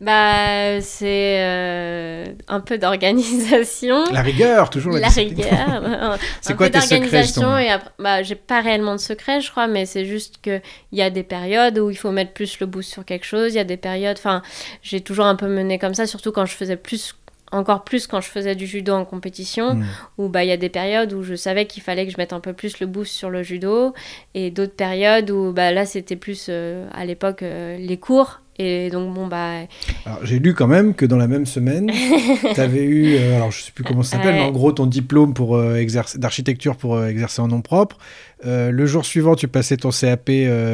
Bah, 0.00 0.80
c'est 0.80 1.36
euh, 1.38 2.26
un 2.48 2.58
peu 2.58 2.76
d'organisation. 2.76 4.04
La 4.10 4.22
rigueur, 4.22 4.68
toujours 4.68 4.94
la, 4.94 5.08
rigueur. 5.08 6.18
C'est 6.40 6.56
quoi 6.56 6.66
peu 6.66 6.72
tes 6.72 6.80
secrets, 6.80 7.22
justement 7.22 7.56
et 7.56 7.68
après, 7.68 7.90
bah, 8.00 8.22
j'ai 8.24 8.34
pas 8.34 8.60
réellement 8.62 8.94
de 8.94 9.00
secret, 9.00 9.40
je 9.40 9.50
crois, 9.52 9.68
mais 9.68 9.86
c'est 9.86 10.04
juste 10.04 10.40
que 10.42 10.60
il 10.90 10.98
y 10.98 11.02
a 11.02 11.10
des 11.10 11.22
périodes 11.22 11.78
où 11.78 11.88
il 11.88 11.94
faut 11.94 12.10
mettre 12.10 12.32
plus 12.32 12.58
le 12.58 12.66
boost 12.66 12.90
sur 12.90 13.04
quelque 13.04 13.24
chose. 13.24 13.54
Il 13.54 13.58
y 13.58 13.60
a 13.60 13.64
des 13.64 13.76
périodes, 13.76 14.16
enfin, 14.18 14.42
j'ai 14.82 15.00
toujours 15.00 15.26
un 15.26 15.36
peu 15.36 15.46
mené 15.46 15.78
comme 15.78 15.94
ça, 15.94 16.06
surtout 16.06 16.32
quand 16.32 16.46
je 16.46 16.54
faisais 16.54 16.76
plus, 16.76 17.14
encore 17.52 17.84
plus 17.84 18.06
quand 18.06 18.20
je 18.20 18.28
faisais 18.28 18.54
du 18.54 18.66
judo 18.66 18.92
en 18.94 19.04
compétition, 19.04 19.74
Mm. 19.74 19.84
où 20.18 20.28
bah 20.28 20.42
il 20.44 20.48
y 20.48 20.52
a 20.52 20.56
des 20.56 20.68
périodes 20.68 21.12
où 21.12 21.22
je 21.22 21.34
savais 21.34 21.66
qu'il 21.66 21.82
fallait 21.82 22.06
que 22.06 22.12
je 22.12 22.16
mette 22.18 22.32
un 22.32 22.40
peu 22.40 22.52
plus 22.52 22.80
le 22.80 22.86
boost 22.86 23.12
sur 23.12 23.30
le 23.30 23.42
judo, 23.42 23.94
et 24.34 24.50
d'autres 24.50 24.74
périodes 24.74 25.30
où 25.30 25.52
bah 25.52 25.70
là 25.72 25.84
c'était 25.86 26.16
plus 26.16 26.46
euh, 26.48 26.86
à 26.92 27.04
l'époque 27.04 27.42
euh, 27.42 27.76
les 27.78 27.96
cours. 27.98 28.40
Et 28.58 28.90
donc, 28.90 29.14
bon, 29.14 29.26
bah, 29.28 29.60
Alors, 30.04 30.18
j'ai 30.24 30.38
lu 30.38 30.52
quand 30.52 30.66
même 30.66 30.92
que 30.94 31.06
dans 31.06 31.16
la 31.16 31.26
même 31.26 31.46
semaine, 31.46 31.90
tu 32.54 32.60
avais 32.60 32.82
eu, 32.84 33.16
euh, 33.16 33.36
alors 33.36 33.50
je 33.50 33.62
sais 33.62 33.72
plus 33.72 33.82
comment 33.82 34.02
ça 34.02 34.18
s'appelle, 34.18 34.34
Ouais. 34.34 34.40
mais 34.40 34.46
en 34.46 34.52
gros 34.52 34.70
ton 34.72 34.84
diplôme 34.84 35.32
pour 35.32 35.56
euh, 35.56 35.82
d'architecture 36.16 36.76
pour 36.76 37.02
exercer 37.02 37.40
en 37.40 37.48
nom 37.48 37.62
propre. 37.62 37.96
Le 38.44 38.86
jour 38.86 39.06
suivant, 39.06 39.36
tu 39.36 39.48
passais 39.48 39.76
ton 39.78 39.90
CAP 39.90 40.28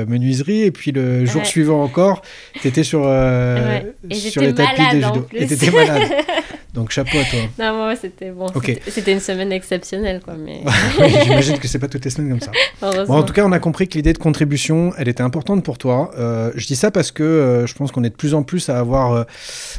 menuiserie, 0.09 0.62
et 0.62 0.70
puis 0.72 0.91
le 0.91 1.24
jour 1.24 1.43
Ouais. 1.43 1.47
suivant 1.49 1.83
encore, 1.83 2.22
tu 2.61 2.66
étais 2.66 2.83
sur, 2.83 3.03
Ouais. 3.03 3.93
Et 4.11 4.14
sur 4.14 4.43
les 4.43 4.55
tapis 4.55 4.81
en 4.83 4.91
judo. 4.91 5.20
plus. 5.22 5.39
Et 5.39 5.47
t'étais 5.47 5.70
malade. 5.70 6.03
Donc 6.75 6.91
chapeau 6.91 7.19
à 7.19 7.25
toi. 7.25 7.41
non, 7.59 7.77
moi, 7.79 7.97
c'était 7.97 8.31
bon. 8.31 8.47
Ok. 8.55 8.79
c'était- 8.89 9.12
une 9.12 9.21
semaine 9.21 9.53
exceptionnelle, 9.53 10.21
quoi, 10.23 10.35
mais 10.35 10.61
Oui, 11.01 11.09
J'imagine 11.25 11.59
que 11.59 11.66
c'est 11.66 11.79
pas 11.79 11.89
toutes 11.89 12.05
les 12.05 12.11
semaines 12.11 12.31
comme 12.31 12.41
ça. 12.41 12.53
Bon, 12.81 13.14
en 13.16 13.23
tout 13.25 13.33
cas, 13.33 13.45
on 13.45 13.51
a 13.53 13.59
compris 13.59 13.89
que 13.89 13.95
l'idée 13.95 14.12
de 14.12 14.19
contribution, 14.19 14.93
elle 14.99 15.09
était 15.09 15.23
importante 15.23 15.64
pour 15.64 15.79
toi. 15.79 16.12
Euh, 16.19 16.53
je 16.55 16.66
dis 16.66 16.77
ça 16.77 16.91
parce 16.91 17.11
que 17.11 17.23
euh, 17.25 17.66
je 17.66 17.75
pense 17.75 17.91
qu'on 17.91 18.05
est 18.05 18.11
de 18.11 18.14
plus 18.14 18.35
en 18.35 18.43
plus 18.45 18.69
à 18.69 18.79
avoir 18.79 19.12
euh, 19.12 19.25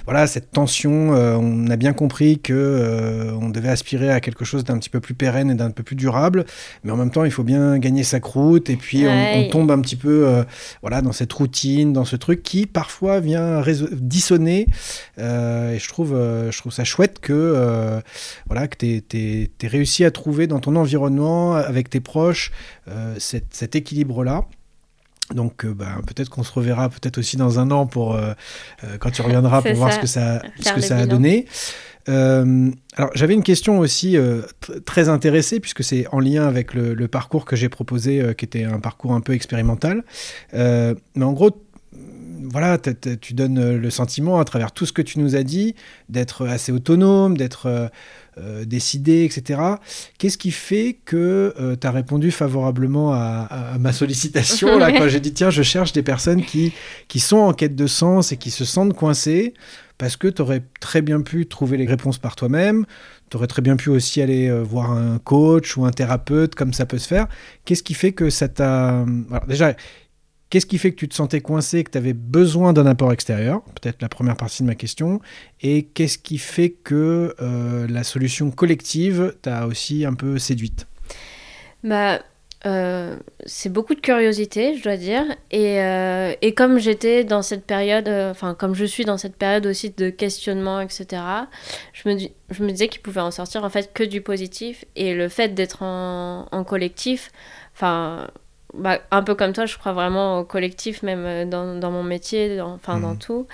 voilà, 0.05 0.27
cette 0.27 0.51
tension. 0.51 0.89
On 1.11 1.69
a 1.69 1.75
bien 1.77 1.93
compris 1.93 2.39
que 2.39 3.31
on 3.39 3.49
devait 3.49 3.69
aspirer 3.69 4.09
à 4.11 4.19
quelque 4.19 4.43
chose 4.43 4.63
d'un 4.63 4.77
petit 4.77 4.89
peu 4.89 4.99
plus 4.99 5.13
pérenne 5.13 5.51
et 5.51 5.55
d'un 5.55 5.69
peu 5.71 5.83
plus 5.83 5.95
durable. 5.95 6.45
Mais 6.83 6.91
en 6.91 6.97
même 6.97 7.11
temps, 7.11 7.23
il 7.23 7.31
faut 7.31 7.43
bien 7.43 7.77
gagner 7.77 8.03
sa 8.03 8.19
croûte. 8.19 8.69
Et 8.69 8.75
puis, 8.75 9.05
on- 9.07 9.39
on, 9.39 9.49
tombe 9.49 9.71
un 9.71 9.79
petit 9.79 9.95
peu 9.95 10.43
voilà, 10.81 11.01
dans 11.01 11.11
cette 11.13 11.31
routine, 11.31 11.93
dans 11.93 12.05
ce 12.05 12.15
truc 12.15 12.43
qui 12.43 12.65
parfois 12.65 13.19
vient 13.19 13.61
dissonner. 13.93 14.67
Et 15.17 15.21
je 15.79 15.87
trouve, 15.87 16.09
je 16.49 16.57
trouve 16.57 16.73
ça 16.73 16.78
chouette 16.83 17.19
que 17.19 17.33
euh, 17.33 17.99
voilà, 18.47 18.67
que 18.67 18.77
tu 18.77 19.03
aies, 19.13 19.67
réussi 19.67 20.05
à 20.05 20.11
trouver 20.11 20.47
dans 20.47 20.59
ton 20.59 20.75
environnement, 20.75 21.55
avec 21.55 21.89
tes 21.89 21.99
proches, 21.99 22.51
euh, 22.87 23.15
cet, 23.17 23.45
cet 23.51 23.75
équilibre-là. 23.75 24.45
Donc 25.33 25.63
euh, 25.63 25.73
bah, 25.73 25.97
peut-être 26.07 26.29
qu'on 26.29 26.43
se 26.43 26.51
reverra 26.51 26.89
peut-être 26.89 27.17
aussi 27.17 27.37
dans 27.37 27.59
un 27.59 27.69
an 27.71 27.85
pour 27.85 28.15
euh, 28.15 28.33
euh, 28.83 28.97
quand 28.99 29.11
tu 29.11 29.21
reviendras 29.21 29.61
pour 29.63 29.73
voir 29.75 29.91
ça, 29.91 29.95
ce 29.97 30.01
que 30.01 30.07
ça, 30.07 30.41
ce 30.59 30.73
que 30.73 30.81
ça 30.81 30.97
a 30.97 31.05
donné. 31.05 31.45
Alors 32.07 33.11
j'avais 33.13 33.35
une 33.35 33.43
question 33.43 33.77
aussi 33.77 34.15
tr- 34.15 34.83
très 34.83 35.09
intéressée 35.09 35.59
puisque 35.59 35.83
c'est 35.83 36.07
en 36.11 36.19
lien 36.19 36.47
avec 36.47 36.73
le, 36.73 36.95
le 36.95 37.07
parcours 37.07 37.45
que 37.45 37.55
j'ai 37.55 37.69
proposé 37.69 38.33
qui 38.35 38.45
était 38.45 38.63
un 38.63 38.79
parcours 38.79 39.13
un 39.13 39.21
peu 39.21 39.33
expérimental. 39.33 40.03
Mais 40.53 40.95
en 41.21 41.33
gros, 41.33 41.51
voilà, 42.41 42.77
t- 42.77 42.93
t- 42.95 43.17
tu 43.17 43.33
donnes 43.33 43.57
euh, 43.57 43.77
le 43.77 43.89
sentiment 43.89 44.39
à 44.39 44.45
travers 44.45 44.71
tout 44.71 44.85
ce 44.85 44.93
que 44.93 45.01
tu 45.01 45.19
nous 45.19 45.35
as 45.35 45.43
dit 45.43 45.75
d'être 46.09 46.47
assez 46.47 46.71
autonome, 46.71 47.37
d'être 47.37 47.65
euh, 47.67 47.87
euh, 48.37 48.65
décidé, 48.65 49.23
etc. 49.25 49.59
Qu'est-ce 50.17 50.37
qui 50.37 50.51
fait 50.51 50.97
que 51.05 51.53
tu 51.79 51.85
as 51.87 51.91
répondu 51.91 52.31
favorablement 52.31 53.13
à, 53.13 53.47
à- 53.49 53.73
à 53.73 53.77
ma 53.77 53.91
sollicitation 53.91 54.77
là, 54.77 54.91
quand 54.97 55.07
j'ai 55.09 55.19
dit 55.19 55.33
tiens, 55.33 55.49
je 55.49 55.63
cherche 55.63 55.91
des 55.93 56.03
personnes 56.03 56.43
qui, 56.43 56.71
qui 57.07 57.19
sont 57.19 57.37
en 57.37 57.53
quête 57.53 57.75
de 57.75 57.87
sens 57.87 58.31
et 58.31 58.37
qui 58.37 58.51
se 58.51 58.65
sentent 58.65 58.93
coincées 58.93 59.53
parce 59.97 60.15
que 60.15 60.29
tu 60.29 60.41
aurais 60.41 60.63
très 60.79 61.01
bien 61.01 61.19
pu 61.19 61.45
trouver 61.45 61.75
les 61.75 61.85
réponses 61.85 62.17
par 62.19 62.37
toi-même, 62.37 62.85
tu 63.29 63.35
aurais 63.35 63.47
très 63.47 63.61
bien 63.61 63.75
pu 63.75 63.89
aussi 63.89 64.21
aller 64.21 64.47
euh, 64.47 64.63
voir 64.63 64.91
un 64.91 65.17
coach 65.19 65.75
ou 65.75 65.83
un 65.85 65.91
thérapeute 65.91 66.55
comme 66.55 66.71
ça 66.71 66.85
peut 66.85 66.97
se 66.99 67.07
faire. 67.07 67.27
Qu'est-ce 67.65 67.83
qui 67.83 67.93
fait 67.93 68.13
que 68.13 68.29
ça 68.29 68.47
t'a... 68.47 69.01
Alors, 69.29 69.45
déjà, 69.49 69.75
Qu'est-ce 70.49 70.65
qui 70.65 70.79
fait 70.79 70.89
que 70.91 70.95
tu 70.95 71.07
te 71.07 71.13
sentais 71.13 71.41
coincé, 71.41 71.83
que 71.83 71.91
tu 71.91 71.97
avais 71.99 72.13
besoin 72.13 72.73
d'un 72.73 72.87
apport 72.87 73.13
extérieur? 73.13 73.61
Peut-être 73.79 74.01
la 74.01 74.09
première 74.09 74.35
partie 74.35 74.63
de 74.63 74.67
ma 74.67 74.73
question. 74.73 75.21
Et 75.61 75.83
qu'est-ce 75.83 76.17
qui 76.17 76.39
fait 76.39 76.71
que 76.71 77.35
euh, 77.39 77.85
la 77.87 78.03
solution 78.03 78.49
collective 78.49 79.35
t'a 79.43 79.67
aussi 79.67 80.05
un 80.05 80.15
peu 80.15 80.39
séduite? 80.39 80.87
Bah, 81.83 82.21
euh, 82.65 83.15
c'est 83.45 83.71
beaucoup 83.71 83.93
de 83.93 83.99
curiosité, 84.01 84.75
je 84.75 84.81
dois 84.81 84.97
dire. 84.97 85.23
Et, 85.51 85.81
euh, 85.81 86.33
et 86.41 86.55
comme 86.55 86.79
j'étais 86.79 87.23
dans 87.23 87.43
cette 87.43 87.65
période, 87.65 88.09
enfin, 88.09 88.55
comme 88.55 88.73
je 88.73 88.85
suis 88.85 89.05
dans 89.05 89.19
cette 89.19 89.35
période 89.35 89.67
aussi 89.67 89.91
de 89.91 90.09
questionnement, 90.09 90.81
etc., 90.81 91.05
je 91.93 92.09
me, 92.09 92.15
dis- 92.15 92.31
je 92.49 92.63
me 92.63 92.71
disais 92.71 92.87
qu'il 92.87 93.01
pouvait 93.01 93.21
en 93.21 93.29
sortir 93.29 93.63
en 93.63 93.69
fait 93.69 93.93
que 93.93 94.03
du 94.03 94.21
positif. 94.21 94.83
Et 94.95 95.13
le 95.13 95.29
fait 95.29 95.49
d'être 95.53 95.83
en, 95.83 96.47
en 96.51 96.63
collectif, 96.63 97.31
enfin. 97.75 98.27
Bah, 98.75 98.99
un 99.11 99.23
peu 99.23 99.33
comme 99.33 99.51
toi, 99.53 99.65
je 99.65 99.77
crois 99.77 99.93
vraiment 99.93 100.39
au 100.39 100.43
collectif, 100.43 101.01
même 101.01 101.25
euh, 101.25 101.45
dans, 101.45 101.75
dans 101.79 101.89
mon 101.91 102.03
métier, 102.03 102.57
dans- 102.57 102.73
enfin 102.73 102.99
dans 102.99 103.13
Mhm. 103.13 103.17
tout. 103.17 103.47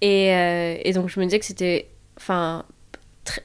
Et, 0.00 0.34
euh, 0.34 0.76
et 0.82 0.92
donc 0.94 1.08
je 1.10 1.20
me 1.20 1.24
disais 1.26 1.38
que 1.38 1.44
c'était 1.44 1.88
enfin, 2.16 2.64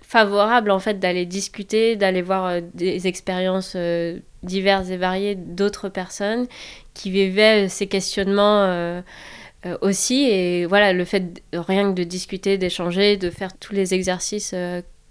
favorable 0.02 0.72
en 0.72 0.80
fait 0.80 1.00
d'aller 1.00 1.26
discuter, 1.26 1.96
d'aller 1.98 2.22
voir 2.22 2.46
euh, 2.48 2.62
des 2.74 3.08
expériences 3.08 3.74
euh, 3.76 4.20
diverses 4.44 4.90
et 4.90 4.98
variées 4.98 5.36
d'autres 5.36 5.90
personnes 5.90 6.48
qui 6.94 7.12
vivaient 7.12 7.68
ces 7.70 7.88
questionnements 7.88 9.02
aussi. 9.82 10.24
Et 10.30 10.66
voilà, 10.66 10.94
le 10.94 11.04
fait 11.06 11.34
de- 11.52 11.58
rien 11.58 11.90
que 11.92 11.96
de 11.98 12.04
discuter, 12.04 12.58
d'échanger, 12.58 13.18
de 13.18 13.30
faire 13.30 13.52
tous 13.58 13.74
les 13.74 13.94
exercices 13.94 14.52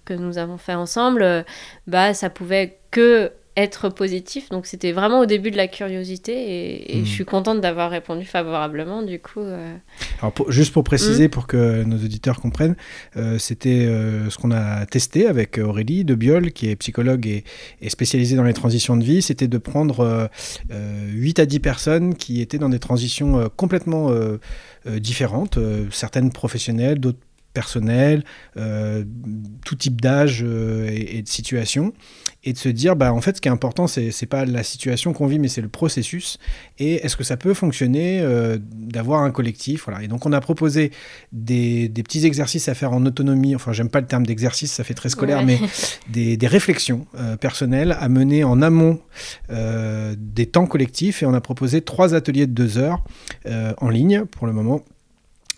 que 0.05 0.15
nous 0.15 0.39
avons 0.39 0.57
fait 0.57 0.75
ensemble, 0.75 1.45
bah 1.87 2.15
ça 2.15 2.31
pouvait 2.31 2.79
que 2.91 3.31
être 3.61 3.89
positif. 3.89 4.49
Donc 4.51 4.67
c'était 4.67 4.93
vraiment 4.93 5.21
au 5.21 5.27
début 5.27 5.51
de 5.51 5.57
la 5.57 5.67
curiosité 5.69 6.33
et, 6.33 6.99
et 6.99 7.05
je 7.05 7.11
suis 7.11 7.25
contente 7.25 7.61
d'avoir 7.61 7.91
répondu 7.91 8.25
favorablement 8.25 9.03
du 9.03 9.19
coup. 9.19 9.41
euh. 9.41 9.75
Alors 10.21 10.33
pour- 10.33 10.51
juste 10.53 10.73
pour 10.73 10.85
préciser, 10.85 11.27
Mm. 11.27 11.31
pour 11.31 11.47
que 11.47 11.83
nos 11.83 11.97
auditeurs 11.97 12.41
comprennent, 12.41 12.77
euh, 13.17 13.37
c'était 13.39 13.85
euh, 13.87 14.31
ce 14.31 14.39
qu'on 14.39 14.53
a 14.53 14.87
testé 14.87 15.27
avec 15.27 15.59
Aurélie 15.59 16.05
de 16.05 16.15
Biol, 16.15 16.53
qui 16.53 16.71
est 16.71 16.77
psychologue 16.77 17.27
et, 17.27 17.45
et 17.83 17.91
spécialisée 17.91 18.37
dans 18.37 18.45
les 18.45 18.55
transitions 18.55 18.97
de 18.97 19.05
vie. 19.05 19.23
C'était 19.23 19.49
de 19.49 19.59
prendre 19.59 20.01
euh, 20.01 20.27
euh, 20.71 21.09
8 21.13 21.39
à 21.41 21.47
10 21.47 21.59
personnes 21.61 22.15
qui 22.15 22.41
étaient 22.41 22.59
dans 22.59 22.69
des 22.69 22.79
transitions 22.79 23.51
complètement 23.57 24.11
différentes, 24.87 25.59
certaines 25.91 26.31
professionnelles, 26.33 26.99
d'autres 27.01 27.19
personnelles, 27.61 28.23
euh, 28.57 29.03
tout 29.65 29.75
type 29.75 30.01
d'âge 30.01 30.45
euh, 30.47 30.89
et, 30.93 31.19
et 31.19 31.23
de 31.23 31.29
situation, 31.29 31.93
et 32.45 32.53
de 32.53 32.59
se 32.59 32.69
dire, 32.69 32.95
bah, 32.95 33.13
en 33.13 33.21
fait, 33.21 33.35
ce 33.37 33.41
qui 33.41 33.49
est 33.49 33.51
important, 33.51 33.89
c'est 33.89 34.13
c'est 34.13 34.27
pas 34.27 34.45
la 34.45 34.63
situation 34.63 35.13
qu'on 35.13 35.27
vit, 35.27 35.41
mais 35.41 35.49
c'est 35.49 35.61
le 35.61 35.69
processus. 35.69 36.39
Et 36.79 37.05
est-ce 37.05 37.17
que 37.17 37.25
ça 37.25 37.37
peut 37.37 37.55
fonctionner 37.55 38.21
euh, 38.21 38.59
d'avoir 38.63 39.23
un 39.23 39.33
collectif 39.33 39.87
voilà. 39.87 40.05
Et 40.05 40.09
donc, 40.09 40.25
on 40.25 40.33
a 40.33 40.41
proposé 40.41 40.93
des, 41.33 41.89
des 41.89 42.03
petits 42.05 42.25
exercices 42.27 42.69
à 42.69 42.75
faire 42.75 42.93
en 42.93 43.05
autonomie. 43.05 43.57
Enfin, 43.57 43.73
j'aime 43.73 43.91
pas 43.91 44.01
le 44.01 44.07
terme 44.07 44.25
d'exercice, 44.25 44.71
ça 44.73 44.85
fait 44.85 44.95
très 44.95 45.09
scolaire, 45.09 45.39
Ouais. 45.39 45.45
mais 45.45 45.59
des, 46.09 46.37
des 46.37 46.47
réflexions 46.47 47.07
personnelles 47.41 47.97
à 47.99 48.09
mener 48.09 48.45
en 48.45 48.63
amont 48.63 49.01
des 49.51 50.47
temps 50.47 50.67
collectifs. 50.67 51.23
Et 51.23 51.27
on 51.27 51.35
a 51.35 51.41
proposé 51.41 51.81
trois 51.83 52.15
ateliers 52.15 52.47
de 52.47 52.53
deux 52.53 52.79
heures 52.79 53.03
en 53.79 53.89
ligne 53.91 54.25
pour 54.27 54.47
le 54.47 54.53
moment. 54.53 54.81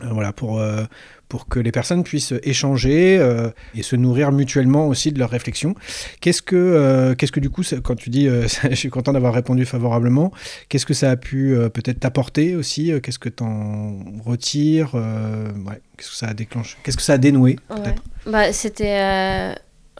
Euh, 0.02 0.08
voilà, 0.12 0.32
pour, 0.32 0.58
euh, 0.60 0.84
pour 1.28 1.46
que 1.48 1.58
les 1.60 1.70
personnes 1.72 2.02
puissent 2.02 2.34
échanger 2.42 3.18
euh, 3.18 3.50
et 3.74 3.82
se 3.82 3.94
nourrir 3.96 4.32
mutuellement 4.32 4.86
aussi 4.88 5.12
de 5.12 5.18
leurs 5.18 5.30
réflexions. 5.30 5.74
Qu'est-ce 6.20 6.42
que, 6.42 6.56
euh, 6.56 7.14
qu'est-ce 7.14 7.32
que 7.32 7.40
du 7.40 7.50
coup, 7.50 7.62
ça- 7.62 7.76
quand 7.82 7.94
tu 7.96 8.10
dis 8.10 8.28
je 8.70 8.74
suis 8.74 8.90
content 8.90 9.12
d'avoir 9.12 9.32
répondu 9.34 9.64
favorablement, 9.64 10.32
qu'est-ce 10.68 10.86
que 10.86 10.94
ça 10.94 11.10
a 11.10 11.16
pu 11.16 11.54
peut-être 11.72 12.00
t'apporter 12.00 12.56
aussi 12.56 12.92
Qu'est-ce 13.02 13.18
que 13.18 13.28
tu 13.28 13.42
en 13.44 13.98
retires 14.24 14.94
ouais, 14.94 15.80
Qu'est-ce 15.96 16.10
que 16.10 16.16
ça 16.16 16.28
a 16.28 16.34
déclenché 16.34 16.76
Qu'est-ce 16.82 16.96
que 16.96 17.02
ça 17.02 17.12
a 17.14 17.18
dénoué 17.18 17.58
Ouais. 17.70 17.94
Bah, 18.26 18.52
c'était. 18.52 19.54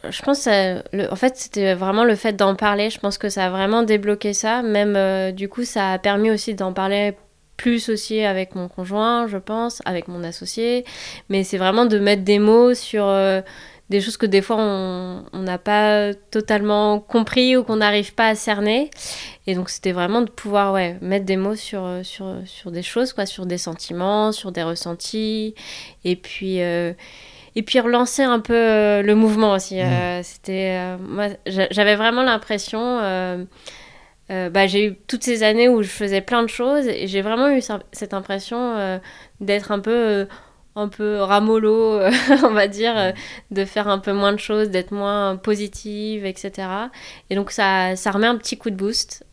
Je 0.09 0.21
pense, 0.23 0.47
le- 0.47 1.11
en 1.11 1.15
fait, 1.15 1.37
c'était 1.37 1.75
vraiment 1.75 2.03
le 2.03 2.15
fait 2.15 2.33
d'en 2.33 2.55
parler. 2.55 2.89
Je 2.89 2.97
pense 2.99 3.17
que 3.19 3.29
ça 3.29 3.45
a 3.45 3.49
vraiment 3.51 3.83
débloqué 3.83 4.33
ça. 4.33 4.63
Même, 4.63 5.31
du 5.31 5.47
coup, 5.47 5.63
ça 5.63 5.91
a 5.93 5.99
permis 5.99 6.31
aussi 6.31 6.55
d'en 6.55 6.73
parler 6.73 7.13
plus 7.57 7.89
aussi 7.89 8.21
avec 8.21 8.55
mon 8.55 8.67
conjoint, 8.67 9.27
je 9.27 9.37
pense, 9.37 9.81
avec 9.85 10.07
mon 10.07 10.23
associé. 10.23 10.83
Mais 11.29 11.43
c'est 11.43 11.57
vraiment 11.57 11.85
de 11.85 11.99
mettre 11.99 12.23
des 12.23 12.39
mots 12.39 12.73
sur 12.73 13.05
euh, 13.05 13.41
des 13.89 13.99
choses 14.01 14.17
que 14.17 14.25
des 14.25 14.41
fois 14.41 14.55
on 14.59 15.23
on 15.33 15.39
n'a 15.39 15.57
pas 15.57 16.13
totalement 16.31 16.99
compris 16.99 17.57
ou 17.57 17.63
qu'on 17.63 17.77
n'arrive 17.77 18.13
pas 18.13 18.27
à 18.29 18.35
cerner. 18.35 18.89
Et 19.47 19.55
donc, 19.55 19.69
c'était 19.69 19.91
vraiment 19.91 20.21
de 20.21 20.29
pouvoir 20.29 20.71
ouais, 20.73 20.97
mettre 21.01 21.25
des 21.25 21.35
mots 21.37 21.55
sur, 21.55 21.83
euh, 21.83 22.03
sur, 22.03 22.33
sur 22.45 22.71
des 22.71 22.83
choses, 22.83 23.11
quoi, 23.13 23.25
sur 23.25 23.45
des 23.45 23.57
sentiments, 23.57 24.31
sur 24.31 24.51
des 24.51 24.63
ressentis. 24.63 25.55
Et 26.05 26.15
puis. 26.15 26.61
euh, 26.61 26.93
et 27.53 27.63
puis 27.63 27.81
relancer 27.81 28.23
un 28.23 28.39
peu 28.39 28.55
euh, 28.55 29.01
le 29.01 29.13
mouvement 29.13 29.51
aussi. 29.51 29.77
Euh, 29.81 30.21
C'était, 30.23 30.95
moi, 31.05 31.27
j'a- 31.45 31.67
j'avais 31.69 31.97
vraiment 31.97 32.23
l'impression. 32.23 32.79
Euh, 34.31 34.49
bah, 34.49 34.65
j'ai 34.67 34.87
eu 34.87 34.95
toutes 35.07 35.23
ces 35.23 35.43
années 35.43 35.67
où 35.67 35.83
je 35.83 35.89
faisais 35.89 36.21
plein 36.21 36.41
de 36.43 36.47
choses 36.47 36.87
et 36.87 37.07
j'ai 37.07 37.21
vraiment 37.21 37.49
eu 37.49 37.61
cette 37.91 38.13
impression 38.13 38.75
euh, 38.77 38.97
d'être 39.41 39.71
un 39.71 39.79
peu, 39.79 39.91
euh, 39.91 40.25
un 40.75 40.87
peu 40.87 41.17
ramollo, 41.17 41.95
euh, 41.99 42.11
on 42.43 42.51
va 42.51 42.67
dire, 42.67 43.13
de 43.51 43.65
faire 43.65 43.89
un 43.89 43.99
peu 43.99 44.13
moins 44.13 44.31
de 44.31 44.39
choses, 44.39 44.69
d'être 44.69 44.91
moins 44.91 45.35
positive, 45.35 46.25
etc. 46.25 46.67
Et 47.29 47.35
donc 47.35 47.51
ça, 47.51 47.95
ça 47.95 48.11
remet 48.11 48.27
un 48.27 48.37
petit 48.37 48.57
coup 48.57 48.69
de 48.69 48.75
boost. 48.75 49.25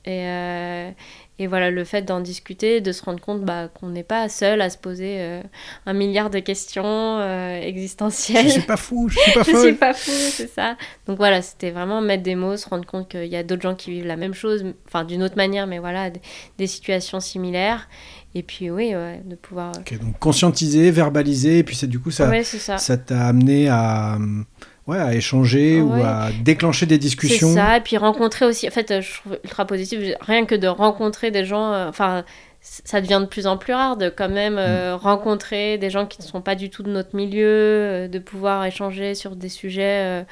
Et 1.39 1.47
voilà, 1.47 1.71
le 1.71 1.85
fait 1.85 2.03
d'en 2.03 2.21
discuter, 2.21 2.81
de 2.81 2.91
se 2.93 3.03
rendre 3.05 3.21
compte 3.21 3.43
bah, 3.43 3.69
qu'on 3.69 3.89
n'est 3.91 4.03
pas 4.03 4.29
seul 4.29 4.61
à 4.61 4.71
se 4.71 4.79
poser 4.79 5.17
euh, 5.21 5.43
un 5.87 5.93
milliard 5.93 6.31
de 6.31 6.41
questions 6.41 6.85
euh, 6.85 7.61
existentielles. 7.61 8.47
Je 8.47 8.53
suis 8.53 8.61
pas 8.63 8.77
fou, 8.77 9.09
je 9.09 9.19
suis 9.19 9.33
pas 9.33 9.43
Je 9.47 9.51
folle. 9.51 9.63
suis 9.67 9.75
pas 9.75 9.95
fou, 9.95 10.11
c'est 10.11 10.51
ça. 10.51 10.77
Donc 11.07 11.17
voilà, 11.19 11.41
c'était 11.43 11.71
vraiment 11.71 12.01
mettre 12.01 12.23
des 12.25 12.35
mots, 12.35 12.57
se 12.57 12.69
rendre 12.69 12.87
compte 12.87 13.09
qu'il 13.09 13.27
y 13.27 13.37
a 13.37 13.43
d'autres 13.45 13.63
gens 13.63 13.75
qui 13.75 13.91
vivent 13.93 14.07
la 14.07 14.17
même 14.17 14.35
chose, 14.35 14.65
enfin 14.87 15.05
d'une 15.05 15.23
autre 15.23 15.37
manière, 15.37 15.67
mais 15.67 15.79
voilà, 15.79 16.11
des, 16.11 16.21
des 16.59 16.67
situations 16.67 17.21
similaires. 17.21 17.89
Et 18.35 18.43
puis 18.43 18.71
oui, 18.71 18.95
ouais, 18.95 19.23
de 19.25 19.37
pouvoir. 19.37 19.73
Ok, 19.79 19.99
donc 19.99 20.19
conscientiser, 20.19 20.91
verbaliser, 20.91 21.59
et 21.59 21.65
puis 21.65 21.75
c'est 21.77 21.87
du 21.87 21.99
coup 21.99 22.11
ça, 22.11 22.29
ouais, 22.29 22.45
c'est 22.45 22.59
ça. 22.59 22.77
ça 22.79 22.97
t'a 22.99 23.27
amené 23.27 23.69
à, 23.69 24.15
hum, 24.17 24.45
ouais, 24.89 24.99
à 24.99 25.15
échanger 25.15 25.81
ou 25.81 25.93
à 26.03 26.31
déclencher 26.43 26.87
des 26.87 26.97
C'est 26.97 26.99
discussions. 26.99 27.55
ça, 27.55 27.77
et 27.77 27.81
puis 27.81 27.97
rencontrer 27.97 28.45
aussi. 28.47 28.67
En 28.67 28.71
fait, 28.73 29.01
je 29.01 29.15
trouve 29.21 29.39
ultra 29.45 29.65
positif, 29.67 30.01
rien 30.21 30.45
que 30.47 30.55
de 30.57 30.67
rencontrer 30.67 31.31
des 31.31 31.45
gens. 31.45 31.73
euh, 31.73 31.89
Enfin, 31.89 32.25
ça 32.61 33.01
devient 33.01 33.21
de 33.23 33.27
plus 33.27 33.47
en 33.47 33.57
plus 33.57 33.73
rare 33.73 33.97
de 33.97 34.09
quand 34.09 34.29
même 34.29 34.57
euh, 34.59 34.95
Mm. 34.97 34.99
rencontrer 34.99 35.79
des 35.79 35.91
gens 35.91 36.07
qui 36.07 36.21
ne 36.21 36.27
sont 36.27 36.41
pas 36.43 36.57
du 36.57 36.71
tout 36.71 36.83
de 36.83 36.91
notre 36.91 37.15
milieu, 37.15 37.47
euh, 37.47 38.09
de 38.09 38.19
pouvoir 38.19 38.65
échanger 38.65 39.15
sur 39.15 39.37
des 39.37 39.49
sujets. 39.49 40.25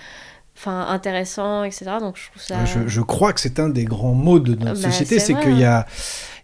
Enfin, 0.58 0.86
intéressants, 0.88 1.64
etc. 1.64 1.84
Donc 2.00 2.16
je 2.16 2.30
trouve 2.30 2.40
ça. 2.42 2.64
Je, 2.64 2.88
je 2.88 3.00
crois 3.02 3.34
que 3.34 3.40
c'est 3.40 3.60
un 3.60 3.68
des 3.68 3.84
grands 3.84 4.14
mots 4.14 4.38
de 4.40 4.54
notre 4.54 4.80
Bah, 4.80 4.90
société, 4.90 5.18
c'est 5.18 5.34
c'est 5.34 5.40
qu'il 5.40 5.58
y 5.58 5.64
hein. 5.66 5.84
a, 5.84 5.86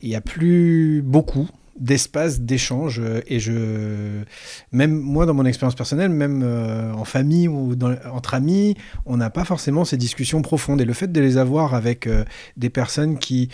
il 0.03 0.11
y 0.11 0.15
a 0.15 0.21
plus 0.21 1.01
beaucoup 1.03 1.49
d'espace 1.83 2.41
d'échange 2.41 3.01
euh, 3.01 3.21
et 3.27 3.41
je 3.41 4.23
même 4.71 4.93
moi 4.99 5.27
dans 5.27 5.35
mon 5.35 5.45
expérience 5.45 5.75
personnelle 5.75 6.11
même 6.11 6.43
euh, 6.45 6.93
en 6.93 7.05
famille 7.05 7.49
ou 7.49 7.75
dans- 7.75 7.97
entre 8.13 8.35
amis 8.35 8.77
on 9.05 9.17
n'a 9.17 9.31
pas 9.31 9.45
forcément 9.45 9.85
ces 9.85 9.97
discussions 9.97 10.43
profondes 10.43 10.81
et 10.81 10.85
le 10.85 10.93
fait 10.93 11.11
de 11.11 11.21
les 11.21 11.37
avoir 11.37 11.75
avec 11.75 12.07
euh, 12.07 12.25
des 12.57 12.71
personnes 12.71 13.19
qui 13.19 13.49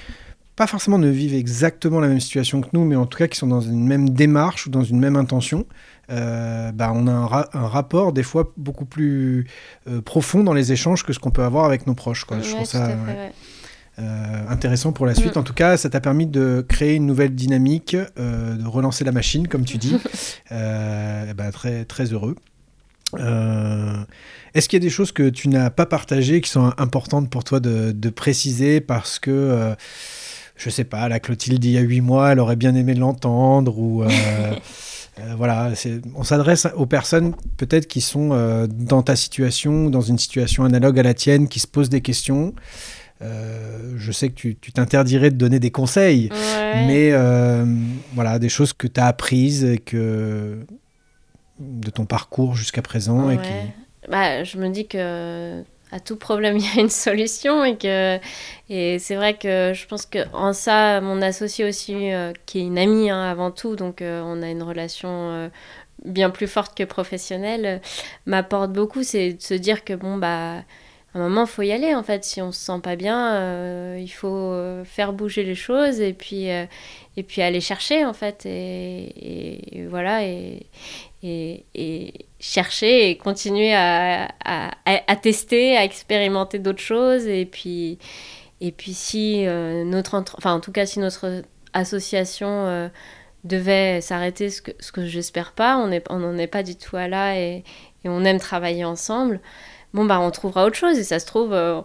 pas 0.57 0.67
forcément 0.67 0.99
ne 0.99 1.09
vivent 1.09 1.35
exactement 1.35 2.01
la 2.01 2.09
même 2.09 2.21
situation 2.21 2.61
que 2.61 2.69
nous 2.75 2.85
mais 2.85 2.97
en 2.97 3.07
tout 3.07 3.17
cas 3.19 3.29
qui 3.29 3.39
sont 3.39 3.47
dans 3.47 3.61
une 3.63 3.87
même 3.87 4.11
démarche 4.11 4.67
ou 4.67 4.71
dans 4.71 4.85
une 4.85 4.99
même 5.01 5.17
intention 5.17 5.65
euh, 6.11 6.71
bah, 6.73 6.93
on 6.95 7.07
a 7.07 7.13
un, 7.13 7.27
ra- 7.27 7.49
un 7.55 7.67
rapport 7.67 8.13
des 8.13 8.23
fois 8.23 8.53
beaucoup 8.57 8.85
plus 8.85 9.47
profond 10.05 10.43
dans 10.45 10.55
les 10.55 10.71
échanges 10.73 11.03
que 11.05 11.13
ce 11.15 11.19
qu'on 11.19 11.31
peut 11.31 11.45
avoir 11.45 11.65
avec 11.65 11.87
nos 11.87 11.95
proches 11.95 12.25
quoi. 12.25 12.41
je 12.41 12.51
trouve 12.55 12.67
ça 12.67 12.85
à 12.85 12.89
fait, 12.89 12.95
ouais, 12.95 13.17
ouais. 13.19 13.33
Euh, 13.99 14.45
intéressant 14.49 14.93
pour 14.93 15.07
la 15.07 15.15
suite. 15.15 15.37
Mm. 15.37 15.39
En 15.39 15.43
tout 15.43 15.55
cas, 15.55 15.77
ça 15.77 15.91
t'a 15.91 16.01
permis 16.01 16.27
de 16.27 16.65
créer 16.67 16.95
une 16.95 17.07
nouvelle 17.07 17.35
dynamique, 17.35 17.97
euh, 18.19 18.55
de 18.55 18.67
relancer 18.67 19.05
la 19.05 19.13
machine, 19.13 19.49
comme 19.49 19.65
tu 19.65 19.79
dis. 19.79 19.97
Euh, 20.51 21.35
bah, 21.35 21.53
très, 21.53 21.85
très 21.85 22.07
heureux. 22.07 22.35
Est-ce 23.15 24.69
qu'il 24.69 24.79
y 24.79 24.83
a 24.83 24.87
des 24.87 24.91
choses 24.91 25.13
que 25.13 25.29
tu 25.29 25.49
n'as 25.49 25.69
pas 25.69 25.85
partagées 25.85 26.41
qui 26.41 26.49
sont 26.49 26.73
importantes 26.79 27.29
pour 27.29 27.45
toi 27.45 27.61
de, 27.61 27.93
de 27.93 28.09
préciser? 28.09 28.81
Parce 28.81 29.19
que, 29.19 29.75
je 30.57 30.71
sais 30.71 30.85
pas, 30.85 31.07
la 31.11 31.21
Clotilde 31.21 31.63
il 31.63 31.73
y 31.73 31.77
a 31.77 31.83
huit 31.83 32.01
mois, 32.01 32.33
elle 32.33 32.41
aurait 32.41 32.57
bien 32.57 32.75
aimé 32.75 32.95
l'entendre 32.95 33.79
ou... 33.79 34.05
euh, 34.05 35.35
voilà, 35.37 35.71
on 36.15 36.25
s'adresse 36.25 36.67
aux 36.77 36.87
personnes 36.87 37.35
peut-être 37.57 37.87
qui 37.87 38.01
sont 38.01 38.31
euh, 38.33 38.67
dans 38.69 39.03
ta 39.03 39.17
situation, 39.17 39.91
dans 39.91 40.01
une 40.01 40.19
situation 40.19 40.65
analogue 40.65 40.99
à 40.99 41.03
la 41.03 41.15
tienne, 41.15 41.49
qui 41.49 41.61
se 41.61 41.67
posent 41.67 41.89
des 41.89 42.01
questions. 42.01 42.55
Euh, 43.21 43.95
je 43.97 44.13
sais 44.13 44.29
que 44.29 44.35
tu 44.35 44.55
t'interdirais 44.73 45.31
de 45.31 45.37
donner 45.37 45.59
des 45.59 45.71
conseils, 45.73 46.29
Ouais. 46.31 46.85
mais 46.87 47.11
euh, 47.13 47.65
voilà, 48.15 48.39
des 48.39 48.49
choses 48.49 48.73
que 48.73 48.87
tu 48.87 49.01
as 49.01 49.07
apprises 49.07 49.65
et 49.65 49.79
que 49.79 50.59
de 51.59 51.91
ton 51.91 52.05
parcours 52.07 52.55
jusqu'à 52.55 52.83
présent 52.83 53.31
et 53.31 53.39
qui 53.39 53.53
Bah, 54.09 54.45
je 54.45 54.59
me 54.59 54.69
dis 54.69 54.87
que 54.87 55.63
à 55.91 55.99
tout 56.01 56.17
problème 56.17 56.57
il 56.59 56.65
y 56.65 56.79
a 56.79 56.81
une 56.81 56.91
solution 56.91 57.65
et 57.65 57.77
que 57.77 58.21
et 58.69 58.99
c'est 59.01 59.17
vrai 59.17 59.35
que 59.37 59.73
je 59.75 59.87
pense 59.87 60.07
que 60.07 60.21
en 60.33 60.53
ça 60.53 61.01
mon 61.01 61.21
associé 61.21 61.65
aussi 61.65 62.13
euh, 62.13 62.33
qui 62.47 62.61
est 62.61 62.63
une 62.67 62.79
amie 62.79 63.11
hein, 63.11 63.23
avant 63.23 63.51
tout 63.51 63.75
donc 63.75 63.99
on 64.03 64.43
a 64.43 64.51
une 64.51 64.63
relation 64.63 65.51
bien 66.05 66.31
plus 66.31 66.47
forte 66.47 66.77
que 66.79 66.85
professionnelle 66.85 67.81
m'apporte 68.27 68.73
beaucoup 68.73 69.03
c'est 69.03 69.33
de 69.33 69.43
se 69.43 69.55
dire 69.55 69.83
que 69.85 69.95
bon 69.95 70.17
bah 70.19 70.63
un 71.15 71.21
moment 71.21 71.47
faut 71.47 71.63
y 71.63 71.73
aller 71.73 71.95
en 71.95 72.03
fait 72.03 72.25
si 72.25 72.43
on 72.43 72.53
se 72.53 72.61
sent 72.61 72.81
pas 72.83 72.95
bien 72.97 73.35
euh, 73.35 73.99
il 74.01 74.09
faut 74.09 74.29
euh, 74.29 74.85
faire 74.85 75.13
bouger 75.13 75.43
les 75.43 75.55
choses 75.55 76.01
et 76.01 76.13
puis 76.13 76.51
euh, 76.51 76.67
et 77.17 77.23
puis 77.23 77.43
aller 77.43 77.61
chercher 77.61 78.05
en 78.05 78.13
fait 78.13 78.45
et, 78.47 79.87
voilà 79.89 80.23
et, 80.25 80.67
chercher 82.41 83.11
et 83.11 83.17
continuer 83.17 83.75
à, 83.75 84.27
à, 84.45 84.71
à- 84.87 85.03
à 85.07 85.17
tester, 85.17 85.77
à 85.77 85.85
expérimenter 85.85 86.59
d'autres 86.59 86.81
choses. 86.83 87.27
Et 87.27 87.45
puis, 87.47 87.99
et 88.61 88.73
puis 88.73 88.95
si 88.95 89.45
notre, 89.87 90.15
enfin 90.37 90.53
en 90.53 90.61
tout 90.61 90.73
cas 90.73 90.87
si 90.87 91.01
notre 91.01 91.43
association 91.73 92.91
devait 93.45 94.01
s'arrêter, 94.01 94.51
ce 94.51 94.63
que, 94.63 94.73
ce 94.81 94.93
que 94.93 95.07
j'espère 95.07 95.53
pas, 95.53 95.79
on 95.79 95.91
est- 95.93 96.05
on 96.11 96.19
n'en 96.19 96.37
est 96.39 96.47
pas 96.49 96.63
du 96.63 96.77
tout 96.77 96.97
à 96.97 97.09
là 97.09 97.37
et 97.39 97.65
on 98.05 98.25
aime 98.25 98.39
travailler 98.39 98.85
ensemble. 98.85 99.41
Bon 99.95 100.05
bah 100.05 100.21
on 100.21 100.31
trouvera 100.31 100.67
autre 100.67 100.77
chose 100.77 100.99
et 100.99 101.05
ça 101.05 101.19
se 101.19 101.27
trouve. 101.27 101.53
euh, 101.53 101.81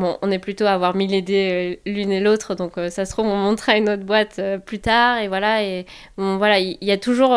on 0.00 0.30
est 0.30 0.38
plutôt 0.38 0.64
à 0.64 0.70
avoir 0.72 0.94
mille 0.94 1.14
idées 1.14 1.78
euh, 1.86 1.90
l'une 1.90 2.12
et 2.12 2.20
l'autre, 2.20 2.54
donc 2.54 2.78
euh, 2.78 2.90
ça 2.90 3.04
se 3.04 3.12
trouve, 3.12 3.26
on 3.26 3.36
montera 3.36 3.76
une 3.76 3.88
autre 3.88 4.04
boîte 4.04 4.38
euh, 4.38 4.58
plus 4.58 4.78
tard, 4.80 5.18
et 5.18 5.28
voilà, 5.28 5.62
et 5.62 5.86
bon, 6.16 6.36
voilà, 6.36 6.58
il 6.58 6.78
y, 6.80 6.92
a 6.92 6.98
toujours... 6.98 7.36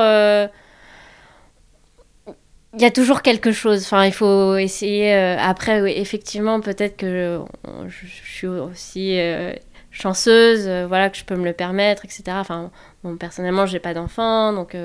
il 2.73 2.81
y 2.81 2.85
a 2.85 2.91
toujours 2.91 3.21
quelque 3.21 3.51
chose. 3.51 3.83
Enfin, 3.83 4.05
il 4.05 4.13
faut 4.13 4.55
essayer. 4.55 5.13
après, 5.13 5.99
effectivement, 5.99 6.61
peut-être 6.61 6.97
que 6.97 7.41
je, 7.87 8.07
suis 8.07 8.47
aussi 8.47 9.19
chanceuse, 9.91 10.67
voilà, 10.87 11.09
que 11.09 11.17
je 11.17 11.25
peux 11.25 11.35
me 11.35 11.45
le 11.45 11.53
permettre, 11.53 12.05
etc. 12.05 12.23
Enfin, 12.31 12.71
bon, 13.03 13.17
personnellement, 13.17 13.65
j'ai 13.65 13.79
pas 13.79 13.93
d'enfant, 13.93 14.53
donc 14.53 14.75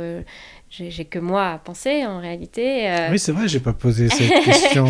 j'ai 0.68 1.04
que 1.04 1.18
moi 1.18 1.50
à 1.52 1.58
penser 1.58 2.04
en 2.04 2.20
réalité. 2.20 2.88
euh, 2.90 3.08
Oui, 3.10 3.18
c'est 3.18 3.32
vrai, 3.32 3.48
j'ai 3.48 3.60
pas 3.60 3.72
posé 3.72 4.08
cette 4.08 4.28
question. 4.44 4.86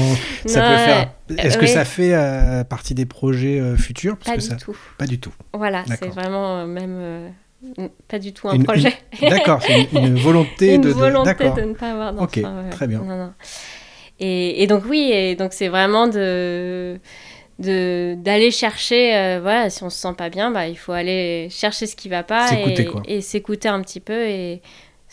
ça 0.46 0.60
Non, 0.60 0.68
peut 0.68 0.82
faire. 0.84 1.10
Est-ce 1.38 1.58
que 1.58 1.64
oui. 1.64 1.68
ça 1.70 1.84
fait 1.84 2.14
euh, 2.14 2.64
partie 2.64 2.94
des 2.94 3.06
projets 3.06 3.60
euh, 3.60 3.76
futurs? 3.76 4.16
Parce 4.16 4.30
pas 4.30 4.36
que 4.36 4.40
du 4.40 4.46
ça... 4.46 4.56
tout. 4.56 4.76
Pas 4.98 5.06
du 5.06 5.20
tout. 5.20 5.32
Voilà, 5.52 5.84
c'est 5.86 6.06
vraiment 6.08 6.58
euh, 6.60 6.66
même 6.66 6.96
euh, 6.98 7.28
pas 8.08 8.18
du 8.18 8.32
tout 8.32 8.48
un 8.48 8.54
Une- 8.54 8.64
projet. 8.64 8.94
D'accord, 9.20 9.60
c'est 9.62 9.82
une, 9.92 10.04
une 10.06 10.18
volonté 10.18 10.74
Une 10.74 10.80
de. 10.80 10.88
volonté 10.90 11.50
de 11.50 11.60
ne 11.62 11.74
pas 11.74 11.92
avoir 11.92 12.12
d'enfant. 12.12 12.24
Ok, 12.24 12.36
ouais. 12.36 12.70
très 12.70 12.86
bien. 12.86 13.00
Non, 13.00 13.16
non. 13.16 13.32
Et, 14.18 14.62
et 14.62 14.66
donc 14.66 14.84
oui, 14.88 15.10
et 15.12 15.36
donc 15.36 15.52
c'est 15.52 15.68
vraiment 15.68 16.08
de 16.08 16.98
d'aller 17.58 18.50
chercher 18.50 19.16
euh, 19.16 19.38
voilà 19.40 19.70
si 19.70 19.82
on 19.82 19.88
se 19.88 19.96
sent 19.98 20.12
pas 20.16 20.28
bien 20.28 20.50
bah 20.50 20.68
il 20.68 20.76
faut 20.76 20.92
aller 20.92 21.48
chercher 21.50 21.86
ce 21.86 21.96
qui 21.96 22.10
va 22.10 22.22
pas 22.22 22.50
et, 22.52 22.86
et 23.06 23.20
s'écouter 23.22 23.68
un 23.68 23.80
petit 23.80 24.00
peu 24.00 24.26
et 24.28 24.60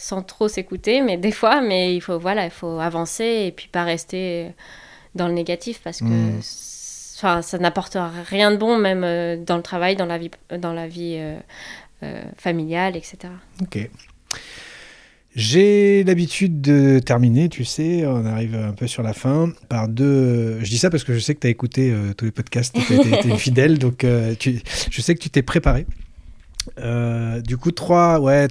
sans 0.03 0.21
trop 0.21 0.49
s'écouter 0.49 1.01
mais 1.01 1.15
des 1.15 1.31
fois 1.31 1.61
mais 1.61 1.95
il 1.95 2.01
faut 2.01 2.19
voilà 2.19 2.43
il 2.43 2.51
faut 2.51 2.77
avancer 2.79 3.45
et 3.47 3.53
puis 3.53 3.69
pas 3.71 3.85
rester 3.85 4.51
dans 5.15 5.29
le 5.29 5.33
négatif 5.33 5.79
parce 5.81 5.99
que 5.99 6.03
Mm. 6.03 6.39
enfin 7.15 7.41
ça 7.41 7.57
n'apporte 7.57 7.97
rien 8.27 8.51
de 8.51 8.57
bon 8.57 8.77
même 8.77 9.05
euh, 9.05 9.37
dans 9.37 9.55
le 9.55 9.63
travail 9.63 9.95
dans 9.95 10.05
la 10.05 10.17
vie 10.17 10.29
dans 10.59 10.73
la 10.73 10.89
vie 10.89 11.15
euh, 11.19 11.37
euh, 12.03 12.21
familiale 12.37 12.97
etc 12.97 13.15
Ok. 13.61 13.89
J'ai 15.35 16.03
l'habitude 16.03 16.61
de 16.61 16.99
terminer, 16.99 17.49
tu 17.49 17.65
sais, 17.65 18.05
on 18.05 18.23
arrive 18.23 18.53
un 18.53 18.73
peu 18.73 18.85
sur 18.85 19.01
la 19.01 19.13
fin, 19.13 19.51
par 19.67 19.87
deux... 19.87 20.59
Je 20.63 20.69
dis 20.69 20.77
ça 20.77 20.91
parce 20.91 21.03
que 21.03 21.11
je 21.15 21.17
sais 21.17 21.33
que 21.33 21.39
tu 21.39 21.47
as 21.47 21.49
écouté 21.49 21.89
euh, 21.89 22.13
tous 22.13 22.25
les 22.25 22.31
podcasts, 22.31 22.75
tu 22.85 22.93
été 22.93 23.35
fidèle, 23.37 23.79
donc 23.79 24.05
tu... 24.37 24.61
je 24.91 25.01
sais 25.01 25.15
que 25.15 25.19
tu 25.19 25.31
t'es 25.31 25.41
préparé. 25.41 25.87
Du 27.47 27.57
coup, 27.57 27.71
trois, 27.71 28.19
ouais, 28.19 28.47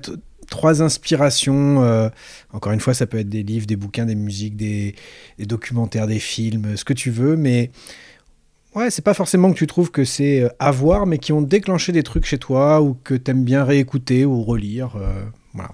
trois 0.53 0.82
inspirations. 0.82 1.82
euh, 1.82 2.09
encore 2.53 2.72
une 2.72 2.80
fois, 2.80 2.94
ça 2.94 3.07
peut 3.07 3.18
être 3.18 3.28
des 3.28 3.42
livres, 3.42 3.66
des 3.66 3.76
bouquins, 3.76 4.05
des 4.05 4.14
musiques, 4.14 4.55
des, 4.57 4.94
documentaires, 5.38 6.07
des 6.07 6.20
films, 6.20 6.76
ce 6.76 6.84
que 6.84 6.92
tu 6.92 7.11
veux, 7.11 7.36
mais... 7.36 7.70
Ouais, 8.74 8.90
c'est 8.90 9.03
pas 9.03 9.12
forcément 9.12 9.53
que 9.53 9.59
tu 9.59 9.66
trouves 9.66 9.90
que 9.90 10.05
c'est 10.05 10.40
euh, 10.40 10.48
à 10.59 10.70
voir, 10.70 11.05
mais 11.05 11.18
qui 11.18 11.32
ont 11.34 11.42
déclenché 11.42 11.92
des 11.92 12.03
trucs 12.03 12.24
chez 12.24 12.38
toi 12.38 12.80
ou 12.80 12.94
que 12.94 13.12
t'aimes 13.14 13.44
bien 13.44 13.64
réécouter 13.64 14.24
ou 14.24 14.42
relire. 14.42 14.96
euh, 14.96 15.24
voilà. 15.53 15.72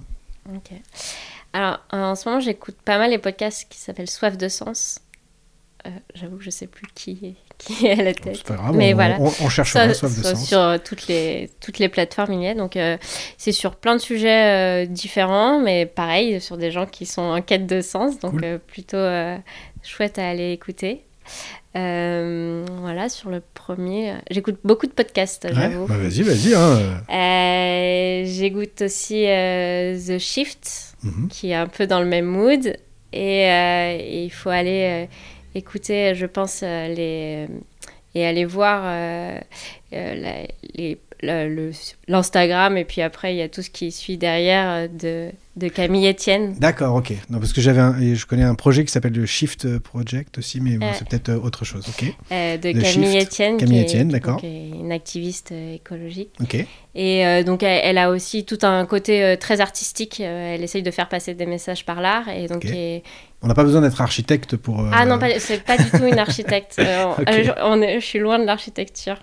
Alors, 1.53 1.79
en 1.93 2.17
ce 2.17 2.29
moment, 2.29 2.41
j'écoute 2.41 2.77
pas 2.85 2.99
mal 2.99 3.11
les 3.11 3.19
podcasts 3.19 3.69
qui 3.69 3.79
s'appellent 3.79 4.11
Soif 4.11 4.37
de 4.37 4.49
sens. 4.49 4.99
J'avoue 6.15 6.39
que 6.39 6.45
je 6.45 6.51
sais 6.51 6.67
plus 6.67 6.89
qui, 6.93 7.37
qui 7.59 7.87
est 7.87 7.99
à 7.99 8.03
la 8.03 8.15
tête. 8.15 8.43
pas 8.45 8.55
grave, 8.55 8.75
Mais 8.77 8.93
on, 8.93 8.97
voilà. 8.97 9.17
on, 9.21 9.25
on 9.45 9.49
cherchera 9.49 9.89
Ça, 9.89 9.95
soif 9.95 10.17
de 10.17 10.23
ça, 10.23 10.35
sens. 10.37 10.47
sur 10.49 10.59
euh, 10.61 10.79
toutes 10.83 11.09
les, 11.09 11.51
toutes 11.61 11.79
les 11.81 11.89
plateformes, 11.89 12.33
il 12.35 12.43
y 12.43 12.47
est. 12.47 12.55
Donc, 12.55 12.77
euh, 12.77 12.97
c'est 13.37 13.53
sur 13.53 13.75
plein 13.77 13.95
de 13.97 14.01
sujets 14.01 14.85
euh, 14.85 14.87
différents, 14.87 15.61
mais 15.61 15.85
pareil, 15.85 16.41
sur 16.41 16.57
des 16.57 16.71
gens 16.71 16.87
qui 16.87 17.05
sont 17.05 17.23
en 17.23 17.43
quête 17.43 17.67
de 17.67 17.81
sens. 17.81 18.19
Donc, 18.21 18.33
Cool. 18.33 18.45
euh, 18.45 18.59
plutôt 18.59 18.99
chouette 19.83 20.19
à 20.19 20.29
aller 20.29 20.53
écouter. 20.53 21.03
Voilà, 21.75 23.09
sur 23.09 23.31
le 23.31 23.43
premier. 23.55 24.15
J'écoute 24.31 24.57
beaucoup 24.65 24.87
de 24.87 24.93
podcasts, 24.93 25.45
Ouais, 25.45 25.55
j'avoue. 25.55 25.87
bah 25.87 25.97
vas-y, 25.97 26.23
vas-y. 26.23 26.55
Hein. 26.55 28.25
J'écoute 28.25 28.83
aussi 28.83 29.25
The 29.25 30.19
Shift, 30.19 30.95
Mhm. 31.05 31.29
qui 31.29 31.51
est 31.51 31.55
un 31.55 31.67
peu 31.69 31.87
dans 31.87 32.01
le 32.01 32.07
même 32.07 32.25
mood. 32.27 32.77
Et, 33.13 33.43
et 33.45 34.25
il 34.25 34.31
faut 34.31 34.51
aller 34.51 35.09
écouter, 35.59 36.15
je 36.15 36.27
pense, 36.27 36.63
euh, 36.63 36.89
les, 36.89 37.49
et 38.15 38.27
aller 38.27 38.45
voir 38.45 38.83
euh, 38.85 39.39
euh, 39.93 40.47
l'Instagram. 42.09 42.77
Et 42.77 42.85
puis 42.85 43.03
après, 43.03 43.35
il 43.35 43.39
y 43.39 43.43
a 43.43 43.49
tout 43.49 43.63
ce 43.63 43.71
qui 43.71 43.93
suit 43.93 44.17
derrière 44.17 44.69
euh, 44.69 44.89
de, 44.89 45.31
de 45.59 45.69
Camille 45.69 46.09
Etienne. 46.09 46.55
D'accord, 46.59 46.95
ok. 46.95 47.13
Non, 47.31 47.39
parce 47.39 47.53
que 47.53 47.61
j'avais, 47.61 47.81
un- 47.81 48.15
je 48.15 48.25
connais 48.27 48.43
un 48.45 48.55
projet 48.55 48.85
qui 48.85 48.93
s'appelle 48.93 49.13
le 49.13 49.27
Shift 49.27 49.79
Project 49.79 50.39
aussi, 50.39 50.61
mais 50.61 50.79
bon, 50.79 50.87
Euh. 50.87 50.91
c'est 50.97 51.07
peut-être 51.09 51.29
euh, 51.31 51.39
autre 51.41 51.65
chose. 51.65 51.85
Ok, 51.89 52.05
euh, 52.33 52.57
de 52.57 52.73
Camille. 52.73 53.19
Etienne, 53.21 53.57
Camille 53.57 53.83
Etienne, 53.83 54.09
d'accord. 54.09 54.41
une 54.43 54.93
activiste 54.93 55.53
écologique. 55.53 56.31
ok. 56.41 56.65
Et 56.95 57.25
euh, 57.27 57.43
donc, 57.45 57.63
elle, 57.63 57.81
elle 57.85 57.99
a 57.99 58.11
aussi 58.11 58.45
tout 58.45 58.59
un 58.63 58.85
côté 58.87 59.37
très 59.39 59.61
artistique. 59.61 60.19
Elle 60.21 60.65
essaye 60.65 60.83
de 60.83 60.91
faire 60.91 61.09
passer 61.09 61.35
des 61.35 61.47
messages 61.47 61.85
par 61.85 62.01
l'art. 62.01 62.29
Et 62.29 62.47
donc, 62.49 62.67
On 63.43 63.47
n'a 63.47 63.55
pas 63.55 63.63
besoin 63.63 63.81
d'être 63.83 64.01
architecte 64.01 64.57
pour. 64.57 64.81
euh, 64.81 64.91
Ah 64.93 65.07
non, 65.07 65.17
c'est 65.39 65.63
pas 65.63 65.77
du 65.77 65.89
tout 65.91 66.05
une 66.05 66.19
architecte. 66.19 66.77
Euh, 67.29 67.43
je, 67.45 67.51
on 67.63 67.81
est- 67.83 68.01
je 68.01 68.05
suis 68.05 68.19
loin 68.19 68.39
de 68.39 68.45
l'architecture. 68.45 69.17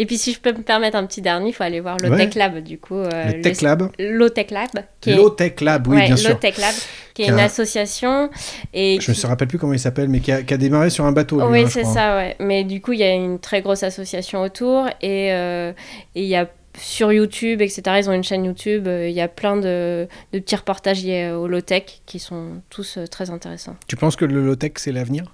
Et 0.00 0.06
puis, 0.06 0.16
si 0.16 0.32
je 0.32 0.40
peux 0.40 0.52
me 0.52 0.62
permettre 0.62 0.96
un 0.96 1.04
petit 1.04 1.20
dernier, 1.20 1.50
il 1.50 1.52
faut 1.52 1.62
aller 1.62 1.80
voir 1.80 1.98
le 2.02 2.08
Ouais. 2.08 2.16
Tech 2.16 2.34
Lab, 2.34 2.58
du 2.60 2.78
coup. 2.78 2.94
euh, 2.96 3.32
le 3.32 3.42
Tech 3.42 3.60
Lab. 3.60 3.90
Low 3.98 4.28
Tech 4.30 4.50
Lab. 4.50 4.68
Qui 5.00 5.10
est, 5.10 5.16
Low 5.16 5.28
Tech 5.28 5.60
Lab, 5.60 5.86
oui, 5.88 5.96
ouais, 5.96 6.02
bien 6.06 6.10
Low 6.14 6.16
sûr. 6.16 6.38
Tech 6.40 6.56
Lab, 6.56 6.74
qui 7.12 7.22
est 7.22 7.24
Qui 7.26 7.30
a 7.30 7.34
une 7.34 7.40
un- 7.40 7.44
association. 7.44 8.30
Et 8.72 8.98
Je 9.00 9.12
qui- 9.12 9.20
me 9.22 9.26
rappelle 9.28 9.48
plus 9.48 9.58
comment 9.58 9.74
il 9.74 9.78
s'appelle, 9.78 10.08
mais 10.08 10.20
qui 10.20 10.32
a, 10.32 10.42
qui 10.42 10.54
a 10.54 10.56
démarré 10.56 10.88
sur 10.88 11.04
un 11.04 11.12
bateau. 11.12 11.42
Oui, 11.42 11.62
hein, 11.64 11.68
c'est 11.68 11.84
ça, 11.84 12.16
ouais. 12.16 12.34
Mais 12.40 12.64
du 12.64 12.80
coup, 12.80 12.92
il 12.92 13.00
y 13.00 13.04
a 13.04 13.12
une 13.14 13.38
très 13.38 13.60
grosse 13.60 13.82
association 13.82 14.40
autour 14.40 14.86
et 15.02 15.32
euh, 15.34 15.72
et 16.14 16.22
il 16.22 16.28
y 16.28 16.34
a 16.36 16.48
sur 16.78 17.12
YouTube, 17.12 17.60
etc. 17.60 17.82
Ils 17.98 18.08
ont 18.08 18.12
une 18.14 18.24
chaîne 18.24 18.44
YouTube. 18.46 18.86
euh, 18.86 19.06
Il 19.08 19.14
y 19.14 19.20
a 19.20 19.28
plein 19.28 19.56
de, 19.56 20.08
de 20.32 20.38
petits 20.38 20.56
reportages 20.56 21.02
liés 21.04 21.30
au 21.30 21.46
low-tech 21.46 21.82
qui 22.06 22.18
sont 22.20 22.62
tous 22.70 22.96
euh, 22.96 23.06
très 23.06 23.28
intéressants. 23.28 23.76
Tu 23.86 23.96
penses 23.96 24.16
que 24.16 24.24
le 24.24 24.42
low 24.46 24.54
tech 24.56 24.72
c'est 24.76 24.92
l'avenir? 24.92 25.24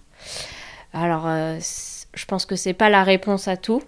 Alors, 0.92 1.24
euh, 1.28 1.58
je 2.14 2.24
pense 2.24 2.46
que 2.46 2.56
c'est 2.56 2.72
pas 2.72 2.88
la 2.90 3.04
réponse 3.04 3.48
à 3.48 3.56
tout, 3.56 3.82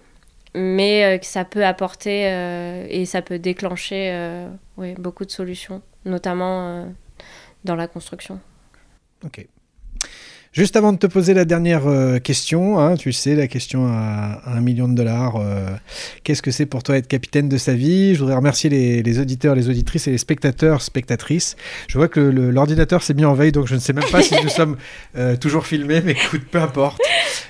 mais 0.53 1.03
euh, 1.03 1.17
que 1.17 1.25
ça 1.25 1.45
peut 1.45 1.65
apporter 1.65 2.27
euh, 2.27 2.85
et 2.89 3.05
ça 3.05 3.21
peut 3.21 3.39
déclencher 3.39 4.11
euh, 4.11 4.49
beaucoup 4.97 5.25
de 5.25 5.31
solutions, 5.31 5.81
notamment 6.05 6.87
dans 7.63 7.75
la 7.75 7.87
construction. 7.87 8.39
Juste 10.51 10.75
avant 10.75 10.93
de 10.93 10.97
te 10.97 11.05
poser 11.05 11.35
la 11.35 11.45
dernière 11.45 11.85
euh, 11.85 12.17
question, 12.17 12.79
hein, 12.79 12.95
tu 12.95 13.13
sais, 13.13 13.35
la 13.35 13.45
question 13.45 13.85
à, 13.85 14.41
à 14.43 14.57
un 14.57 14.61
million 14.61 14.87
de 14.87 14.95
dollars, 14.95 15.35
euh, 15.35 15.69
qu'est-ce 16.23 16.41
que 16.41 16.49
c'est 16.49 16.65
pour 16.65 16.81
toi 16.81 16.97
être 16.97 17.07
capitaine 17.07 17.47
de 17.47 17.57
sa 17.57 17.75
vie? 17.75 18.15
Je 18.15 18.19
voudrais 18.19 18.35
remercier 18.35 18.67
les, 18.67 19.03
les 19.03 19.19
auditeurs, 19.19 19.53
les 19.53 19.69
auditrices 19.69 20.07
et 20.07 20.11
les 20.11 20.17
spectateurs, 20.17 20.81
spectatrices. 20.81 21.55
Je 21.87 21.99
vois 21.99 22.07
que 22.07 22.19
l'ordinateur 22.19 23.03
s'est 23.03 23.13
mis 23.13 23.25
en 23.25 23.35
veille, 23.35 23.51
donc 23.51 23.67
je 23.67 23.75
ne 23.75 23.79
sais 23.79 23.93
même 23.93 24.09
pas 24.11 24.23
si 24.23 24.33
nous 24.43 24.49
sommes 24.49 24.77
euh, 25.15 25.35
toujours 25.35 25.67
filmés, 25.67 26.01
mais 26.03 26.13
écoute, 26.13 26.45
peu 26.49 26.59
importe. 26.59 26.99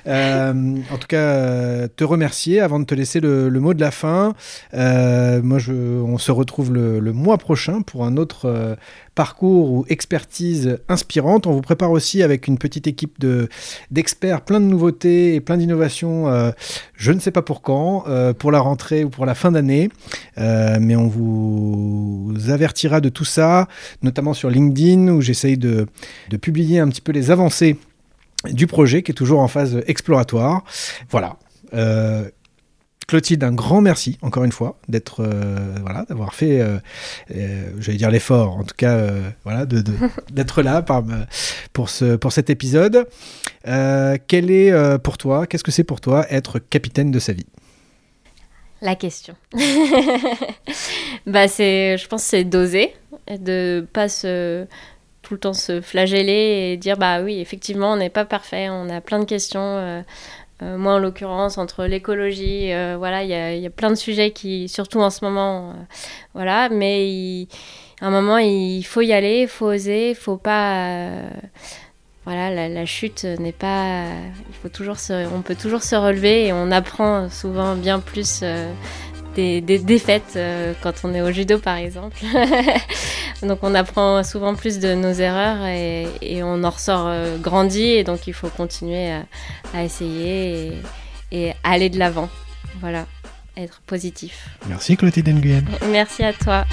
En 0.05 0.97
tout 0.99 1.07
cas, 1.07 1.87
te 1.87 2.03
remercier 2.03 2.59
avant 2.59 2.79
de 2.79 2.85
te 2.85 2.95
laisser 2.95 3.21
le, 3.21 3.47
le 3.47 3.59
mot 3.61 3.73
de 3.73 3.79
la 3.79 3.91
fin. 3.91 4.33
Moi, 4.73 5.59
je, 5.59 5.71
on 5.71 6.17
se 6.17 6.31
retrouve 6.31 6.73
le, 6.73 6.99
le 6.99 7.13
mois 7.13 7.37
prochain 7.37 7.81
pour 7.81 8.03
un 8.03 8.17
autre 8.17 8.77
parcours 9.19 9.73
ou 9.73 9.85
expertise 9.89 10.79
inspirante. 10.87 11.45
On 11.45 11.51
vous 11.51 11.59
prépare 11.59 11.91
aussi 11.91 12.23
avec 12.23 12.47
une 12.47 12.57
petite 12.57 12.87
équipe 12.87 13.19
de 13.19 13.49
d'experts, 13.91 14.39
plein 14.45 14.61
de 14.61 14.65
nouveautés 14.65 15.35
et 15.35 15.41
plein 15.41 15.57
d'innovations. 15.57 16.29
euh, 16.29 16.51
je 16.95 17.11
ne 17.11 17.19
sais 17.19 17.31
pas 17.31 17.41
pour 17.41 17.61
quand, 17.61 18.05
euh, 18.07 18.31
pour 18.31 18.49
la 18.49 18.61
rentrée 18.61 19.03
ou 19.03 19.09
pour 19.09 19.25
la 19.25 19.35
fin 19.35 19.51
d'année, 19.51 19.89
Euh, 20.37 20.77
mais 20.79 20.95
on 20.95 21.09
vous 21.09 22.33
avertira 22.47 23.01
de 23.01 23.09
tout 23.09 23.25
ça, 23.25 23.67
notamment 24.01 24.33
sur 24.33 24.49
LinkedIn 24.49 25.09
où 25.09 25.19
j'essaye 25.19 25.57
de, 25.57 25.87
publier 26.41 26.79
un 26.79 26.87
petit 26.87 27.01
peu 27.01 27.11
les 27.11 27.29
avancées 27.29 27.75
du 28.45 28.67
projet 28.67 29.03
qui 29.03 29.11
est 29.11 29.19
toujours 29.23 29.41
en 29.41 29.49
phase 29.49 29.83
exploratoire. 29.85 30.63
Voilà. 31.09 31.35
Clotilde, 33.09 33.43
un 33.43 33.51
grand 33.51 33.81
merci 33.81 34.19
encore 34.21 34.43
une 34.43 34.51
fois 34.51 34.77
d'être 34.87 35.21
euh, 35.23 35.75
voilà 35.81 36.05
d'avoir 36.07 36.35
fait, 36.35 36.61
euh, 36.61 36.77
euh, 37.35 37.71
j'allais 37.79 37.97
dire 37.97 38.11
l'effort, 38.11 38.55
en 38.57 38.63
tout 38.63 38.75
cas 38.77 38.99
voilà 39.43 39.65
de- 39.65 39.83
d'être 40.31 40.61
là 40.61 40.83
par, 40.83 41.03
pour 41.73 41.89
ce 41.89 42.15
pour 42.17 42.31
cet 42.31 42.51
épisode. 42.51 43.07
Quel 43.65 44.51
est 44.51 44.99
pour 44.99 45.17
toi, 45.17 45.47
qu'est-ce 45.47 45.63
que 45.63 45.71
c'est 45.71 45.83
pour 45.83 46.01
toi 46.01 46.27
être 46.29 46.59
capitaine 46.59 47.09
de 47.09 47.17
sa 47.17 47.33
vie? 47.33 47.47
La 48.81 48.95
question. 48.95 49.33
bah 51.25 51.47
c'est, 51.47 51.97
je 51.97 52.07
pense, 52.07 52.23
que 52.23 52.29
c'est 52.29 52.43
d'oser, 52.43 52.93
de 53.27 53.85
pas 53.91 54.07
se 54.07 54.65
tout 55.21 55.33
le 55.33 55.39
temps 55.41 55.53
se 55.53 55.81
flageller 55.81 56.71
et 56.71 56.77
dire 56.77 56.97
bah 56.97 57.21
oui 57.21 57.39
effectivement 57.39 57.91
on 57.93 57.97
n'est 57.97 58.09
pas 58.09 58.23
parfait, 58.25 58.67
on 58.69 58.89
a 58.89 59.01
plein 59.01 59.19
de 59.19 59.25
questions. 59.25 59.59
euh, 59.61 60.01
euh, 60.61 60.77
moi 60.77 60.95
en 60.95 60.99
l'occurrence 60.99 61.57
entre 61.57 61.85
l'écologie, 61.85 62.73
euh, 62.73 62.95
voilà 62.97 63.23
il 63.23 63.29
y 63.29 63.61
y 63.61 63.65
a 63.65 63.69
plein 63.69 63.89
de 63.89 63.95
sujets 63.95 64.31
qui 64.31 64.67
surtout 64.67 64.99
en 64.99 65.09
ce 65.09 65.23
moment, 65.23 65.69
euh, 65.69 65.73
voilà 66.33 66.67
mais 66.69 67.47
à 68.01 68.07
un 68.07 68.09
moment 68.09 68.37
il 68.37 68.83
faut 68.83 69.01
y 69.01 69.13
aller, 69.13 69.41
il 69.43 69.47
faut 69.47 69.67
oser, 69.67 70.09
il 70.09 70.15
faut 70.15 70.37
pas 70.37 71.07
voilà, 72.25 72.67
la, 72.67 72.85
chute 72.85 73.23
n'est 73.23 73.53
pas. 73.53 74.03
Il 74.49 74.55
faut 74.61 74.69
toujours 74.69 74.97
on 75.33 75.41
peut 75.41 75.55
toujours 75.55 75.81
se 75.81 75.95
relever 75.95 76.47
et 76.47 76.53
on 76.53 76.69
apprend 76.69 77.29
souvent 77.29 77.75
bien 77.75 77.99
plus 77.99 78.43
des, 79.39 79.61
des 79.61 79.79
défaites 79.79 80.33
euh, 80.35 80.73
quand 80.81 80.93
on 81.03 81.13
est 81.13 81.21
au 81.21 81.31
judo, 81.31 81.59
par 81.59 81.77
exemple. 81.77 82.17
donc 83.41 83.59
on 83.61 83.73
apprend 83.75 84.23
souvent 84.23 84.55
plus 84.55 84.79
de 84.79 84.93
nos 84.93 85.13
erreurs 85.13 85.65
et, 85.65 86.07
et 86.21 86.43
on 86.43 86.63
en 86.63 86.69
ressort 86.69 87.07
euh, 87.07 87.37
grandi 87.37 87.83
et 87.83 88.03
donc 88.03 88.27
il 88.27 88.33
faut 88.33 88.49
continuer 88.49 89.11
à, 89.11 89.23
à 89.73 89.83
essayer 89.83 90.67
et, 90.67 90.73
et 91.31 91.53
aller 91.63 91.89
de 91.89 91.97
l'avant. 91.99 92.29
Voilà, 92.81 93.05
être 93.57 93.81
positif. 93.85 94.49
Merci 94.67 94.97
Clotilde 94.97 95.29
Nguyen. 95.29 95.63
Merci 95.91 96.23
à 96.23 96.33
toi. 96.33 96.65